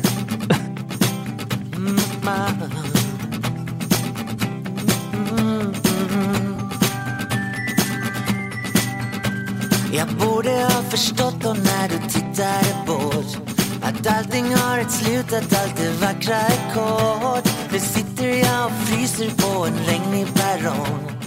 Jag 9.93 10.07
borde 10.07 10.49
ha 10.49 10.81
förstått 10.83 11.35
då 11.43 11.49
när 11.49 11.89
du 11.89 11.97
tittade 12.09 12.75
bort 12.87 13.49
Att 13.81 14.07
allting 14.07 14.55
har 14.55 14.79
ett 14.79 14.91
slut, 14.91 15.33
att 15.33 15.63
allt 15.63 15.77
det 15.77 15.91
vackra 16.01 16.35
är 16.35 16.73
kort 16.73 17.53
Nu 17.71 17.79
sitter 17.79 18.27
jag 18.27 18.65
och 18.65 18.71
fryser 18.71 19.29
på 19.29 19.65
en 19.65 19.73
regnig 19.73 20.27
perrong 20.33 21.20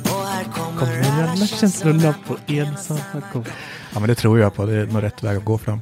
kommer, 0.53 1.23
alla 1.23 1.47
känslorna 1.47 2.15
på 2.27 2.37
en 2.47 2.77
samma 2.77 3.23
gång. 3.33 3.45
Ja, 3.95 4.01
men 4.01 4.09
det 4.09 4.15
tror 4.15 4.39
jag 4.39 4.55
på. 4.55 4.67
Det 4.67 4.75
är 4.75 4.87
nog 4.87 5.03
rätt 5.03 5.23
väg 5.23 5.37
att 5.37 5.45
gå 5.45 5.59
fram. 5.59 5.79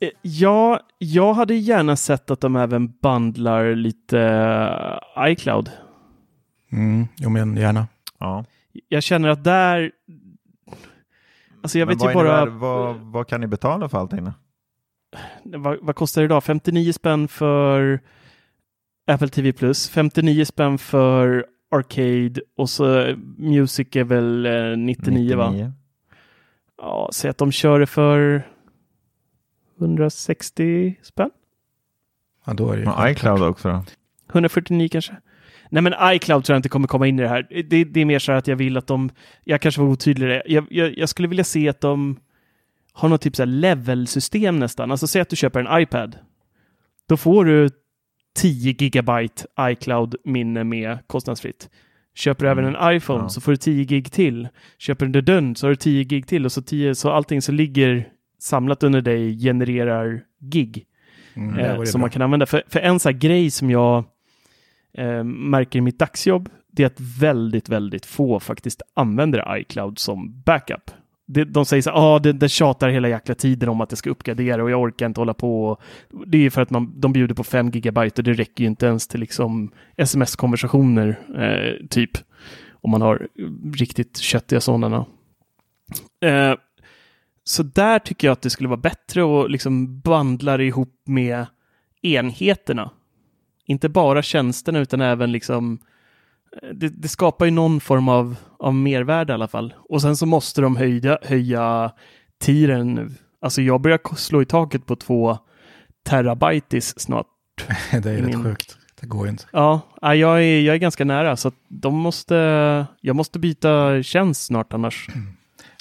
Eh, 0.00 0.08
Ja, 0.22 0.80
jag 0.98 1.34
hade 1.34 1.54
gärna 1.54 1.96
sett 1.96 2.30
att 2.30 2.40
de 2.40 2.56
även 2.56 2.92
bandlar 3.02 3.74
lite 3.74 4.20
eh, 5.16 5.32
iCloud. 5.32 5.70
Mm, 6.72 7.08
jo, 7.16 7.30
men 7.30 7.56
gärna. 7.56 7.86
Ja. 8.18 8.44
Jag 8.88 9.02
känner 9.02 9.28
att 9.28 9.44
där... 9.44 9.90
Alltså 11.62 11.78
jag 11.78 11.86
Men 11.86 11.96
vet 11.96 12.02
vad 12.04 12.10
ju 12.10 12.14
bara... 12.14 12.42
innebär- 12.42 12.58
vad, 12.58 12.96
vad 12.96 13.28
kan 13.28 13.40
ni 13.40 13.46
betala 13.46 13.88
för 13.88 13.98
allting 13.98 14.30
vad, 15.44 15.78
vad 15.82 15.96
kostar 15.96 16.22
det 16.22 16.24
idag? 16.26 16.44
59 16.44 16.92
spänn 16.92 17.28
för 17.28 18.00
Apple 19.10 19.28
TV 19.28 19.52
Plus, 19.52 19.88
59 19.88 20.44
spänn 20.44 20.78
för 20.78 21.46
Arcade 21.74 22.40
och 22.56 22.70
så 22.70 23.00
eh, 23.00 23.16
Music 23.36 23.88
är 23.92 24.04
väl 24.04 24.46
eh, 24.46 24.76
99, 24.76 25.36
va? 25.36 25.50
99. 25.50 25.72
Ja, 26.78 27.10
säg 27.12 27.30
att 27.30 27.38
de 27.38 27.52
kör 27.52 27.80
det 27.80 27.86
för 27.86 28.42
160 29.80 30.96
spänn? 31.02 31.30
Ja, 32.46 32.54
då 32.54 32.70
är 32.70 32.76
det 32.76 32.82
ju 32.82 32.88
Men 32.88 33.08
iCloud 33.12 33.42
också 33.42 33.68
då? 33.68 33.84
149 34.32 34.88
kanske? 34.92 35.16
Nej 35.70 35.82
men 35.82 35.94
iCloud 36.02 36.44
tror 36.44 36.54
jag 36.54 36.58
inte 36.58 36.68
kommer 36.68 36.88
komma 36.88 37.06
in 37.06 37.18
i 37.18 37.22
det 37.22 37.28
här. 37.28 37.46
Det, 37.70 37.84
det 37.84 38.00
är 38.00 38.04
mer 38.04 38.18
så 38.18 38.32
här 38.32 38.38
att 38.38 38.46
jag 38.46 38.56
vill 38.56 38.76
att 38.76 38.86
de, 38.86 39.10
jag 39.44 39.60
kanske 39.60 39.80
var 39.80 39.88
otydlig 39.88 40.28
där. 40.28 40.42
jag, 40.46 40.66
jag, 40.70 40.98
jag 40.98 41.08
skulle 41.08 41.28
vilja 41.28 41.44
se 41.44 41.68
att 41.68 41.80
de 41.80 42.20
har 42.92 43.08
något 43.08 43.20
typ 43.20 43.36
så 43.36 43.42
här 43.42 43.46
level-system 43.46 44.58
nästan. 44.58 44.90
Alltså 44.90 45.06
säg 45.06 45.22
att 45.22 45.28
du 45.28 45.36
köper 45.36 45.60
en 45.60 45.82
iPad. 45.82 46.18
Då 47.08 47.16
får 47.16 47.44
du 47.44 47.70
10 48.34 48.72
gigabyte 48.72 49.46
iCloud-minne 49.60 50.64
med 50.64 50.98
kostnadsfritt. 51.06 51.70
Köper 52.14 52.44
du 52.44 52.50
Mm. 52.50 52.64
även 52.64 52.74
en 52.76 52.96
iPhone 52.96 53.22
Ja. 53.24 53.28
så 53.28 53.40
får 53.40 53.52
du 53.52 53.56
10 53.56 53.84
gig 53.84 54.12
till. 54.12 54.48
Köper 54.78 55.06
du 55.06 55.18
en 55.18 55.24
dun 55.24 55.56
så 55.56 55.66
har 55.66 55.70
du 55.70 55.76
10 55.76 56.04
gig 56.04 56.26
till 56.26 56.44
och 56.44 56.52
så, 56.52 56.62
10, 56.62 56.94
så 56.94 57.10
allting 57.10 57.42
som 57.42 57.54
ligger 57.54 58.08
samlat 58.38 58.82
under 58.82 59.00
dig 59.00 59.38
genererar 59.38 60.20
gig 60.40 60.84
Mm, 61.36 61.58
eh, 61.58 61.82
som 61.82 61.98
bra. 61.98 62.00
man 62.00 62.10
kan 62.10 62.22
använda. 62.22 62.46
För, 62.46 62.62
för 62.68 62.80
en 62.80 63.00
sån 63.00 63.12
här 63.12 63.18
grej 63.20 63.50
som 63.50 63.70
jag 63.70 64.04
eh, 64.98 65.24
märker 65.24 65.78
i 65.78 65.82
mitt 65.82 65.98
dagsjobb, 65.98 66.48
det 66.72 66.82
är 66.82 66.86
att 66.86 67.00
väldigt, 67.20 67.68
väldigt 67.68 68.06
få 68.06 68.40
faktiskt 68.40 68.82
använder 68.94 69.56
iCloud 69.58 69.98
som 69.98 70.42
backup. 70.46 70.90
Det, 71.26 71.44
de 71.44 71.64
säger 71.64 71.82
så 71.82 71.90
här, 71.90 71.96
ah, 71.96 72.18
det, 72.18 72.32
det 72.32 72.48
tjatar 72.48 72.88
hela 72.88 73.08
jäkla 73.08 73.34
tiden 73.34 73.68
om 73.68 73.80
att 73.80 73.90
det 73.90 73.96
ska 73.96 74.10
uppgradera 74.10 74.62
och 74.62 74.70
jag 74.70 74.80
orkar 74.80 75.06
inte 75.06 75.20
hålla 75.20 75.34
på. 75.34 75.80
Det 76.26 76.38
är 76.38 76.42
ju 76.42 76.50
för 76.50 76.62
att 76.62 76.70
man, 76.70 77.00
de 77.00 77.12
bjuder 77.12 77.34
på 77.34 77.44
5 77.44 77.70
gigabyte 77.70 78.20
och 78.20 78.24
det 78.24 78.32
räcker 78.32 78.64
ju 78.64 78.68
inte 78.68 78.86
ens 78.86 79.08
till 79.08 79.20
liksom 79.20 79.72
sms-konversationer, 79.96 81.20
eh, 81.36 81.86
typ. 81.86 82.10
Om 82.72 82.90
man 82.90 83.02
har 83.02 83.28
riktigt 83.74 84.18
köttiga 84.18 84.60
sådana. 84.60 85.06
Eh, 86.20 86.54
så 87.44 87.62
där 87.62 87.98
tycker 87.98 88.28
jag 88.28 88.32
att 88.32 88.42
det 88.42 88.50
skulle 88.50 88.68
vara 88.68 88.80
bättre 88.80 89.44
att 89.44 89.50
liksom 89.50 90.00
bandla 90.00 90.56
det 90.56 90.64
ihop 90.64 91.02
med 91.06 91.46
enheterna. 92.02 92.90
Inte 93.66 93.88
bara 93.88 94.22
tjänsterna 94.22 94.78
utan 94.78 95.00
även 95.00 95.32
liksom 95.32 95.72
eh, 95.72 95.78
det, 96.72 96.88
det, 96.88 97.08
skapar 97.08 97.44
ju 97.44 97.50
någon 97.50 97.80
form 97.80 98.08
av, 98.08 98.36
av 98.58 98.74
mervärde 98.74 99.32
i 99.32 99.34
alla 99.34 99.48
fall. 99.48 99.74
Och 99.88 100.02
sen 100.02 100.16
så 100.16 100.26
måste 100.26 100.60
de 100.60 100.76
höja, 100.76 101.18
höja 101.22 101.92
tiren 102.40 102.94
nu. 102.94 103.10
Alltså 103.40 103.62
jag 103.62 103.80
börjar 103.80 104.16
slå 104.16 104.42
i 104.42 104.44
taket 104.44 104.86
på 104.86 104.96
två 104.96 105.38
terabytes 106.04 107.00
snart. 107.00 107.26
det 108.02 108.10
är 108.10 108.22
rätt 108.22 108.42
sjukt. 108.42 108.76
Det 109.00 109.06
går 109.06 109.28
inte. 109.28 109.44
Ja, 109.52 109.80
jag 110.00 110.44
är, 110.44 110.60
jag 110.60 110.74
är 110.74 110.78
ganska 110.78 111.04
nära 111.04 111.36
så 111.36 111.52
de 111.68 111.94
måste, 111.94 112.34
jag 113.00 113.16
måste 113.16 113.38
byta 113.38 114.02
tjänst 114.02 114.44
snart 114.44 114.72
annars. 114.72 115.08
Mm. 115.14 115.28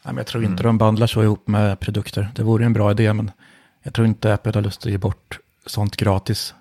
Ja, 0.05 0.11
men 0.11 0.17
jag 0.17 0.27
tror 0.27 0.43
inte 0.43 0.63
mm. 0.63 0.63
de 0.63 0.77
bandlar 0.77 1.07
så 1.07 1.23
ihop 1.23 1.47
med 1.47 1.79
produkter. 1.79 2.29
Det 2.35 2.43
vore 2.43 2.65
en 2.65 2.73
bra 2.73 2.91
idé, 2.91 3.13
men 3.13 3.31
jag 3.83 3.93
tror 3.93 4.07
inte 4.07 4.33
Apple 4.33 4.51
har 4.55 4.61
lust 4.61 4.85
att 4.85 4.91
ge 4.91 4.97
bort 4.97 5.39
sånt 5.65 5.97
gratis. 5.97 6.53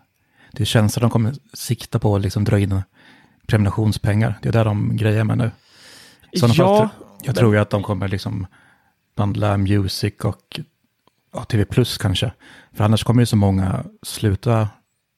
Det 0.52 0.62
är 0.62 0.64
tjänster 0.64 1.00
de 1.00 1.10
kommer 1.10 1.34
sikta 1.52 1.98
på 1.98 2.16
att 2.16 2.22
liksom 2.22 2.44
dra 2.44 2.58
in 2.58 2.82
prenumerationspengar. 3.53 4.38
Det 4.42 4.48
är 4.48 4.53
där 4.53 4.64
de 4.64 4.96
grejer 4.96 5.24
med 5.24 5.38
nu. 5.38 5.50
Så 6.36 6.46
ja, 6.46 6.78
fall, 6.78 6.88
jag 7.22 7.36
tror 7.36 7.55
ju 7.55 7.61
att 7.61 7.70
de 7.70 7.82
kommer 7.82 8.09
liksom 8.09 8.46
bandla 9.16 9.57
Music 9.57 10.14
och 10.24 10.61
ja, 11.34 11.44
TV 11.44 11.64
Plus 11.64 11.98
kanske. 11.98 12.32
För 12.72 12.84
annars 12.84 13.05
kommer 13.05 13.22
ju 13.22 13.26
så 13.26 13.36
många 13.36 13.84
sluta. 14.03 14.68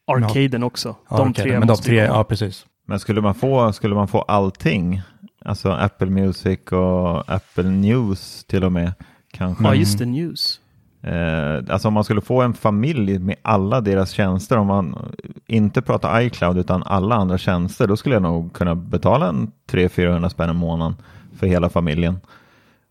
Arcaden 0.07 0.63
också. 0.63 0.97
Ja, 1.11 1.17
de 1.17 1.35
tre. 1.35 1.59
Men 1.59 1.69
de 1.69 1.77
tre, 1.77 1.97
ja 1.97 2.25
precis. 2.25 2.67
Men 2.87 3.01
skulle 3.01 3.21
man 3.21 3.35
få, 3.35 3.73
skulle 3.73 3.95
man 3.95 4.09
få 4.09 4.23
allting 4.23 5.03
Alltså 5.45 5.71
Apple 5.71 6.11
Music 6.11 6.61
och 6.73 7.33
Apple 7.35 7.65
News 7.65 8.45
till 8.45 8.65
och 8.65 8.73
med. 8.73 8.93
Kanske. 9.31 9.65
Ja, 9.65 9.75
just 9.75 9.99
det, 9.99 10.07
News. 10.07 10.61
Eh, 11.07 11.57
alltså 11.69 11.89
om 11.89 11.95
man 11.95 12.05
skulle 12.05 12.21
få 12.21 12.43
en 12.43 12.55
familj 12.55 13.19
med 13.19 13.37
alla 13.43 13.81
deras 13.81 14.11
tjänster, 14.11 14.59
om 14.59 14.67
man 14.67 15.13
inte 15.47 15.83
pratar 15.83 16.21
iCloud 16.21 16.59
utan 16.59 16.83
alla 16.83 17.15
andra 17.15 17.39
tjänster, 17.39 17.87
då 17.87 17.97
skulle 17.97 18.15
jag 18.15 18.23
nog 18.23 18.53
kunna 18.53 18.75
betala 18.75 19.29
en 19.29 19.53
300-400 19.71 20.29
spänn 20.29 20.51
i 20.51 20.53
månaden 20.53 20.95
för 21.37 21.47
hela 21.47 21.69
familjen. 21.69 22.21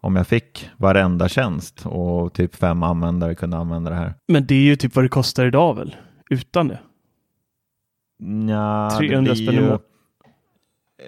Om 0.01 0.15
jag 0.15 0.27
fick 0.27 0.69
varenda 0.77 1.29
tjänst 1.29 1.85
och 1.85 2.33
typ 2.33 2.55
fem 2.55 2.83
användare 2.83 3.35
kunde 3.35 3.57
använda 3.57 3.89
det 3.89 3.95
här. 3.95 4.13
Men 4.27 4.45
det 4.45 4.55
är 4.55 4.63
ju 4.63 4.75
typ 4.75 4.95
vad 4.95 5.05
det 5.05 5.09
kostar 5.09 5.45
idag 5.45 5.73
väl? 5.73 5.95
Utan 6.29 6.67
det? 6.67 6.79
Ja, 8.49 8.97
300 8.99 9.35
spänn 9.35 9.55
i 9.55 9.61
månaden. 9.61 9.79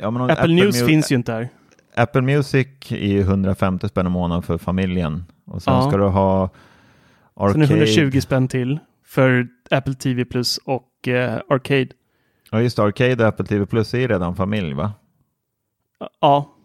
Ja, 0.01 0.07
Apple, 0.07 0.33
Apple, 0.33 0.53
News 0.53 0.81
Mu 0.81 0.87
finns 0.87 1.11
ju 1.11 1.15
inte 1.15 1.33
här. 1.33 1.49
Apple 1.95 2.21
Music 2.21 2.67
är 2.89 3.19
150 3.19 3.87
spänn 3.87 4.07
i 4.07 4.09
månaden 4.09 4.43
för 4.43 4.57
familjen. 4.57 5.25
Och 5.45 5.63
sen 5.63 5.73
ja. 5.73 5.89
ska 5.89 5.97
du 5.97 6.03
ha 6.03 6.49
Arcade. 7.35 7.67
Sen 7.67 7.77
är 7.77 7.85
120 7.85 8.19
spänn 8.21 8.47
till 8.47 8.79
för 9.05 9.47
Apple 9.71 9.93
TV 9.93 10.25
Plus 10.25 10.57
och 10.57 11.07
eh, 11.07 11.39
Arcade. 11.49 11.87
Ja, 12.51 12.61
just 12.61 12.79
Arcade 12.79 13.23
och 13.23 13.29
Apple 13.29 13.45
TV 13.45 13.65
Plus 13.65 13.93
är 13.93 14.07
redan 14.07 14.35
familj, 14.35 14.73
va? 14.73 14.93
Ja, 15.99 16.55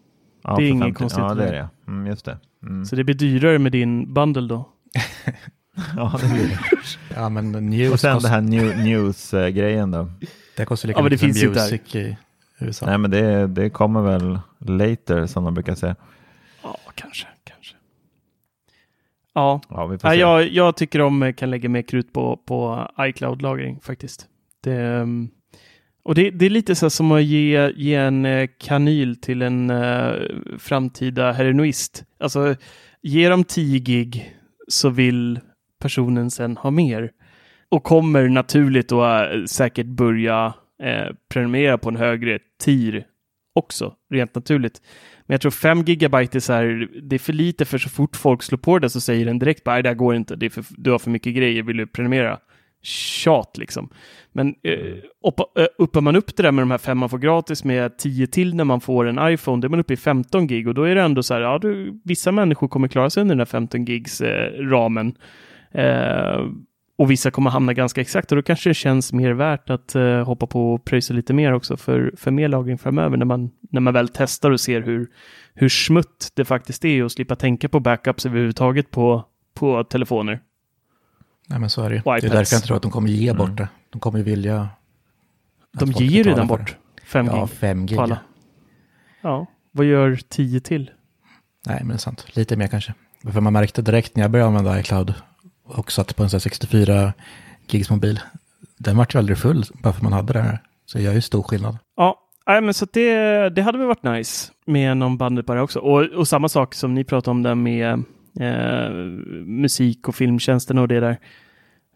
ja 0.43 0.55
det 0.57 0.63
är 0.63 0.67
inget 0.69 0.95
konstigt. 0.95 1.23
Ja, 1.23 1.33
det 1.33 1.47
är 1.47 1.51
det. 1.51 1.69
Mm, 1.87 2.07
just 2.07 2.25
det. 2.25 2.37
Mm. 2.63 2.85
Så 2.85 2.95
det 2.95 3.03
blir 3.03 3.15
dyrare 3.15 3.59
med 3.59 3.71
din 3.71 4.13
bundle 4.13 4.47
då? 4.47 4.69
ja, 5.95 6.19
det 6.21 6.27
blir 6.27 6.47
det. 6.47 6.59
ja, 7.15 7.29
men 7.29 7.51
news 7.51 7.93
och 7.93 7.99
sen 7.99 8.13
kost... 8.13 8.25
det 8.25 8.29
här 8.29 8.41
news-grejen 8.83 9.91
då. 9.91 10.11
Det 10.57 10.65
kostar 10.65 10.87
lika 10.87 10.99
ja, 10.99 11.03
mycket 11.03 11.19
som 11.19 11.49
music 11.49 11.95
i 11.95 12.17
USA. 12.59 12.85
Nej, 12.85 12.97
men 12.97 13.11
det, 13.11 13.47
det 13.47 13.69
kommer 13.69 14.01
väl 14.01 14.39
later 14.59 15.27
som 15.27 15.43
de 15.43 15.53
brukar 15.53 15.75
säga. 15.75 15.95
Ja, 16.63 16.77
kanske. 16.95 17.27
Ja, 19.33 19.61
ja, 19.69 19.97
ja 20.03 20.15
jag, 20.15 20.47
jag 20.47 20.77
tycker 20.77 20.99
de 20.99 21.33
kan 21.33 21.49
lägga 21.49 21.69
mer 21.69 21.81
krut 21.81 22.13
på, 22.13 22.37
på 22.37 22.87
iCloud-lagring 22.99 23.79
faktiskt. 23.81 24.27
Det, 24.63 24.75
ehm, 24.75 25.29
och 26.03 26.15
det, 26.15 26.29
det, 26.31 26.45
är 26.45 26.49
lite 26.49 26.75
så 26.75 26.89
som 26.89 27.11
att 27.11 27.23
ge, 27.23 27.71
ge 27.75 27.95
en 27.95 28.25
eh, 28.25 28.49
kanyl 28.59 29.15
till 29.15 29.41
en 29.41 29.69
uh, 29.69 30.13
framtida 30.59 31.31
heroinist. 31.31 32.03
Alltså, 32.19 32.55
ge 33.01 33.29
dem 33.29 33.43
10 33.43 33.79
gig 33.79 34.35
så 34.67 34.89
vill 34.89 35.39
personen 35.79 36.31
sen 36.31 36.57
ha 36.57 36.71
mer. 36.71 37.11
Och 37.69 37.83
kommer 37.83 38.29
naturligt 38.29 38.89
då 38.89 39.05
uh, 39.05 39.45
säkert 39.45 39.85
börja 39.85 40.53
eh, 40.83 41.15
prenumerera 41.29 41.77
på 41.77 41.89
en 41.89 41.95
högre 41.95 42.39
TIR 42.63 43.05
också, 43.53 43.93
rent 44.09 44.35
naturligt. 44.35 44.81
Men 45.31 45.33
jag 45.33 45.41
tror 45.41 45.51
5 45.51 45.81
gigabyte 45.81 46.37
är 46.37 46.39
så 46.39 46.53
här, 46.53 46.89
det 47.01 47.15
är 47.15 47.19
för 47.19 47.33
lite 47.33 47.65
för 47.65 47.77
så 47.77 47.89
fort 47.89 48.15
folk 48.15 48.43
slår 48.43 48.57
på 48.57 48.79
det 48.79 48.89
så 48.89 49.01
säger 49.01 49.25
den 49.25 49.39
direkt 49.39 49.63
bara, 49.63 49.81
det 49.81 49.89
här 49.89 49.95
går 49.95 50.15
inte, 50.15 50.35
det 50.35 50.45
är 50.45 50.49
för, 50.49 50.65
du 50.69 50.91
har 50.91 50.99
för 50.99 51.09
mycket 51.09 51.35
grejer, 51.35 51.63
vill 51.63 51.77
du 51.77 51.87
prenumerera? 51.87 52.39
Tjat 52.81 53.57
liksom. 53.57 53.89
Men 54.31 54.47
eh, 54.63 54.95
uppa, 55.27 55.61
eh, 55.61 55.67
uppar 55.77 56.01
man 56.01 56.15
upp 56.15 56.35
det 56.35 56.43
där 56.43 56.51
med 56.51 56.61
de 56.61 56.71
här 56.71 56.77
fem 56.77 56.97
man 56.97 57.09
får 57.09 57.17
gratis 57.17 57.63
med 57.63 57.97
10 57.97 58.27
till 58.27 58.55
när 58.55 58.63
man 58.63 58.81
får 58.81 59.05
en 59.07 59.33
iPhone, 59.33 59.61
då 59.61 59.65
är 59.65 59.69
man 59.69 59.79
uppe 59.79 59.93
i 59.93 59.97
15 59.97 60.47
gig 60.47 60.67
och 60.67 60.73
då 60.73 60.83
är 60.83 60.95
det 60.95 61.01
ändå 61.01 61.23
så 61.23 61.33
här, 61.33 61.41
ja, 61.41 61.59
du, 61.61 62.01
vissa 62.03 62.31
människor 62.31 62.67
kommer 62.67 62.87
klara 62.87 63.09
sig 63.09 63.21
under 63.21 63.35
den 63.35 63.39
här 63.39 63.45
15 63.45 63.85
gigs 63.85 64.21
eh, 64.21 64.51
ramen. 64.51 65.15
Eh, 65.71 66.45
och 67.01 67.11
vissa 67.11 67.31
kommer 67.31 67.49
hamna 67.49 67.73
ganska 67.73 68.01
exakt 68.01 68.31
och 68.31 68.35
då 68.35 68.41
kanske 68.41 68.69
det 68.69 68.73
känns 68.73 69.13
mer 69.13 69.31
värt 69.31 69.69
att 69.69 69.95
uh, 69.95 70.23
hoppa 70.23 70.47
på 70.47 70.73
och 70.73 70.85
pröjsa 70.85 71.13
lite 71.13 71.33
mer 71.33 71.53
också 71.53 71.77
för, 71.77 72.13
för 72.17 72.31
mer 72.31 72.47
lagring 72.47 72.77
framöver 72.77 73.17
när 73.17 73.25
man, 73.25 73.51
när 73.71 73.81
man 73.81 73.93
väl 73.93 74.09
testar 74.13 74.51
och 74.51 74.59
ser 74.59 74.81
hur, 74.81 75.07
hur 75.53 75.69
smutt 75.69 76.31
det 76.33 76.45
faktiskt 76.45 76.85
är 76.85 77.03
och 77.03 77.11
slippa 77.11 77.35
tänka 77.35 77.69
på 77.69 77.79
backups 77.79 78.25
överhuvudtaget 78.25 78.91
på, 78.91 79.25
på 79.53 79.83
telefoner. 79.83 80.39
Nej 81.47 81.59
men 81.59 81.69
så 81.69 81.83
är 81.83 81.89
det 81.89 81.95
ju. 81.95 82.01
Det 82.01 82.09
är 82.09 82.21
därför 82.21 82.35
jag 82.35 82.57
inte 82.57 82.67
tror 82.67 82.77
att 82.77 82.83
de 82.83 82.91
kommer 82.91 83.09
ge 83.09 83.33
bort 83.33 83.47
mm. 83.47 83.55
det. 83.55 83.67
De 83.89 83.99
kommer 83.99 84.17
ju 84.17 84.23
vilja... 84.23 84.69
De 85.71 85.91
ger 85.91 86.09
ju 86.09 86.23
redan 86.23 86.47
bort 86.47 86.75
5 87.05 87.25
ja, 87.25 87.41
gig. 87.41 87.49
5 87.49 87.85
gig. 87.85 87.99
Ja, 89.21 89.45
vad 89.71 89.85
gör 89.85 90.19
10 90.29 90.59
till? 90.59 90.91
Nej 91.65 91.81
men 91.83 91.97
sant, 91.97 92.35
lite 92.35 92.57
mer 92.57 92.67
kanske. 92.67 92.93
För 93.33 93.41
man 93.41 93.53
märkte 93.53 93.81
direkt 93.81 94.15
när 94.15 94.23
jag 94.23 94.31
började 94.31 94.47
använda 94.47 94.79
iCloud 94.79 95.13
och 95.71 95.91
satt 95.91 96.15
på 96.15 96.23
en 96.23 96.29
64 96.29 97.13
gigs 97.67 97.89
mobil. 97.89 98.19
Den 98.77 98.97
vart 98.97 99.15
ju 99.15 99.19
aldrig 99.19 99.37
full 99.37 99.65
bara 99.73 99.93
för 99.93 99.99
att 99.99 100.03
man 100.03 100.13
hade 100.13 100.33
det 100.33 100.41
här. 100.41 100.59
Så 100.85 100.97
det 100.97 101.03
gör 101.03 101.13
ju 101.13 101.21
stor 101.21 101.43
skillnad. 101.43 101.77
Ja, 101.95 102.17
Nej, 102.47 102.61
men 102.61 102.73
så 102.73 102.87
det, 102.93 103.49
det 103.49 103.61
hade 103.61 103.77
väl 103.77 103.87
varit 103.87 104.03
nice 104.03 104.51
med 104.65 104.97
någon 104.97 105.17
bandledare 105.17 105.61
också. 105.61 105.79
Och, 105.79 106.03
och 106.03 106.27
samma 106.27 106.49
sak 106.49 106.73
som 106.73 106.93
ni 106.93 107.03
pratade 107.03 107.31
om 107.31 107.43
där 107.43 107.55
med 107.55 108.03
eh, 108.39 108.91
musik 109.45 110.07
och 110.07 110.15
filmtjänsten 110.15 110.77
och 110.77 110.87
det 110.87 110.99
där. 110.99 111.19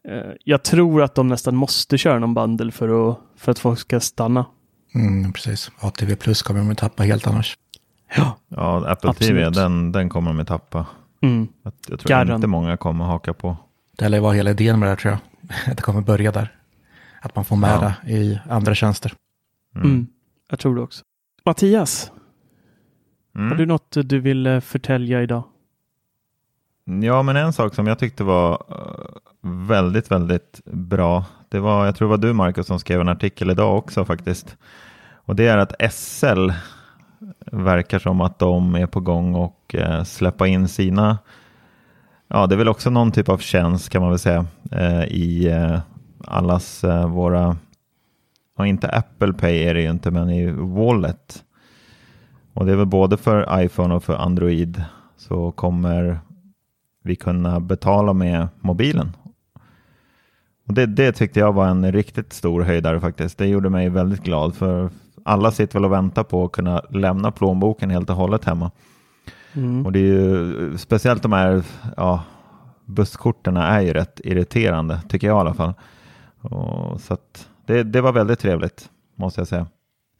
Eh, 0.07 0.31
jag 0.43 0.63
tror 0.63 1.03
att 1.03 1.15
de 1.15 1.27
nästan 1.27 1.55
måste 1.55 1.97
köra 1.97 2.19
någon 2.19 2.33
bundle 2.33 2.71
för 2.71 3.09
att, 3.09 3.19
för 3.37 3.51
att 3.51 3.59
folk 3.59 3.79
ska 3.79 3.99
stanna. 3.99 4.45
Mm, 4.95 5.33
precis. 5.33 5.71
ATV 5.79 6.15
Plus 6.15 6.41
kommer 6.41 6.59
de 6.59 6.71
att 6.71 6.77
tappa 6.77 7.03
helt 7.03 7.27
annars. 7.27 7.57
Ja, 8.15 8.37
ja 8.47 8.89
Apple 8.89 9.09
Absolut. 9.09 9.29
TV, 9.29 9.49
den, 9.49 9.91
den 9.91 10.09
kommer 10.09 10.31
de 10.31 10.39
att 10.39 10.47
tappa. 10.47 10.85
Mm. 11.21 11.47
Jag, 11.63 11.73
jag 11.89 11.99
tror 11.99 12.09
Garran. 12.09 12.35
inte 12.35 12.47
många 12.47 12.77
kommer 12.77 13.05
haka 13.05 13.33
på. 13.33 13.57
Det 13.97 14.09
lär 14.09 14.19
vara 14.19 14.33
hela 14.33 14.51
idén 14.51 14.79
med 14.79 14.87
det 14.87 14.89
här 14.89 14.95
tror 14.95 15.11
jag. 15.11 15.21
Att 15.71 15.77
det 15.77 15.83
kommer 15.83 16.01
börja 16.01 16.31
där. 16.31 16.55
Att 17.21 17.35
man 17.35 17.45
får 17.45 17.55
med 17.55 17.69
ja. 17.69 17.93
det 18.03 18.11
i 18.11 18.39
andra 18.49 18.75
tjänster. 18.75 19.13
Mm. 19.75 19.87
Mm. 19.87 20.07
Jag 20.49 20.59
tror 20.59 20.75
det 20.75 20.81
också. 20.81 21.03
Mattias, 21.45 22.11
mm. 23.35 23.51
har 23.51 23.57
du 23.57 23.65
något 23.65 23.97
du 24.03 24.19
vill 24.19 24.47
eh, 24.47 24.59
förtälja 24.59 25.21
idag? 25.21 25.43
Ja, 26.85 27.23
men 27.23 27.35
en 27.35 27.53
sak 27.53 27.75
som 27.75 27.87
jag 27.87 27.99
tyckte 27.99 28.23
var 28.23 28.63
eh, 28.69 29.17
väldigt, 29.67 30.11
väldigt 30.11 30.61
bra. 30.65 31.25
Det 31.49 31.59
var, 31.59 31.85
jag 31.85 31.95
tror 31.95 32.07
det 32.07 32.09
var 32.09 32.17
du 32.17 32.33
Marcus 32.33 32.67
som 32.67 32.79
skrev 32.79 33.01
en 33.01 33.09
artikel 33.09 33.51
idag 33.51 33.77
också 33.77 34.05
faktiskt. 34.05 34.57
Och 35.13 35.35
det 35.35 35.47
är 35.47 35.57
att 35.57 35.93
SL 35.93 36.49
verkar 37.51 37.99
som 37.99 38.21
att 38.21 38.39
de 38.39 38.75
är 38.75 38.85
på 38.87 38.99
gång 38.99 39.35
och 39.35 39.75
eh, 39.75 40.03
släppa 40.03 40.47
in 40.47 40.67
sina, 40.67 41.17
ja 42.35 42.47
det 42.47 42.55
är 42.55 42.57
väl 42.57 42.67
också 42.67 42.89
någon 42.89 43.11
typ 43.11 43.29
av 43.29 43.37
tjänst 43.37 43.89
kan 43.89 44.01
man 44.01 44.11
väl 44.11 44.19
säga 44.19 44.45
eh, 44.71 45.03
i 45.03 45.47
eh, 45.47 45.79
allas 46.27 46.83
eh, 46.83 47.09
våra, 47.09 47.57
ja 48.57 48.65
inte 48.65 48.89
Apple 48.89 49.33
Pay 49.33 49.63
är 49.63 49.73
det 49.73 49.81
ju 49.81 49.89
inte 49.89 50.11
men 50.11 50.29
i 50.29 50.51
Wallet. 50.51 51.43
Och 52.53 52.65
det 52.65 52.71
är 52.71 52.75
väl 52.75 52.85
både 52.85 53.17
för 53.17 53.63
iPhone 53.63 53.95
och 53.95 54.03
för 54.03 54.15
Android 54.15 54.83
så 55.17 55.51
kommer 55.51 56.19
vi 57.03 57.15
kunna 57.15 57.59
betala 57.59 58.13
med 58.13 58.47
mobilen. 58.59 59.11
Och 60.67 60.73
det, 60.73 60.85
det 60.85 61.11
tyckte 61.11 61.39
jag 61.39 61.53
var 61.53 61.67
en 61.67 61.91
riktigt 61.91 62.33
stor 62.33 62.61
höjdare 62.61 63.01
faktiskt. 63.01 63.37
Det 63.37 63.47
gjorde 63.47 63.69
mig 63.69 63.89
väldigt 63.89 64.23
glad 64.23 64.55
för 64.55 64.89
alla 65.25 65.51
sitter 65.51 65.73
väl 65.73 65.85
och 65.85 65.91
väntar 65.91 66.23
på 66.23 66.45
att 66.45 66.51
kunna 66.51 66.81
lämna 66.89 67.31
plånboken 67.31 67.89
helt 67.89 68.09
och 68.09 68.15
hållet 68.15 68.45
hemma. 68.45 68.71
Mm. 69.55 69.85
Och 69.85 69.91
det 69.91 69.99
är 69.99 70.03
ju 70.03 70.77
speciellt 70.77 71.23
de 71.23 71.33
här 71.33 71.63
ja, 71.97 72.23
busskorten 72.85 73.57
är 73.57 73.81
ju 73.81 73.93
rätt 73.93 74.21
irriterande, 74.23 75.01
tycker 75.09 75.27
jag 75.27 75.37
i 75.37 75.39
alla 75.39 75.53
fall. 75.53 75.73
Och, 76.41 77.01
så 77.01 77.17
det, 77.65 77.83
det 77.83 78.01
var 78.01 78.11
väldigt 78.11 78.39
trevligt, 78.39 78.89
måste 79.15 79.41
jag 79.41 79.47
säga. 79.47 79.67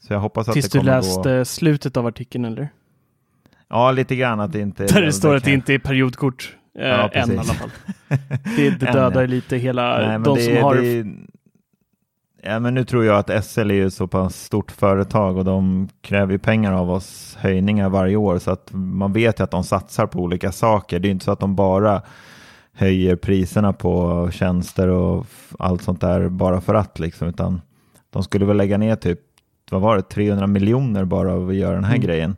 Så 0.07 0.13
jag 0.13 0.19
hoppas 0.19 0.47
att 0.47 0.53
Tills 0.53 0.69
det 0.69 0.79
du 0.79 0.85
läste 0.85 1.37
gå... 1.37 1.45
slutet 1.45 1.97
av 1.97 2.07
artikeln 2.07 2.45
eller? 2.45 2.69
Ja, 3.69 3.91
lite 3.91 4.15
grann 4.15 4.39
att 4.39 4.51
det 4.51 4.59
inte 4.59 4.83
är 4.83 4.87
Där 4.87 5.01
det 5.01 5.13
står 5.13 5.35
att 5.35 5.43
det 5.43 5.51
inte 5.51 5.73
är 5.73 5.79
periodkort. 5.79 6.55
Eh, 6.79 6.87
Ja, 6.87 7.09
än 7.09 7.31
i 7.31 7.37
alla 7.37 7.53
fall. 7.53 7.69
Det, 8.55 8.69
det 8.69 8.85
dödar 8.93 9.27
lite 9.27 9.57
hela, 9.57 10.07
Nej, 10.07 10.19
de 10.19 10.37
som 10.37 10.57
har... 10.57 10.75
det 10.75 11.05
Ja, 12.47 12.59
men 12.59 12.73
nu 12.73 12.85
tror 12.85 13.05
jag 13.05 13.17
att 13.17 13.45
SL 13.45 13.71
är 13.71 13.75
ju 13.75 13.89
så 13.89 14.07
pass 14.07 14.43
stort 14.43 14.71
företag 14.71 15.37
och 15.37 15.45
de 15.45 15.89
kräver 16.01 16.31
ju 16.31 16.39
pengar 16.39 16.73
av 16.73 16.91
oss 16.91 17.37
höjningar 17.39 17.89
varje 17.89 18.15
år 18.15 18.39
så 18.39 18.51
att 18.51 18.69
man 18.73 19.13
vet 19.13 19.39
ju 19.39 19.43
att 19.43 19.51
de 19.51 19.63
satsar 19.63 20.07
på 20.07 20.19
olika 20.19 20.51
saker. 20.51 20.99
Det 20.99 21.07
är 21.07 21.11
inte 21.11 21.25
så 21.25 21.31
att 21.31 21.39
de 21.39 21.55
bara 21.55 22.01
höjer 22.73 23.15
priserna 23.15 23.73
på 23.73 24.29
tjänster 24.31 24.87
och 24.87 25.25
allt 25.59 25.81
sånt 25.81 26.01
där 26.01 26.29
bara 26.29 26.61
för 26.61 26.73
att 26.73 26.99
liksom, 26.99 27.27
utan 27.27 27.61
de 28.09 28.23
skulle 28.23 28.45
väl 28.45 28.57
lägga 28.57 28.77
ner 28.77 28.95
typ, 28.95 29.19
vad 29.71 29.81
var 29.81 29.95
det, 29.95 30.01
300 30.01 30.47
miljoner 30.47 31.05
bara 31.05 31.33
av 31.33 31.49
att 31.49 31.55
göra 31.55 31.75
den 31.75 31.83
här 31.83 31.95
Mm. 31.95 32.05
grejen. 32.07 32.35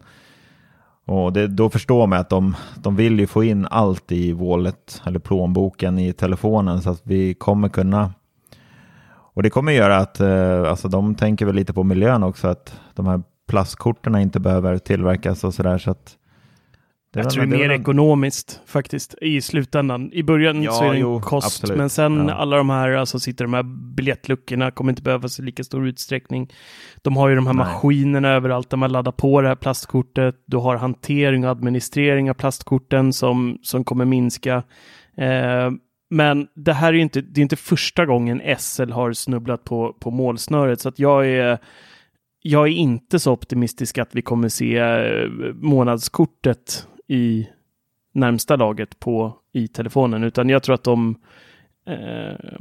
Och 1.06 1.34
det, 1.34 1.48
då 1.48 1.70
förstår 1.70 2.08
man 2.08 2.20
att 2.20 2.30
de, 2.30 2.56
de 2.76 2.96
vill 2.96 3.20
ju 3.20 3.28
få 3.28 3.44
in 3.44 3.68
allt 3.72 4.12
i 4.12 4.32
wallet 4.34 5.02
eller 5.06 5.20
plånboken 5.20 6.00
i 6.00 6.14
telefonen 6.14 6.82
så 6.82 6.90
att 6.90 7.02
vi 7.04 7.34
kommer 7.34 7.70
kunna 7.70 8.14
och 9.38 9.44
det 9.44 9.50
kommer 9.50 9.72
göra 9.72 9.98
att 9.98 10.20
eh, 10.20 10.64
alltså 10.70 10.88
de 10.88 11.16
tänker 11.16 11.46
väl 11.46 11.56
lite 11.56 11.74
på 11.74 11.84
miljön 11.84 12.24
också 12.24 12.48
att 12.48 12.80
de 12.96 13.08
här 13.08 13.22
plastkorten 13.50 14.16
inte 14.16 14.40
behöver 14.40 14.78
tillverkas 14.78 15.44
och 15.44 15.54
sådär 15.54 15.78
så 15.78 15.92
att 15.92 16.16
Jag 17.14 17.24
väl- 17.24 17.32
tror 17.32 17.46
det 17.46 17.56
är 17.56 17.68
mer 17.68 17.76
ekonomiskt 17.76 18.62
faktiskt 18.66 19.16
i 19.22 19.42
slutändan. 19.42 20.10
I 20.14 20.24
början 20.24 20.64
Ja, 20.64 20.72
så 20.72 20.84
är 20.84 20.90
det 20.90 20.96
en 20.96 21.02
jo, 21.02 21.22
kost, 21.22 21.48
absolut. 21.48 21.78
men 21.78 21.90
sen 21.90 22.28
Ja. 22.28 22.34
alla 22.34 22.58
de 22.58 22.70
här, 22.70 22.92
alltså 22.92 23.20
sitter 23.20 23.46
de 23.46 23.54
här 23.54 23.64
biljettluckorna 23.96 24.72
kommer 24.72 24.92
inte 24.92 25.02
behövas 25.02 25.40
i 25.40 25.44
lika 25.44 25.64
stor 25.64 25.88
utsträckning. 25.88 26.50
De 27.02 27.18
har 27.18 27.30
ju 27.30 27.36
de 27.36 27.48
här 27.48 27.54
Nej. 27.54 27.66
maskinerna 27.66 28.30
överallt 28.30 28.70
där 28.70 28.78
man 28.78 28.92
laddar 28.92 29.12
på 29.12 29.42
det 29.42 29.48
här 29.48 29.56
plastkortet. 29.56 30.36
Du 30.46 30.58
har 30.58 30.76
hantering 30.76 31.46
och 31.46 31.52
administrering 31.52 32.30
av 32.30 32.34
plastkorten 32.34 33.14
som, 33.14 33.58
som 33.64 33.84
kommer 33.84 34.06
minska. 34.06 34.64
Eh, 35.18 35.72
men 36.10 36.48
det 36.54 36.74
här 36.74 36.88
är 36.88 36.94
ju 36.94 37.02
inte, 37.02 37.22
det 37.22 37.42
är 37.42 37.44
inte 37.44 37.56
första 37.56 38.06
gången 38.06 38.42
SL 38.58 38.92
har 38.92 39.14
snubblat 39.14 39.64
på, 39.64 39.94
på 40.00 40.12
målsnöret, 40.12 40.82
så 40.82 40.90
att 40.90 41.00
jag 41.00 41.28
är 41.28 41.60
jag 42.42 42.68
är 42.68 42.72
inte 42.72 43.20
så 43.20 43.32
optimistisk 43.32 43.98
att 43.98 44.16
vi 44.16 44.22
kommer 44.22 44.50
se 44.50 44.78
eh, 44.78 45.30
månadskortet 45.54 46.88
i 47.08 47.48
närmsta 48.14 48.56
laget 48.56 49.00
på 49.00 49.38
i 49.54 49.68
telefonen, 49.68 50.24
utan 50.24 50.50
jag 50.50 50.64
tror 50.64 50.76
att 50.76 50.84
de 50.84 51.16
eh, 51.88 52.56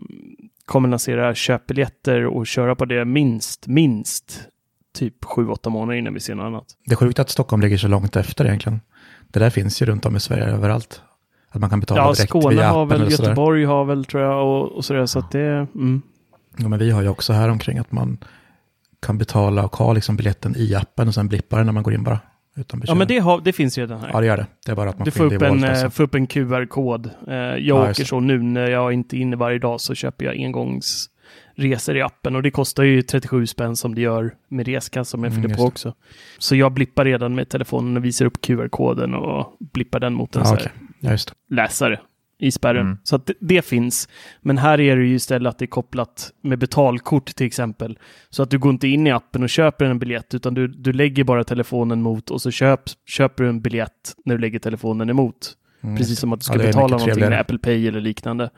kommer 0.65 0.89
lansera 0.89 1.35
köpbiljetter 1.35 2.27
och 2.27 2.47
köra 2.47 2.75
på 2.75 2.85
det 2.85 3.05
minst, 3.05 3.67
minst 3.67 4.49
typ 4.95 5.25
7-8 5.25 5.71
månader 5.71 5.99
innan 5.99 6.15
vi 6.15 6.21
ser 6.21 6.35
något 6.35 6.45
annat. 6.45 6.67
Det 6.85 6.93
är 6.93 6.97
sjukt 6.97 7.19
att 7.19 7.31
Stockholm 7.31 7.63
ligger 7.63 7.77
så 7.77 7.89
långt 7.89 8.17
efter 8.17 8.45
egentligen. 8.45 8.81
Det 9.29 9.39
där 9.39 9.51
finns 9.51 9.83
ju 9.83 9.87
runt 9.87 10.07
om 10.07 10.17
i 10.17 10.21
Sverige 10.21 10.45
överallt. 10.45 11.03
Att 11.57 11.61
man 11.61 11.71
kan 11.71 11.81
betala 11.81 12.01
Ja, 12.03 12.13
direkt 12.13 12.29
Skåne 12.31 12.55
via 12.55 12.69
har 12.69 12.83
appen 12.85 12.89
väl, 12.99 13.01
eller 13.07 13.17
sådär. 13.17 13.29
Göteborg 13.29 13.65
har 13.65 13.85
väl 13.85 14.05
tror 14.05 14.23
jag 14.23 14.47
och, 14.47 14.73
och 14.73 14.85
sådär, 14.85 15.07
så 15.07 15.19
att 15.19 15.31
det, 15.31 15.67
mm. 15.75 16.03
Ja, 16.57 16.69
men 16.69 16.79
vi 16.79 16.91
har 16.91 17.03
ju 17.03 17.09
också 17.09 17.33
här 17.33 17.49
omkring 17.49 17.79
att 17.79 17.93
man 17.93 18.19
kan 19.01 19.19
betala 19.19 19.65
och 19.65 19.77
ha 19.77 19.93
liksom 19.93 20.17
biljetten 20.17 20.55
i 20.57 20.75
appen 20.75 21.09
och 21.09 21.15
sen 21.15 21.29
blippa 21.29 21.57
den 21.57 21.67
när 21.67 21.73
man 21.73 21.83
går 21.83 21.95
in 21.95 22.05
bara. 22.05 22.21
Utan 22.57 22.83
Ja, 22.87 22.95
men 22.95 23.09
det, 23.09 23.19
har, 23.19 23.41
det 23.41 23.53
finns 23.53 23.79
redan 23.79 24.01
här. 24.01 24.11
Ja, 24.13 24.21
det 24.21 24.27
gör 24.27 24.37
det. 24.37 24.47
Det 24.67 24.73
är 24.73 24.77
bara 24.77 24.91
att 24.91 24.99
man 24.99 25.05
Du 25.05 25.11
får 25.11 25.25
upp, 25.35 25.43
en, 25.43 25.65
eh, 25.65 25.71
alltså. 25.71 25.91
får 25.91 26.05
upp 26.05 26.15
en 26.15 26.27
QR-kod. 26.27 27.07
Eh, 27.29 27.35
Jag 27.35 27.61
Ja, 27.61 27.91
åker 27.91 28.05
så 28.05 28.21
nu 28.21 28.43
när 28.43 28.67
jag 28.71 28.93
inte 28.93 29.17
är 29.17 29.19
inne 29.19 29.37
varje 29.37 29.59
dag 29.59 29.81
så 29.81 29.95
köper 29.95 30.25
jag 30.25 30.35
engångsresor 31.57 31.97
i 31.97 32.03
appen 32.03 32.37
och 32.37 32.43
det 32.43 32.51
kostar 32.51 32.83
ju 32.83 33.03
37 33.03 33.47
spänn 33.47 33.77
som 33.77 33.95
det 33.95 34.01
gör 34.01 34.35
med 34.49 34.67
reskassa 34.69 35.17
om 35.17 35.25
jag 35.25 35.31
Mm, 35.33 35.43
fyller 35.43 35.49
just 35.55 35.61
på 35.61 35.67
också. 35.69 35.95
Så 36.39 36.57
jag 36.57 36.73
blippar 36.73 37.05
redan 37.05 37.35
med 37.35 37.49
telefonen 37.49 37.97
och 37.97 38.05
visar 38.05 38.27
upp 38.27 38.41
QR-koden 38.41 39.15
och 39.15 39.57
blippar 39.73 40.01
den 40.01 40.15
mot 40.15 40.37
en 40.37 40.41
Ja, 40.43 40.47
så 40.47 40.55
här 40.55 40.73
Ja, 41.01 41.17
läsare 41.51 42.01
i 42.39 42.51
spärren. 42.51 42.87
Mm. 42.87 42.99
Så 43.03 43.17
att 43.17 43.27
det, 43.27 43.35
det 43.41 43.63
finns. 43.65 44.09
Men 44.41 44.59
här 44.59 44.81
är 44.81 44.97
det 44.97 45.05
ju 45.05 45.15
istället 45.15 45.51
att 45.51 45.59
det 45.59 45.65
är 45.65 45.67
kopplat 45.67 46.31
med 46.43 46.59
betalkort 46.59 47.27
till 47.35 47.47
exempel. 47.47 47.99
Så 48.31 48.43
att 48.43 48.51
du 48.51 48.59
går 48.59 48.73
inte 48.73 48.89
in 48.89 49.07
i 49.07 49.11
appen 49.11 49.43
och 49.43 49.49
köper 49.51 49.85
en 49.85 49.99
biljett 49.99 50.35
utan 50.35 50.55
du, 50.55 50.69
du 50.69 50.93
lägger 50.93 51.25
bara 51.25 51.45
telefonen 51.45 52.03
mot 52.03 52.31
och 52.31 52.43
så 52.43 52.51
köp, 52.51 52.81
köper 53.07 53.45
du 53.45 53.51
en 53.51 53.61
biljett 53.61 54.15
när 54.25 54.35
du 54.35 54.41
lägger 54.41 54.59
telefonen 54.59 55.11
emot. 55.11 55.53
Mm, 55.83 55.97
Precis 55.97 56.19
som 56.19 56.33
att 56.33 56.41
du 56.41 56.45
ska 56.45 56.55
Ja, 56.55 56.67
betala 56.67 56.97
någonting 56.97 57.21
med. 57.29 57.41
Apple 57.41 57.59
Pay 57.59 57.89
eller 57.89 58.01
liknande. 58.01 58.51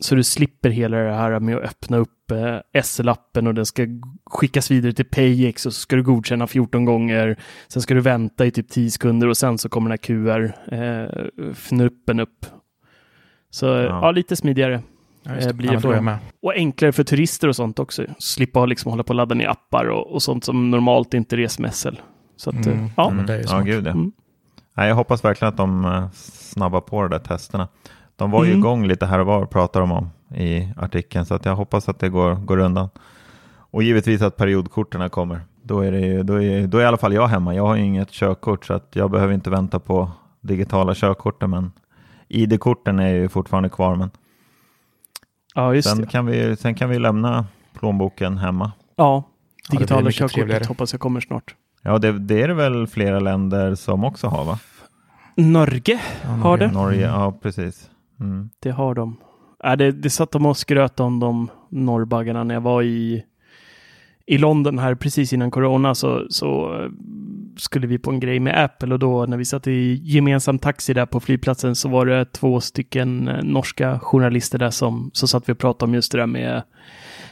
Så 0.00 0.14
du 0.14 0.24
slipper 0.24 0.70
hela 0.70 0.96
det 0.96 1.12
här 1.12 1.40
med 1.40 1.56
att 1.56 1.62
öppna 1.64 1.96
upp 1.96 2.30
eh, 2.30 2.80
SL-appen 2.82 3.46
och 3.48 3.54
den 3.54 3.66
ska 3.66 3.86
skickas 4.26 4.70
vidare 4.70 4.92
till 4.92 5.04
PayX 5.04 5.66
och 5.66 5.72
så 5.74 5.80
ska 5.80 5.96
du 5.96 6.02
godkänna 6.02 6.46
14 6.46 6.84
gånger. 6.84 7.38
Sen 7.68 7.82
ska 7.82 7.94
du 7.94 8.00
vänta 8.00 8.46
i 8.46 8.50
typ 8.50 8.68
10 8.68 8.90
sekunder 8.90 9.28
och 9.28 9.36
sen 9.36 9.58
så 9.58 9.68
kommer 9.68 9.90
den 9.90 9.92
här 9.92 9.98
QR-fnuppen 11.36 12.20
upp. 12.20 12.46
Så 13.50 13.66
ja. 13.66 13.82
Ja. 13.82 14.10
lite 14.10 14.36
smidigare. 14.36 14.82
Ja, 15.22 15.34
just 15.34 15.44
det. 15.44 15.50
eh, 15.50 15.56
blir 15.56 15.92
ja, 15.94 16.00
med. 16.00 16.18
Och 16.42 16.52
enklare 16.54 16.92
för 16.92 17.04
turister 17.04 17.48
och 17.48 17.56
sånt 17.56 17.78
också. 17.78 18.04
Slippa 18.18 18.66
liksom 18.66 18.90
hålla 18.90 19.02
på 19.02 19.08
och 19.10 19.14
ladda 19.14 19.34
ner 19.34 19.48
appar 19.48 19.84
och, 19.90 20.12
och 20.14 20.22
sånt 20.22 20.44
som 20.44 20.70
normalt 20.70 21.14
inte 21.14 21.36
reser 21.36 21.62
med 21.62 21.74
SL. 21.74 21.94
Så 22.36 22.50
att, 22.50 22.66
eh, 22.66 22.72
Mm. 22.72 22.90
ja. 22.96 23.10
men 23.10 23.26
det 23.26 23.32
är 23.32 23.36
ju 23.36 23.42
ja, 23.42 23.48
smart. 23.48 23.64
gud 23.64 23.86
ja. 23.86 23.90
Mm. 23.90 24.12
Nej, 24.74 24.88
jag 24.88 24.94
hoppas 24.94 25.24
verkligen 25.24 25.48
att 25.48 25.56
de 25.56 25.84
eh, 25.84 26.10
snabbar 26.12 26.80
på 26.80 27.02
de 27.02 27.10
där 27.10 27.18
testerna. 27.18 27.68
De 28.18 28.30
var 28.30 28.44
ju 28.44 28.50
Mm. 28.50 28.58
igång 28.58 28.86
lite 28.86 29.06
här 29.06 29.18
och 29.18 29.26
var, 29.26 29.46
pratar 29.46 29.80
de 29.80 29.92
om 29.92 30.10
i 30.36 30.72
artikeln, 30.76 31.26
så 31.26 31.34
att 31.34 31.44
jag 31.44 31.56
hoppas 31.56 31.88
att 31.88 31.98
det 31.98 32.08
går, 32.08 32.34
går 32.34 32.58
undan. 32.58 32.88
Och 33.70 33.82
givetvis 33.82 34.22
att 34.22 34.36
periodkorten 34.36 35.10
kommer. 35.10 35.40
Då 35.62 35.80
är, 35.80 35.92
det, 35.92 36.00
ju- 36.00 36.22
då, 36.22 36.42
är, 36.42 36.66
då 36.66 36.78
är 36.78 36.82
i 36.82 36.86
alla 36.86 36.96
fall 36.96 37.12
jag 37.14 37.26
hemma. 37.28 37.54
Jag 37.54 37.66
har 37.66 37.76
ju 37.76 37.82
inget 37.84 38.10
körkort 38.10 38.66
så 38.66 38.74
att 38.74 38.88
jag 38.92 39.10
behöver 39.10 39.34
inte 39.34 39.50
vänta 39.50 39.78
på 39.78 40.10
digitala 40.40 40.94
körkorten, 40.94 41.50
men 41.50 41.72
ID-korten 42.28 42.98
är 42.98 43.08
ju 43.14 43.28
fortfarande 43.28 43.68
kvar. 43.68 43.96
Men 43.96 44.10
ja, 45.54 45.74
just 45.74 45.88
sen 45.88 46.00
det. 46.00 46.06
kan, 46.06 46.26
vi, 46.26 46.56
sen 46.56 46.74
kan 46.74 46.90
vi 46.90 46.98
lämna 46.98 47.46
plånboken 47.78 48.38
hemma. 48.38 48.72
Ja, 48.96 49.22
digitala 49.70 50.00
mycket 50.00 50.14
körkortet 50.18 50.34
trevligare. 50.34 50.64
hoppas 50.68 50.92
jag 50.92 51.00
kommer 51.00 51.20
snart. 51.20 51.54
Ja, 51.82 51.98
det, 51.98 52.18
det 52.18 52.42
är 52.42 52.48
det 52.48 52.54
väl 52.54 52.86
flera 52.86 53.20
länder 53.20 53.74
som 53.74 54.04
också 54.04 54.26
har, 54.28 54.44
va? 54.44 54.58
Norge 55.36 56.00
Ja, 56.22 56.28
har 56.28 56.36
Norge. 56.38 56.66
det. 56.66 56.72
Norge, 56.72 57.06
ja 57.06 57.38
precis. 57.42 57.90
Mm. 58.20 58.50
Det 58.60 58.70
har 58.70 58.94
de. 58.94 59.16
Äh, 59.64 59.72
det, 59.72 59.92
det 59.92 60.10
satt 60.10 60.30
de 60.30 60.46
och 60.46 60.56
skröt 60.56 61.00
om 61.00 61.20
de 61.20 61.50
norrbaggarna 61.68 62.44
när 62.44 62.54
jag 62.54 62.60
var 62.60 62.82
i, 62.82 63.24
i 64.26 64.38
London 64.38 64.78
här 64.78 64.94
precis 64.94 65.32
innan 65.32 65.50
corona 65.50 65.94
så, 65.94 66.26
så 66.30 66.74
eh, 66.74 66.90
skulle 67.56 67.86
vi 67.86 67.98
på 67.98 68.10
en 68.10 68.20
grej 68.20 68.40
med 68.40 68.64
Apple 68.64 68.92
och 68.92 68.98
då 68.98 69.26
när 69.26 69.36
vi 69.36 69.44
satt 69.44 69.66
i 69.66 70.00
gemensam 70.04 70.58
taxi 70.58 70.94
där 70.94 71.06
på 71.06 71.20
flygplatsen 71.20 71.74
så 71.74 71.88
var 71.88 72.06
det 72.06 72.24
två 72.24 72.60
stycken 72.60 73.28
eh, 73.28 73.42
norska 73.42 73.98
journalister 73.98 74.58
där 74.58 74.70
som 74.70 75.10
som 75.14 75.28
satt 75.28 75.48
vi 75.48 75.52
och 75.52 75.58
pratade 75.58 75.88
om 75.88 75.94
just 75.94 76.12
det 76.12 76.18
där 76.18 76.26
med 76.26 76.62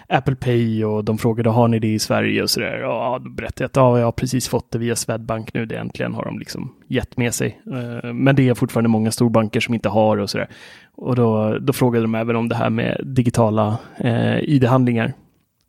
Apple 0.08 0.36
Pay 0.36 0.84
och 0.84 1.04
de 1.04 1.18
frågade 1.18 1.50
har 1.50 1.68
ni 1.68 1.78
det 1.78 1.92
i 1.94 1.98
Sverige 1.98 2.42
och 2.42 2.50
sådär. 2.50 2.78
Ja, 2.78 3.20
då 3.24 3.30
berättade 3.30 3.62
jag 3.62 3.66
att 3.66 3.76
ja, 3.76 3.98
jag 3.98 4.04
har 4.04 4.12
precis 4.12 4.48
fått 4.48 4.70
det 4.70 4.78
via 4.78 4.96
Swedbank 4.96 5.54
nu. 5.54 5.66
Det 5.66 5.76
äntligen 5.76 6.14
har 6.14 6.24
de 6.24 6.38
liksom 6.38 6.74
gett 6.86 7.16
med 7.16 7.34
sig. 7.34 7.60
Eh, 7.66 8.12
Men 8.12 8.36
det 8.36 8.48
är 8.48 8.54
fortfarande 8.54 8.88
många 8.88 9.10
storbanker 9.10 9.60
som 9.60 9.74
inte 9.74 9.88
har 9.88 10.16
och 10.16 10.30
sådär. 10.30 10.48
Och 10.94 11.16
då, 11.16 11.58
då 11.58 11.72
frågade 11.72 12.04
de 12.04 12.14
även 12.14 12.36
om 12.36 12.48
det 12.48 12.54
här 12.56 12.70
med 12.70 13.00
digitala 13.04 13.78
eh, 13.98 14.38
ID-handlingar. 14.38 15.12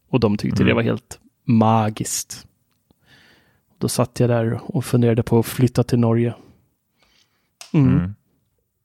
Och 0.09 0.19
de 0.19 0.37
tyckte 0.37 0.61
Mm. 0.63 0.67
det 0.67 0.73
var 0.75 0.81
helt 0.81 1.19
magiskt. 1.45 2.47
Då 3.77 3.87
satt 3.89 4.19
jag 4.19 4.29
där 4.29 4.59
och 4.63 4.85
funderade 4.85 5.23
på 5.23 5.39
att 5.39 5.45
flytta 5.45 5.83
till 5.83 5.99
Norge. 5.99 6.33
Mm. 7.73 7.97
Mm. 7.97 8.15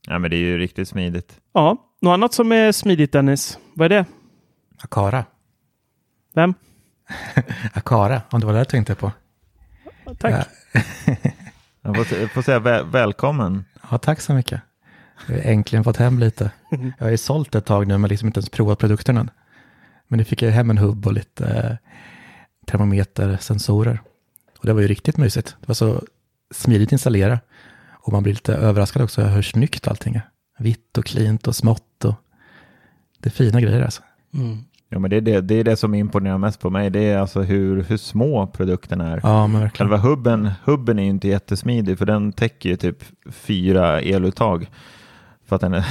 Ja, 0.08 0.18
men 0.18 0.30
det 0.30 0.36
är 0.36 0.40
ju 0.40 0.58
riktigt 0.58 0.88
smidigt. 0.88 1.40
Ja, 1.52 1.76
något 2.00 2.12
annat 2.14 2.34
som 2.34 2.52
är 2.52 2.72
smidigt 2.72 3.12
Dennis? 3.12 3.58
Vad 3.74 3.84
är 3.84 3.88
det? 3.88 4.04
Akara. 4.82 5.24
Vem? 6.32 6.54
Akara, 7.72 8.22
om 8.30 8.40
det 8.40 8.46
var 8.46 8.52
det 8.52 8.58
jag 8.58 8.68
tänkte 8.68 8.94
på. 8.94 9.12
Tack. 10.18 10.48
Ja. 10.72 10.80
Jag 11.84 12.30
får, 12.30 12.42
säga 12.42 12.58
väl, 12.58 12.86
välkommen. 12.86 13.64
Ja, 13.90 13.98
tack 13.98 14.20
så 14.20 14.34
mycket. 14.34 14.60
Jag 15.26 15.34
har 15.34 15.42
äntligen 15.42 15.84
fått 15.84 15.96
hem 15.96 16.18
lite. 16.18 16.50
Jag 16.98 17.06
har 17.06 17.10
ju 17.10 17.16
sålt 17.16 17.54
ett 17.54 17.64
tag 17.64 17.86
nu 17.86 17.98
men 17.98 18.08
liksom 18.08 18.26
inte 18.26 18.38
ens 18.38 18.48
provat 18.48 18.78
produkterna. 18.78 19.20
än. 19.20 19.30
Men 20.08 20.18
nu 20.18 20.24
fick 20.24 20.42
jag 20.42 20.50
hem 20.50 20.70
en 20.70 20.78
hubb 20.78 21.06
och 21.06 21.12
lite 21.12 21.46
eh, 21.46 21.76
termometersensorer. 22.66 24.00
Och 24.58 24.66
det 24.66 24.72
var 24.72 24.80
ju 24.80 24.88
riktigt 24.88 25.16
mysigt. 25.16 25.56
Det 25.60 25.68
var 25.68 25.74
så 25.74 26.02
smidigt 26.54 26.88
att 26.88 26.92
installera. 26.92 27.40
Och 27.90 28.12
man 28.12 28.22
blir 28.22 28.32
lite 28.32 28.54
överraskad 28.54 29.02
också 29.02 29.22
hur 29.22 29.42
snyggt 29.42 29.88
allting 29.88 30.14
är. 30.14 30.28
Vitt 30.58 30.98
och 30.98 31.04
cleant 31.04 31.46
och 31.46 31.56
smått. 31.56 32.04
Och... 32.04 32.14
Det 33.18 33.28
är 33.28 33.30
fina 33.30 33.60
grejer 33.60 33.82
alltså. 33.82 34.02
Mm. 34.34 34.64
Ja, 34.92 34.98
men 34.98 35.10
det, 35.10 35.16
är 35.16 35.20
det, 35.20 35.40
det 35.40 35.54
är 35.54 35.64
det 35.64 35.76
som 35.76 35.94
imponerar 35.94 36.38
mest 36.38 36.60
på 36.60 36.70
mig. 36.70 36.90
Det 36.90 37.00
är 37.00 37.18
alltså 37.18 37.42
hur, 37.42 37.82
hur 37.82 37.96
små 37.96 38.46
produkterna 38.46 39.12
är. 39.12 39.20
Ja, 39.22 39.46
men 39.46 39.60
verkligen. 39.60 39.90
Själva 39.90 40.08
hubben, 40.08 40.50
hubben 40.64 40.98
är 40.98 41.02
ju 41.02 41.08
inte 41.10 41.28
jättesmidig 41.28 41.98
för 41.98 42.06
den 42.06 42.32
täcker 42.32 42.68
ju 42.70 42.76
typ 42.76 43.04
fyra 43.30 44.00
eluttag. 44.00 44.70
För 45.46 45.56
att 45.56 45.62
den 45.62 45.74
är 45.74 45.86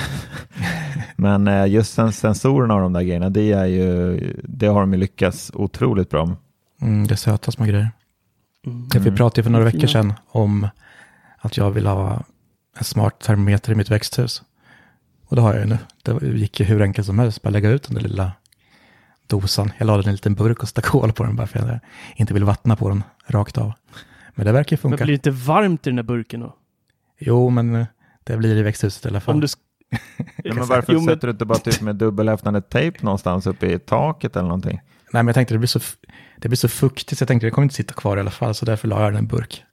Men 1.16 1.47
eh, 1.47 1.66
just 1.68 1.93
sen, 1.93 2.12
sensorerna 2.12 2.76
och 2.76 2.82
de 2.82 2.93
där 2.93 3.02
grejerna, 3.02 3.30
det, 3.30 3.52
är 3.52 3.66
ju, 3.66 4.20
det 4.43 4.68
har 4.68 4.82
de 4.82 4.93
ju 4.93 4.99
lyckats 4.99 5.52
otroligt 5.54 6.10
bra 6.10 6.26
med. 6.26 6.36
Mm, 6.82 7.08
det 7.08 7.14
är 7.14 7.16
söta 7.16 7.52
små 7.52 7.66
grejer. 7.66 7.91
Mm. 8.66 8.88
Ja, 8.93 8.99
Vi 8.99 9.12
pratade 9.12 9.39
ju 9.39 9.43
för 9.43 9.52
några 9.52 9.66
Fina. 9.66 9.78
veckor 9.78 9.88
sedan 9.88 10.14
om 10.28 10.68
att 11.38 11.58
jag 11.58 11.72
vill 11.72 11.88
ha 11.88 12.24
en 12.78 12.84
smart 12.84 13.20
termometer 13.20 13.72
i 13.72 13.76
mitt 13.76 13.91
växthus. 13.91 14.43
Och 15.28 15.36
det 15.36 15.41
har 15.41 15.54
jag 15.54 15.64
ju 15.64 15.70
nu. 15.70 15.78
Det 16.04 16.28
gick 16.28 16.60
ju 16.60 16.66
hur 16.66 16.82
enkelt 16.82 17.08
som 17.08 17.20
helst, 17.20 17.41
bara 17.41 17.49
lägga 17.49 17.70
ut 17.70 17.84
den 17.84 17.95
där 17.95 18.02
lilla 18.02 18.32
dosan. 19.32 19.71
Jag 19.77 19.86
la 19.86 19.97
den 19.97 20.05
i 20.05 20.07
en 20.07 20.13
liten 20.13 20.36
burk 20.36 20.63
och 20.63 20.69
stack 20.69 20.86
hål 20.86 21.11
på 21.13 21.23
den 21.23 21.36
bara 21.36 21.47
för 21.47 21.59
att 21.59 21.67
jag 21.67 21.79
inte 22.15 22.34
vill 22.34 22.43
vattna 22.43 22.75
på 22.75 22.89
den 22.89 23.03
rakt 23.27 23.57
av. 23.57 23.73
Men 24.36 24.45
det 24.45 24.51
verkar 24.51 24.75
ju 24.75 24.79
Men 24.84 24.91
funka. 24.91 25.03
blir 25.03 25.13
det 25.13 25.27
inte 25.29 25.32
varmt 25.32 25.88
i 25.88 25.89
den 25.89 25.95
där 25.95 26.03
burken 26.03 26.39
då? 26.39 26.55
Jo, 27.19 27.49
men 27.49 27.75
eh, 27.75 27.86
det 28.23 28.38
blir 28.38 28.55
i 28.57 28.61
växthuset 28.61 29.05
i 29.05 29.07
alla 29.07 29.19
fall. 29.19 29.36
Om 29.36 29.41
du... 29.41 29.47
sk- 29.47 29.57
Ja, 30.43 30.53
men 30.53 30.65
varför 30.67 30.93
Jo, 30.93 30.99
men- 30.99 31.15
sätter 31.15 31.27
du 31.27 31.32
inte 31.32 31.45
bara 31.45 31.57
typ 31.59 31.82
med 31.82 31.95
dubbelhäftande 31.95 32.61
tejp 32.61 32.99
någonstans 33.01 33.47
uppe 33.47 33.67
i 33.71 33.79
taket 33.79 34.36
eller 34.36 34.47
någonting? 34.47 34.75
Nej, 35.13 35.23
men 35.23 35.27
jag 35.27 35.36
tänkte 35.36 35.53
det 35.53 35.57
blir 35.57 35.67
så, 35.67 35.79
det 36.38 36.47
blir 36.49 36.57
så 36.57 36.67
fuktigt 36.67 37.17
så 37.19 37.23
jag 37.23 37.27
tänkte 37.27 37.47
det 37.47 37.51
kommer 37.51 37.63
inte 37.65 37.75
sitta 37.75 37.93
kvar 37.93 38.17
i 38.17 38.19
alla 38.19 38.32
fall, 38.32 38.55
så 38.55 38.65
därför 38.65 38.88
la 38.88 39.01
jag 39.03 39.07
den 39.13 39.15
i 39.15 39.19
en 39.19 39.27
burk. 39.27 39.63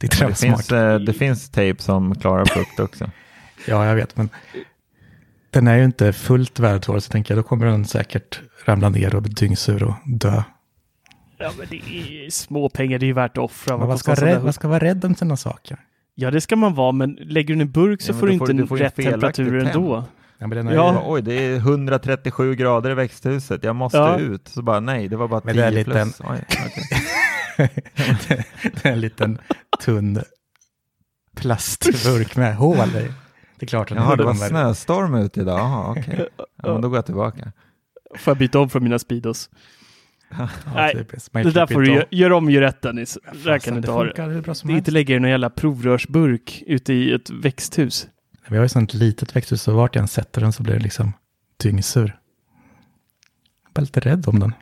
Det 0.00 0.06
Det 0.10 0.16
finns, 0.16 0.38
smart. 0.66 0.72
eh, 0.72 0.94
det 0.98 1.12
finns 1.12 1.50
tejp 1.50 1.82
som 1.82 2.14
klarar 2.14 2.44
fukt 2.44 2.80
också. 2.80 3.10
Ja, 3.68 3.86
jag 3.86 3.94
vet, 3.94 4.16
men 4.16 4.28
den 5.54 5.68
är 5.68 5.76
ju 5.76 5.84
inte 5.84 6.12
fullt 6.12 6.58
värdefull, 6.60 7.00
så 7.00 7.10
tänker 7.10 7.34
jag 7.34 7.44
då 7.44 7.48
kommer 7.48 7.66
den 7.66 7.84
säkert 7.84 8.40
ramla 8.64 8.88
ner 8.88 9.14
och 9.14 9.22
bli 9.22 9.32
dyngsur 9.32 9.82
och 9.82 9.94
dö. 10.06 10.42
Ja, 11.38 11.52
men 11.58 11.66
det 11.70 11.76
är 11.76 12.30
små 12.30 12.68
pengar, 12.68 12.98
det 12.98 13.04
är 13.04 13.08
ju 13.08 13.12
värt 13.12 13.38
att 13.38 13.44
offra. 13.44 13.76
Man 13.78 13.98
ska, 13.98 14.14
rädd, 14.14 14.44
man 14.44 14.52
ska 14.52 14.68
vara 14.68 14.78
rädd 14.84 15.04
om 15.04 15.14
sina 15.14 15.36
saker. 15.36 15.78
Ja, 16.14 16.30
det 16.30 16.40
ska 16.40 16.56
man 16.56 16.74
vara, 16.74 16.92
men 16.92 17.12
lägger 17.20 17.48
du 17.48 17.54
den 17.54 17.68
i 17.68 17.70
burk 17.70 18.02
så 18.02 18.12
Ja, 18.12 18.16
får 18.16 18.26
du 18.26 18.32
inte 18.32 18.52
du- 18.52 18.66
får 18.66 18.76
rätt 18.76 18.96
temperatur 18.96 19.60
temp. 19.60 19.74
ändå. 19.76 20.04
Ja, 20.38 20.46
men 20.46 20.56
den 20.56 20.68
är 20.68 20.74
Ja. 20.74 20.92
ju, 20.92 20.98
Oj, 21.12 21.22
det 21.22 21.34
är 21.34 21.56
137 21.56 22.54
grader 22.54 22.90
i 22.90 22.94
växthuset, 22.94 23.64
jag 23.64 23.76
måste 23.76 23.98
Ja. 23.98 24.18
ut. 24.18 24.48
Så 24.48 24.62
bara 24.62 24.80
nej, 24.80 25.08
det 25.08 25.16
var 25.16 25.28
bara 25.28 25.40
10 25.40 25.46
Men 25.46 25.56
det 25.56 25.64
är 25.64 25.70
lite 25.70 25.90
plus. 25.90 26.20
Oj, 26.20 26.44
okej. 26.66 26.84
det 28.82 28.84
är 28.88 28.92
en 28.92 29.00
liten 29.00 29.38
tunn 29.84 30.20
plastburk 31.36 32.36
med 32.36 32.56
hål 32.56 32.76
i. 32.88 33.12
Det 33.58 33.64
är 33.64 33.66
klart 33.66 33.88
den 33.88 33.98
Jaha, 33.98 34.16
det 34.16 34.24
var 34.24 34.34
snöstorm 34.34 35.14
ute 35.14 35.40
idag. 35.40 35.58
Jaha, 35.58 35.90
okej. 35.90 36.28
Ja, 36.62 36.72
men 36.72 36.80
då 36.82 36.88
går 36.88 36.98
jag 36.98 37.06
tillbaka. 37.06 37.52
Får 38.18 38.30
jag 38.30 38.38
byta 38.38 38.58
om 38.58 38.70
från 38.70 38.82
mina 38.84 38.98
Speedos? 38.98 39.50
Ja, 40.30 40.48
Nej, 40.74 41.06
Det 41.32 41.50
där 41.50 41.66
får 41.66 41.80
du 41.80 42.04
göra 42.10 42.36
om 42.36 42.50
ju 42.50 42.60
rätt 42.60 42.82
Dennis. 42.82 43.18
Där 43.24 43.32
Fasen, 43.32 43.60
kan 43.60 43.74
du 43.74 43.76
inte 43.78 43.88
det 43.88 43.92
ha 43.92 44.04
det. 44.04 44.62
Det 44.64 44.72
är 44.72 44.76
inte 44.76 44.90
lägga 44.90 45.16
i 45.16 45.18
någon 45.20 45.30
jävla 45.30 45.50
provrörsburk 45.50 46.62
ute 46.66 46.94
i 46.94 47.12
ett 47.12 47.30
växthus. 47.30 48.08
Vi 48.48 48.56
har 48.56 48.62
ju 48.64 48.68
sånt 48.68 48.94
litet 48.94 49.36
växthus 49.36 49.62
så 49.62 49.74
vart 49.74 49.94
jag 49.94 50.02
än 50.02 50.08
sätter 50.08 50.40
den 50.40 50.52
så 50.52 50.62
blir 50.62 50.74
det 50.74 50.80
liksom 50.80 51.12
dyngsur. 51.62 52.18
Jag 53.74 53.78
är 53.78 53.80
lite 53.80 54.00
rädd 54.00 54.28
om 54.28 54.40
den. 54.40 54.52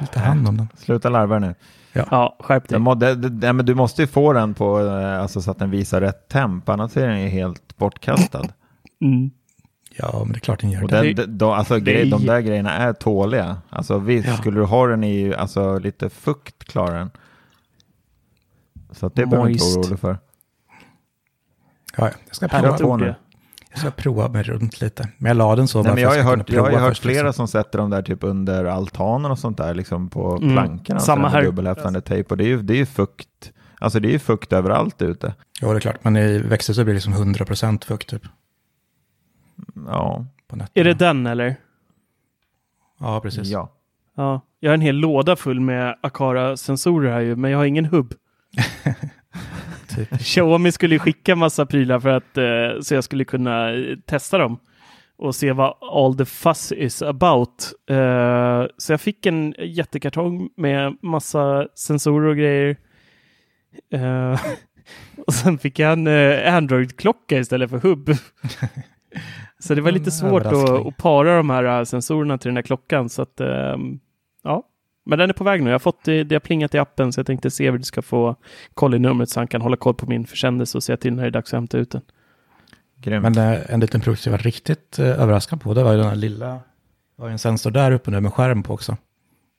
Lite 0.00 0.18
hand 0.20 0.48
om 0.48 0.56
den. 0.56 0.68
Sluta 0.76 1.08
larva 1.08 1.38
nu. 1.38 1.54
Ja, 1.92 2.36
skärp 2.40 2.68
dig. 2.68 2.78
Må, 2.78 2.94
det, 2.94 3.14
det, 3.14 3.46
ja, 3.46 3.52
men 3.52 3.66
du 3.66 3.74
måste 3.74 4.02
ju 4.02 4.06
få 4.08 4.32
den 4.32 4.54
på, 4.54 4.80
eh, 4.80 5.20
alltså, 5.22 5.40
så 5.42 5.50
att 5.50 5.58
den 5.58 5.70
visar 5.70 6.00
rätt 6.00 6.28
temp, 6.28 6.68
annars 6.68 6.96
är 6.96 7.08
den 7.08 7.20
ju 7.22 7.28
helt 7.28 7.76
bortkastad. 7.76 8.44
Mm. 9.00 9.30
Ja, 9.96 10.18
men 10.24 10.32
det 10.32 10.38
är 10.38 10.40
klart 10.40 10.60
den 10.60 10.70
gör 10.70 10.82
Och 10.82 10.88
det. 10.88 11.02
den, 11.02 11.14
de, 11.16 11.26
de, 11.26 11.50
alltså, 11.52 11.78
grej, 11.78 12.10
de 12.10 12.26
där 12.26 12.40
grejerna 12.40 12.70
är 12.72 12.92
tåliga. 12.92 13.56
Alltså 13.68 13.98
visst, 13.98 14.28
Ja. 14.28 14.36
skulle 14.36 14.60
du 14.60 14.64
ha 14.64 14.86
den 14.86 15.04
i 15.04 15.34
alltså, 15.34 15.78
lite 15.78 16.10
fukt 16.10 16.64
klarar 16.64 16.98
den. 16.98 17.10
Så 18.90 19.06
att 19.06 19.14
det 19.14 19.26
behöver 19.26 19.46
du 19.48 19.52
inte 19.52 19.64
vara 19.64 19.80
orolig 19.80 19.98
för. 19.98 20.18
Ja, 21.96 22.08
ja, 22.08 22.10
jag 22.26 22.36
ska 22.36 22.48
prova, 22.48 22.84
ord 22.84 23.00
nu. 23.00 23.06
det. 23.06 23.16
Jag 23.72 23.78
ska 23.80 23.90
prova 23.90 24.28
mig 24.28 24.42
runt 24.42 24.80
lite. 24.80 25.08
Men 25.18 25.28
jag 25.28 25.36
la 25.36 25.56
den 25.56 25.68
så 25.68 25.78
Nej, 25.78 25.84
bara 25.84 25.94
men 25.94 26.02
jag 26.02 26.10
har 26.10 26.18
att 26.32 26.38
hört, 26.38 26.50
jag 26.50 26.62
har 26.62 26.70
ju 26.70 26.76
hört 26.76 26.88
först, 26.90 27.02
flera 27.02 27.26
liksom. 27.26 27.32
som 27.32 27.48
sätter 27.48 27.78
dem 27.78 27.90
där 27.90 28.02
typ 28.02 28.24
under 28.24 28.64
altanen 28.64 29.30
och 29.30 29.38
sånt 29.38 29.56
där, 29.58 29.74
liksom 29.74 30.10
på 30.10 30.36
Mm, 30.36 30.52
plankorna. 30.52 31.00
samma 31.00 31.28
här. 31.28 31.42
Dubbelhäftande 31.44 32.00
tejp. 32.00 32.30
Och 32.30 32.36
det 32.36 32.44
är 32.44 32.48
ju, 32.48 32.62
det 32.62 32.74
är 32.74 32.78
ju 32.78 32.86
fukt. 32.86 33.52
Alltså 33.78 34.00
det 34.00 34.08
är 34.08 34.12
ju 34.12 34.18
fukt 34.18 34.52
överallt 34.52 35.02
ute. 35.02 35.34
Ja, 35.60 35.68
det 35.68 35.76
är 35.76 35.80
klart. 35.80 36.04
Men 36.04 36.16
i 36.16 36.38
växthuset 36.38 36.84
blir 36.86 36.94
det 36.94 37.06
liksom 37.06 37.34
100% 37.34 37.84
fukt 37.84 38.08
typ. 38.08 38.22
Ja. 39.86 40.26
Är 40.74 40.84
det 40.84 40.94
den 40.94 41.26
eller? 41.26 41.56
Ja, 43.00 43.20
precis. 43.20 43.48
ja. 43.48 43.72
Ja, 44.16 44.40
jag 44.60 44.70
har 44.70 44.74
en 44.74 44.80
hel 44.80 44.96
låda 44.96 45.36
full 45.36 45.60
med 45.60 45.96
Akara-sensorer 46.00 47.12
här 47.12 47.20
ju, 47.20 47.36
men 47.36 47.50
jag 47.50 47.58
har 47.58 47.64
ingen 47.64 47.84
hubb. 47.84 48.14
Typ. 49.96 50.20
Xiaomi 50.20 50.72
skulle 50.72 50.98
skicka 50.98 51.36
massa 51.36 51.66
prylar 51.66 52.00
för 52.00 52.08
att 52.08 52.38
eh, 52.38 52.80
så 52.80 52.94
jag 52.94 53.04
skulle 53.04 53.24
kunna 53.24 53.72
eh, 53.72 53.96
testa 54.06 54.38
dem 54.38 54.58
och 55.18 55.34
se 55.34 55.52
vad 55.52 55.74
all 55.80 56.16
the 56.16 56.24
fuss 56.24 56.72
is 56.72 57.02
about. 57.02 57.72
Eh, 57.90 58.64
så 58.76 58.92
jag 58.92 59.00
fick 59.00 59.26
en 59.26 59.54
jättekartong 59.58 60.48
med 60.56 60.96
massa 61.02 61.68
sensorer 61.74 62.28
och 62.28 62.36
grejer. 62.36 62.76
Och 65.26 65.34
sen 65.34 65.58
fick 65.58 65.78
jag 65.78 65.92
en 65.92 66.08
Android-klocka 66.54 67.38
istället 67.38 67.70
för 67.70 67.78
hubb. 67.78 68.10
så 69.58 69.74
det 69.74 69.80
var 69.80 69.90
lite 69.90 70.08
En 70.08 70.12
svårt 70.12 70.46
att, 70.46 70.70
att 70.70 70.96
para 70.96 71.36
de 71.36 71.50
här 71.50 71.84
sensorerna 71.84 72.38
till 72.38 72.48
den 72.48 72.56
här 72.56 72.62
klockan. 72.62 73.08
Så 73.08 73.22
att, 73.22 73.40
ehm. 73.40 74.00
Men 75.04 75.18
den 75.18 75.30
är 75.30 75.34
på 75.34 75.44
väg 75.44 75.62
nu. 75.62 75.70
Jag 75.70 75.74
har 75.74 75.78
fått 75.78 76.04
det, 76.04 76.24
det 76.24 76.34
har 76.34 76.40
plingat 76.40 76.74
i 76.74 76.78
appen 76.78 77.12
så 77.12 77.18
jag 77.18 77.26
tänkte 77.26 77.50
se 77.50 77.70
hur 77.70 77.78
du 77.78 77.84
ska 77.84 78.02
få 78.02 78.36
koll 78.74 78.94
i 78.94 78.98
numret 78.98 79.30
så 79.30 79.40
han 79.40 79.46
kan 79.46 79.60
hålla 79.60 79.76
koll 79.76 79.94
på 79.94 80.06
min 80.06 80.26
försändelse 80.26 80.78
och 80.78 80.82
säga 80.82 80.96
till 80.96 81.14
när 81.14 81.22
det 81.22 81.28
är 81.28 81.30
dags 81.30 81.48
att 81.48 81.56
hämta 81.56 81.78
ut 81.78 81.90
den. 81.90 82.02
Grymt. 83.00 83.22
Men 83.22 83.38
en 83.68 83.80
liten 83.80 84.00
produkt 84.00 84.26
jag 84.26 84.30
var 84.30 84.38
riktigt 84.38 84.98
eh, 84.98 85.06
överraskad 85.06 85.60
på, 85.60 85.74
det 85.74 85.82
var 85.82 85.92
ju 85.92 85.98
den 85.98 86.08
här 86.08 86.16
lilla, 86.16 86.46
det 86.46 86.60
var 87.16 87.28
ju 87.28 87.32
en 87.32 87.38
sensor 87.38 87.70
där 87.70 87.92
uppe 87.92 88.10
nu 88.10 88.20
med 88.20 88.32
skärm 88.32 88.62
på 88.62 88.74
också. 88.74 88.96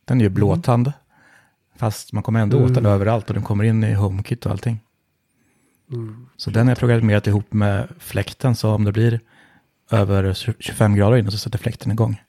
Den 0.05 0.21
är 0.21 0.23
ju 0.23 0.29
blåtand, 0.29 0.93
fast 1.75 2.13
man 2.13 2.23
kommer 2.23 2.39
ändå 2.39 2.63
åt 2.63 2.73
den 2.73 2.85
överallt 2.85 3.27
och 3.27 3.33
den 3.33 3.43
kommer 3.43 3.63
in 3.63 3.83
i 3.83 3.93
HomeKit 3.93 4.45
och 4.45 4.51
allting. 4.51 4.79
Så 6.37 6.49
den 6.51 6.69
är 6.69 6.75
programmerat 6.75 7.27
ihop 7.27 7.53
med 7.53 7.87
fläkten, 7.99 8.55
så 8.55 8.69
om 8.69 8.83
det 8.83 8.91
blir 8.91 9.19
över 9.91 10.33
25 10.59 10.95
grader 10.95 11.17
inne 11.17 11.31
så 11.31 11.37
sätter 11.37 11.59
fläkten 11.59 11.91
igång. 11.91 12.21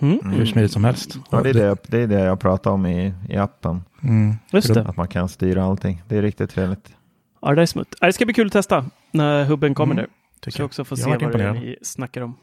Mm. 0.00 0.30
Hur 0.32 0.46
smidigt 0.46 0.72
som 0.72 0.84
helst. 0.84 1.18
Ja, 1.30 1.42
det, 1.42 1.50
är 1.50 1.54
det, 1.54 1.76
det 1.86 1.98
är 2.02 2.06
det 2.06 2.20
jag 2.20 2.40
pratar 2.40 2.70
om 2.70 2.86
i, 2.86 3.14
i 3.28 3.36
appen. 3.36 3.82
Mm. 4.02 4.34
Just 4.52 4.74
det. 4.74 4.80
Att 4.80 4.96
man 4.96 5.08
kan 5.08 5.28
styra 5.28 5.64
allting. 5.64 6.02
Det 6.08 6.16
är 6.16 6.22
riktigt 6.22 6.50
trevligt. 6.50 6.94
Ja, 7.42 7.54
det 7.54 7.62
är 7.62 7.66
smutt. 7.66 7.94
Ja, 8.00 8.06
Det 8.06 8.12
ska 8.12 8.24
bli 8.24 8.34
kul 8.34 8.46
att 8.46 8.52
testa 8.52 8.84
när 9.10 9.44
hubben 9.44 9.74
kommer 9.74 9.92
Mm, 9.94 10.04
där. 10.04 10.10
Tycker 10.40 10.50
Så 10.56 10.60
jag 10.60 10.64
jag. 10.64 10.66
också 10.66 10.84
får 10.84 10.98
Jag 10.98 11.20
se 11.20 11.26
vad 11.26 11.38
det 11.38 11.44
är 11.44 11.52
ni 11.52 11.76
snackar 11.82 12.20
om. 12.20 12.36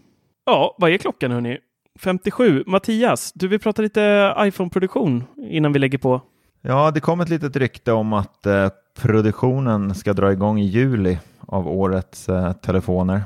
Ja, 0.46 0.76
vad 0.78 0.92
är 0.92 0.98
klockan 0.98 1.32
hörni? 1.32 1.58
57. 2.00 2.64
Mattias, 2.68 3.32
du 3.36 3.48
vill 3.48 3.60
prata 3.60 3.82
lite 3.82 4.34
iPhone-produktion 4.40 5.24
innan 5.38 5.74
vi 5.74 5.80
lägger 5.80 5.98
på. 5.98 6.22
Ja, 6.62 6.92
det 6.92 7.00
kom 7.00 7.22
ett 7.22 7.30
litet 7.30 7.56
rykte 7.56 7.92
om 7.92 8.14
att 8.14 8.46
eh, 8.46 8.70
produktionen 9.00 9.96
ska 9.96 10.14
dra 10.14 10.32
igång 10.32 10.60
i 10.60 10.66
juli 10.66 11.18
av 11.40 11.68
årets 11.68 12.30
eh, 12.30 12.54
telefoner. 12.54 13.22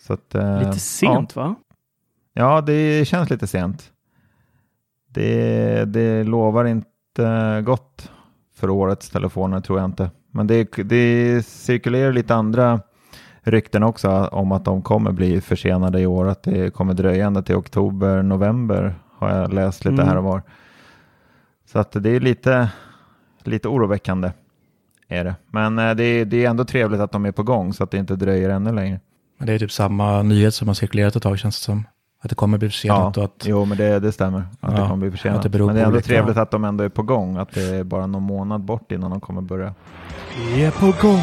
Så 0.00 0.12
att, 0.12 0.34
eh, 0.34 0.58
Lite 0.58 0.78
sent 0.80 1.36
va? 1.36 1.54
Ja, 2.38 2.60
det 2.60 3.08
känns 3.08 3.30
lite 3.30 3.46
sent. 3.46 3.92
Det, 5.08 5.84
det 5.84 6.24
lovar 6.24 6.64
inte 6.64 7.62
gott 7.66 8.10
för 8.54 8.70
årets 8.70 9.10
telefoner 9.10 9.60
tror 9.60 9.78
jag 9.78 9.84
inte. 9.88 10.10
Men 10.30 10.46
det, 10.46 10.68
det 10.84 11.42
cirkulerar 11.46 12.12
lite 12.12 12.34
andra 12.34 12.80
rykten 13.42 13.82
också 13.82 14.10
om 14.10 14.52
att 14.52 14.64
de 14.64 14.82
kommer 14.82 15.12
bli 15.12 15.40
försenade 15.40 16.00
i 16.00 16.06
år. 16.06 16.28
Att 16.28 16.42
det 16.42 16.74
kommer 16.74 16.94
dröja 16.94 17.26
ända 17.26 17.42
till 17.42 17.54
oktober, 17.56 18.22
november 18.22 18.94
har 19.18 19.30
jag 19.36 19.52
läst 19.52 19.84
lite 19.84 19.94
Mm. 20.02 20.08
här 20.08 20.16
och 20.16 20.24
var. 20.24 20.42
Så 21.66 21.78
att 21.78 21.92
det 21.92 22.10
är 22.10 22.20
lite, 22.20 22.68
lite 23.44 23.68
oroväckande. 23.68 24.30
Är 25.08 25.24
det. 25.24 25.34
Men 25.50 25.78
eh, 25.78 25.94
det, 25.94 26.04
är- 26.04 26.24
det 26.24 26.44
är 26.44 26.50
ändå 26.50 26.64
trevligt 26.64 27.00
att 27.00 27.12
de 27.12 27.26
är 27.26 27.32
på 27.32 27.42
gång 27.42 27.72
så 27.72 27.84
att 27.84 27.90
det 27.90 27.98
inte 27.98 28.16
dröjer 28.16 28.50
ännu 28.50 28.72
längre. 28.72 29.00
Men 29.38 29.46
det 29.46 29.52
är 29.52 29.58
typ 29.58 29.72
samma 29.72 30.22
nyhet 30.22 30.54
som 30.54 30.68
har 30.68 30.74
cirkulerat 30.74 31.16
ett 31.16 31.22
tag 31.22 31.38
känns 31.38 31.58
det 31.60 31.64
som. 31.64 31.84
Att 32.18 32.28
det 32.28 32.34
kommer 32.34 32.58
bli 32.58 32.66
Ja, 32.66 32.70
försenat 32.70 33.16
och 33.16 33.24
att 33.24 33.42
jo 33.46 33.64
men 33.64 33.78
det, 33.78 34.00
det 34.00 34.12
stämmer. 34.12 34.38
Att 34.60 34.74
det 34.76 34.80
Ja, 34.82 34.88
kommer 34.88 34.96
bli 34.96 35.10
försenat. 35.10 35.42
det 35.42 35.58
men 35.58 35.66
det 35.74 35.80
är 35.80 35.84
ändå 35.84 35.88
olika- 35.96 36.06
trevligt 36.06 36.36
att 36.36 36.50
de 36.50 36.64
ändå 36.64 36.84
är 36.84 36.88
på 36.88 37.02
gång. 37.02 37.36
Att 37.36 37.50
det 37.54 37.62
är 37.76 37.84
bara 37.84 38.06
någon 38.06 38.22
månad 38.22 38.60
bort 38.64 38.92
innan 38.92 39.10
de 39.10 39.20
kommer 39.20 39.42
börja. 39.42 39.74
Vi 40.54 40.64
är 40.64 40.70
på 40.70 40.86
gång. 40.86 41.20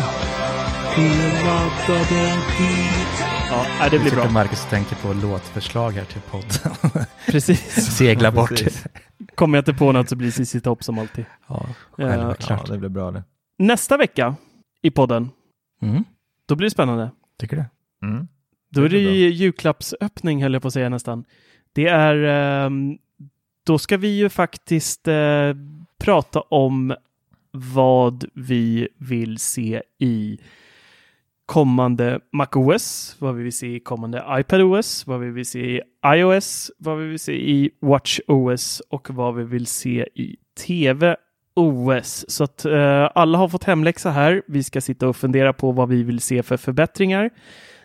Vi 0.97 1.05
är 1.05 1.45
laddade 1.45 2.35
dit. 2.57 3.25
Ja, 3.79 3.89
det 3.91 3.99
blir 3.99 4.11
bra. 4.11 4.29
Marcus 4.29 4.65
tänker 4.69 4.95
på 4.95 5.13
låtförslag 5.13 5.91
här 5.91 6.05
till 6.05 6.21
podden. 6.21 7.05
Precis. 7.31 7.95
Segla 7.97 8.31
bort. 8.31 8.49
Precis. 8.49 8.87
Kommer 9.35 9.57
jag 9.57 9.61
inte 9.61 9.73
på 9.73 9.91
något 9.91 10.09
så 10.09 10.15
blir 10.15 10.27
det 10.27 10.31
Cissi 10.31 10.61
Topp 10.61 10.83
som 10.83 10.99
alltid. 10.99 11.25
Ja, 11.47 11.65
Eh, 11.97 12.07
självklart. 12.07 12.61
Ja, 12.67 12.73
det 12.73 12.79
blir 12.79 12.89
bra 12.89 13.11
det. 13.11 13.23
Nästa 13.59 13.97
vecka 13.97 14.35
i 14.81 14.91
podden, 14.91 15.29
Mm, 15.81 16.03
då 16.47 16.55
blir 16.55 16.65
det 16.65 16.71
spännande. 16.71 17.11
tycker 17.39 17.55
det. 17.57 17.65
Mm. 18.07 18.27
Då 18.73 18.83
är 18.83 18.89
det 18.89 18.97
ju 18.97 19.29
julklappsöppning 19.29 20.43
höll 20.43 20.53
jag 20.53 20.61
på 20.61 20.67
att 20.67 20.73
säga 20.73 20.89
nästan. 20.89 21.25
Det 21.73 21.87
är, 21.87 22.15
ehm, 22.15 22.97
då 23.65 23.77
ska 23.77 23.97
vi 23.97 24.17
ju 24.17 24.29
faktiskt 24.29 25.07
eh, 25.07 25.53
prata 25.97 26.41
om 26.41 26.95
vad 27.51 28.25
vi 28.33 28.87
vill 28.97 29.37
se 29.37 29.81
i 29.99 30.39
kommande 31.45 32.19
MacOS, 32.31 33.15
vad 33.19 33.35
vi 33.35 33.43
vill 33.43 33.53
se 33.53 33.75
i 33.75 33.79
kommande 33.79 34.25
iPadOS, 34.29 35.07
vad 35.07 35.19
vi 35.19 35.29
vill 35.29 35.45
se 35.45 35.59
i 35.59 35.81
iOS, 36.05 36.71
vad 36.77 36.97
vi 36.97 37.07
vill 37.07 37.19
se 37.19 37.33
i 37.33 37.71
WatchOS 37.79 38.81
och 38.89 39.09
vad 39.09 39.35
vi 39.35 39.43
vill 39.43 39.65
se 39.65 40.07
i 40.15 40.35
tv 40.67 41.15
OS. 41.53 42.25
Så 42.27 42.43
att 42.43 42.65
eh, 42.65 43.09
alla 43.15 43.37
har 43.37 43.47
fått 43.47 43.63
hemläxa 43.63 44.11
här. 44.11 44.41
Vi 44.47 44.63
ska 44.63 44.81
sitta 44.81 45.07
och 45.07 45.15
fundera 45.15 45.53
på 45.53 45.71
vad 45.71 45.89
vi 45.89 46.03
vill 46.03 46.19
se 46.19 46.43
för 46.43 46.57
förbättringar. 46.57 47.29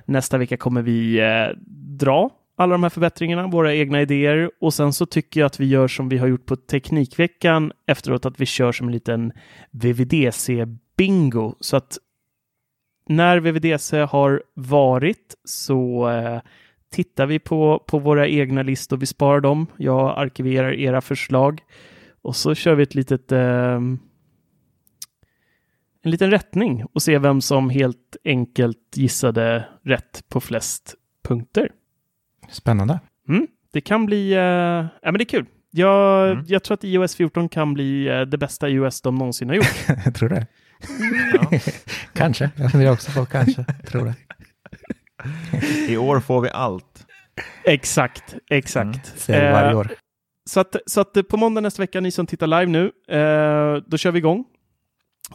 Nästa 0.08 0.38
vecka 0.38 0.56
kommer 0.56 0.82
vi 0.82 1.20
eh, 1.20 1.56
dra 1.98 2.30
alla 2.56 2.72
de 2.72 2.82
här 2.82 2.90
förbättringarna, 2.90 3.46
våra 3.46 3.74
egna 3.74 4.02
idéer. 4.02 4.50
Och 4.60 4.74
sen 4.74 4.92
så 4.92 5.06
tycker 5.06 5.40
jag 5.40 5.46
att 5.46 5.60
vi 5.60 5.66
gör 5.66 5.88
som 5.88 6.08
vi 6.08 6.18
har 6.18 6.26
gjort 6.26 6.46
på 6.46 6.56
Teknikveckan 6.56 7.72
efteråt, 7.86 8.26
att 8.26 8.40
vi 8.40 8.46
kör 8.46 8.72
som 8.72 8.86
en 8.86 8.92
liten 8.92 9.32
VVDC-bingo 9.70 11.54
så 11.60 11.76
att 11.76 11.98
när 13.08 13.40
VVDC 13.40 13.98
har 13.98 14.42
varit 14.54 15.34
så 15.44 16.08
eh, 16.10 16.40
tittar 16.92 17.26
vi 17.26 17.38
på, 17.38 17.84
på 17.86 17.98
våra 17.98 18.28
egna 18.28 18.62
listor, 18.62 18.96
vi 18.96 19.06
sparar 19.06 19.40
dem, 19.40 19.66
jag 19.76 20.18
arkiverar 20.18 20.72
era 20.72 21.00
förslag. 21.00 21.60
Och 22.22 22.36
så 22.36 22.54
kör 22.54 22.74
vi 22.74 22.82
ett 22.82 22.94
litet 22.94 23.32
eh, 23.32 23.80
en 26.08 26.12
liten 26.12 26.30
rättning 26.30 26.84
och 26.92 27.02
se 27.02 27.18
vem 27.18 27.40
som 27.40 27.70
helt 27.70 28.16
enkelt 28.24 28.78
gissade 28.94 29.64
rätt 29.84 30.22
på 30.28 30.40
flest 30.40 30.94
punkter. 31.28 31.68
Spännande. 32.50 33.00
Mm, 33.28 33.46
det 33.72 33.80
kan 33.80 34.06
bli, 34.06 34.32
uh, 34.32 34.38
ja 34.38 34.88
men 35.02 35.14
det 35.14 35.22
är 35.22 35.28
kul. 35.28 35.46
Jag, 35.70 36.30
Mm. 36.30 36.44
jag 36.48 36.64
tror 36.64 36.74
att 36.74 36.84
iOS 36.84 37.16
14 37.16 37.48
kan 37.48 37.74
bli 37.74 38.10
uh, 38.10 38.20
det 38.20 38.38
bästa 38.38 38.68
iOS 38.68 39.00
de 39.00 39.14
någonsin 39.14 39.48
har 39.48 39.56
gjort. 39.56 39.84
Jag 40.04 40.14
tror 40.14 40.28
det. 40.28 40.46
kanske. 42.14 42.50
Jag 42.56 42.70
funderar 42.72 42.92
också 42.92 43.12
på 43.20 43.26
kanske. 43.26 43.64
Tror 43.64 44.04
det. 44.04 44.14
I 45.92 45.96
år 45.96 46.20
får 46.20 46.40
vi 46.40 46.50
allt. 46.50 47.06
exakt, 47.64 48.34
exakt. 48.50 49.06
Säger 49.18 49.52
varje 49.52 49.70
Eh, 49.70 49.78
år. 49.78 49.88
Så 50.50 50.60
att, 50.60 50.76
så 50.86 51.00
att 51.00 51.28
på 51.28 51.36
måndag 51.36 51.60
nästa 51.60 51.82
vecka, 51.82 52.00
ni 52.00 52.10
som 52.10 52.26
tittar 52.26 52.46
live 52.46 52.66
nu, 52.66 52.84
eh, 53.18 53.82
då 53.86 53.96
kör 53.96 54.10
vi 54.10 54.18
igång. 54.18 54.44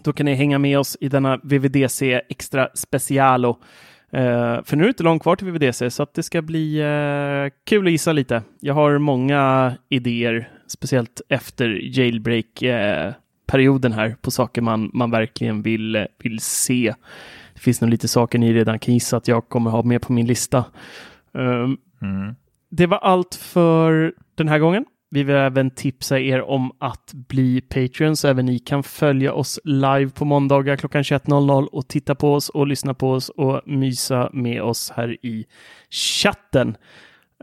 Då 0.04 0.14
kan 0.14 0.26
ni 0.26 0.34
hänga 0.34 0.60
med 0.60 0.80
oss 0.80 0.98
i 1.02 1.10
denna 1.10 1.40
VVDC 1.44 2.22
Extra 2.30 2.70
Specialo. 2.74 3.50
Eh, 4.12 4.64
för 4.64 4.76
nu 4.76 4.84
är 4.84 4.88
det 4.88 4.90
inte 4.90 5.04
långt 5.04 5.22
kvar 5.22 5.36
till 5.36 5.48
VVDC, 5.52 5.90
så 5.92 6.04
att 6.04 6.14
det 6.14 6.24
ska 6.24 6.42
bli 6.42 6.80
eh, 6.80 7.50
kul 7.66 7.86
att 7.86 7.92
gissa 7.92 8.14
lite. 8.14 8.42
Jag 8.60 8.74
har 8.74 8.98
många 8.98 9.74
idéer, 9.90 10.50
speciellt 10.68 11.22
efter 11.30 11.70
jailbreak-perioden 11.98 13.92
här, 13.94 14.16
på 14.22 14.32
saker 14.32 14.62
man, 14.62 14.92
man 14.94 15.12
verkligen 15.12 15.62
vill, 15.62 16.08
vill 16.24 16.40
se. 16.40 16.94
Det 17.54 17.60
finns 17.60 17.82
nog 17.82 17.90
lite 17.90 18.08
saker 18.08 18.40
ni 18.40 18.54
redan 18.54 18.80
kan 18.80 18.94
gissa 18.94 19.18
att 19.18 19.28
jag 19.28 19.50
kommer 19.50 19.72
ha 19.72 19.84
med 19.84 20.02
på 20.02 20.14
min 20.14 20.28
lista. 20.28 20.66
Um, 21.32 21.78
Mm. 22.02 22.36
det 22.70 22.86
var 22.88 22.98
allt 22.98 23.36
för 23.36 24.14
den 24.36 24.48
här 24.48 24.60
gången. 24.60 24.86
Vi 25.14 25.24
vill 25.24 25.36
även 25.36 25.72
tipsa 25.72 26.20
er 26.20 26.42
om 26.42 26.72
att 26.80 27.14
bli 27.14 27.62
patreons 27.62 28.20
så 28.20 28.28
även 28.28 28.46
ni 28.46 28.60
kan 28.60 28.84
följa 28.84 29.34
oss 29.34 29.60
live 29.64 30.10
på 30.10 30.26
måndagar 30.26 30.76
klockan 30.76 31.04
21.00 31.04 31.66
och 31.66 31.88
titta 31.88 32.16
på 32.16 32.34
oss 32.34 32.50
och 32.50 32.68
lyssna 32.68 32.94
på 32.94 33.12
oss 33.12 33.30
och 33.30 33.62
mysa 33.66 34.30
med 34.34 34.62
oss 34.62 34.92
här 34.96 35.26
i 35.26 35.46
chatten. 35.90 36.78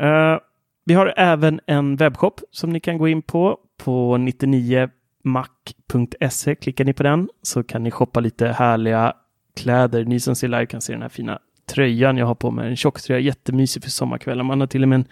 Uh, 0.01 0.39
vi 0.85 0.95
har 0.95 1.15
även 1.17 1.61
en 1.67 1.97
webbshop 1.97 2.41
som 2.51 2.71
ni 2.71 2.81
kan 2.81 2.99
gå 2.99 3.09
in 3.09 3.23
på 3.23 3.59
på 3.85 4.17
99mac.se. 4.17 6.55
Klickar 6.55 6.85
ni 6.85 6.93
på 6.93 7.03
den 7.03 7.29
så 7.43 7.63
kan 7.63 7.83
ni 7.83 7.91
shoppa 7.91 8.21
lite 8.21 8.49
härliga 8.49 9.13
kläder. 9.57 10.05
Ni 10.05 10.21
som 10.21 10.37
ser 10.37 10.49
live 10.49 10.67
kan 10.67 10.81
se 10.81 10.93
den 10.93 11.03
här 11.03 11.09
fina 11.09 11.39
tröjan 11.71 12.17
jag 12.17 12.27
har 12.27 12.35
på 12.35 12.51
mig. 12.51 12.69
En 12.69 12.77
tjocktröja, 12.77 13.21
jättemysig 13.21 13.83
för 13.83 13.91
sommarkvällar. 13.91 14.45
Man 14.45 14.61
har 14.61 14.67
till 14.67 14.83
och 14.83 14.89
med 14.89 14.97
en 14.97 15.07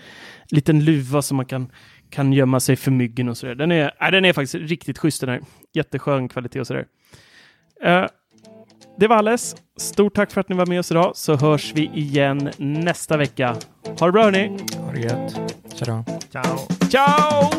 liten 0.51 0.85
luva 0.85 1.23
som 1.23 1.37
man 1.37 1.47
kan, 1.47 1.73
kan 2.11 2.33
gömma 2.33 2.61
sig 2.61 2.77
för 2.77 2.91
myggen 2.91 3.29
och 3.29 3.37
sådär. 3.37 3.55
Den 3.55 3.73
är, 3.73 3.93
äh, 4.01 4.11
den 4.11 4.25
är 4.25 4.33
faktiskt 4.33 4.55
riktigt 4.55 4.99
schysst 4.99 5.21
den 5.21 5.31
här. 5.31 5.41
Jätteskön 5.75 6.29
kvalitet 6.29 6.61
och 6.61 6.67
sådär. 6.67 6.87
Eh, 7.83 8.07
det 8.99 9.07
var 9.07 9.17
alles. 9.17 9.57
Stort 9.77 10.15
tack 10.15 10.33
för 10.33 10.41
att 10.41 10.49
ni 10.49 10.57
var 10.57 10.67
med 10.67 10.81
oss 10.81 10.91
idag 10.91 11.13
så 11.15 11.37
hörs 11.37 11.73
vi 11.75 11.91
igen 11.95 12.51
nästa 12.57 13.17
vecka. 13.17 13.57
Ha 13.99 14.07
det 14.07 14.13
bra 14.13 14.23
hörni! 14.23 14.59
Ha 14.77 14.93
det 14.93 15.01
gött. 15.01 15.55
Tja 15.75 15.85
då. 15.85 16.05
Ciao! 16.33 16.59
Ciao! 16.91 17.51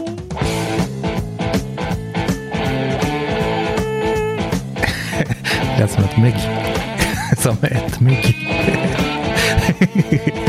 Lät 5.80 5.92
som 5.92 6.04
ett 6.04 6.18
mygg. 6.18 6.36
som 7.38 7.58
ett 7.62 8.00
mygg. 8.00 8.36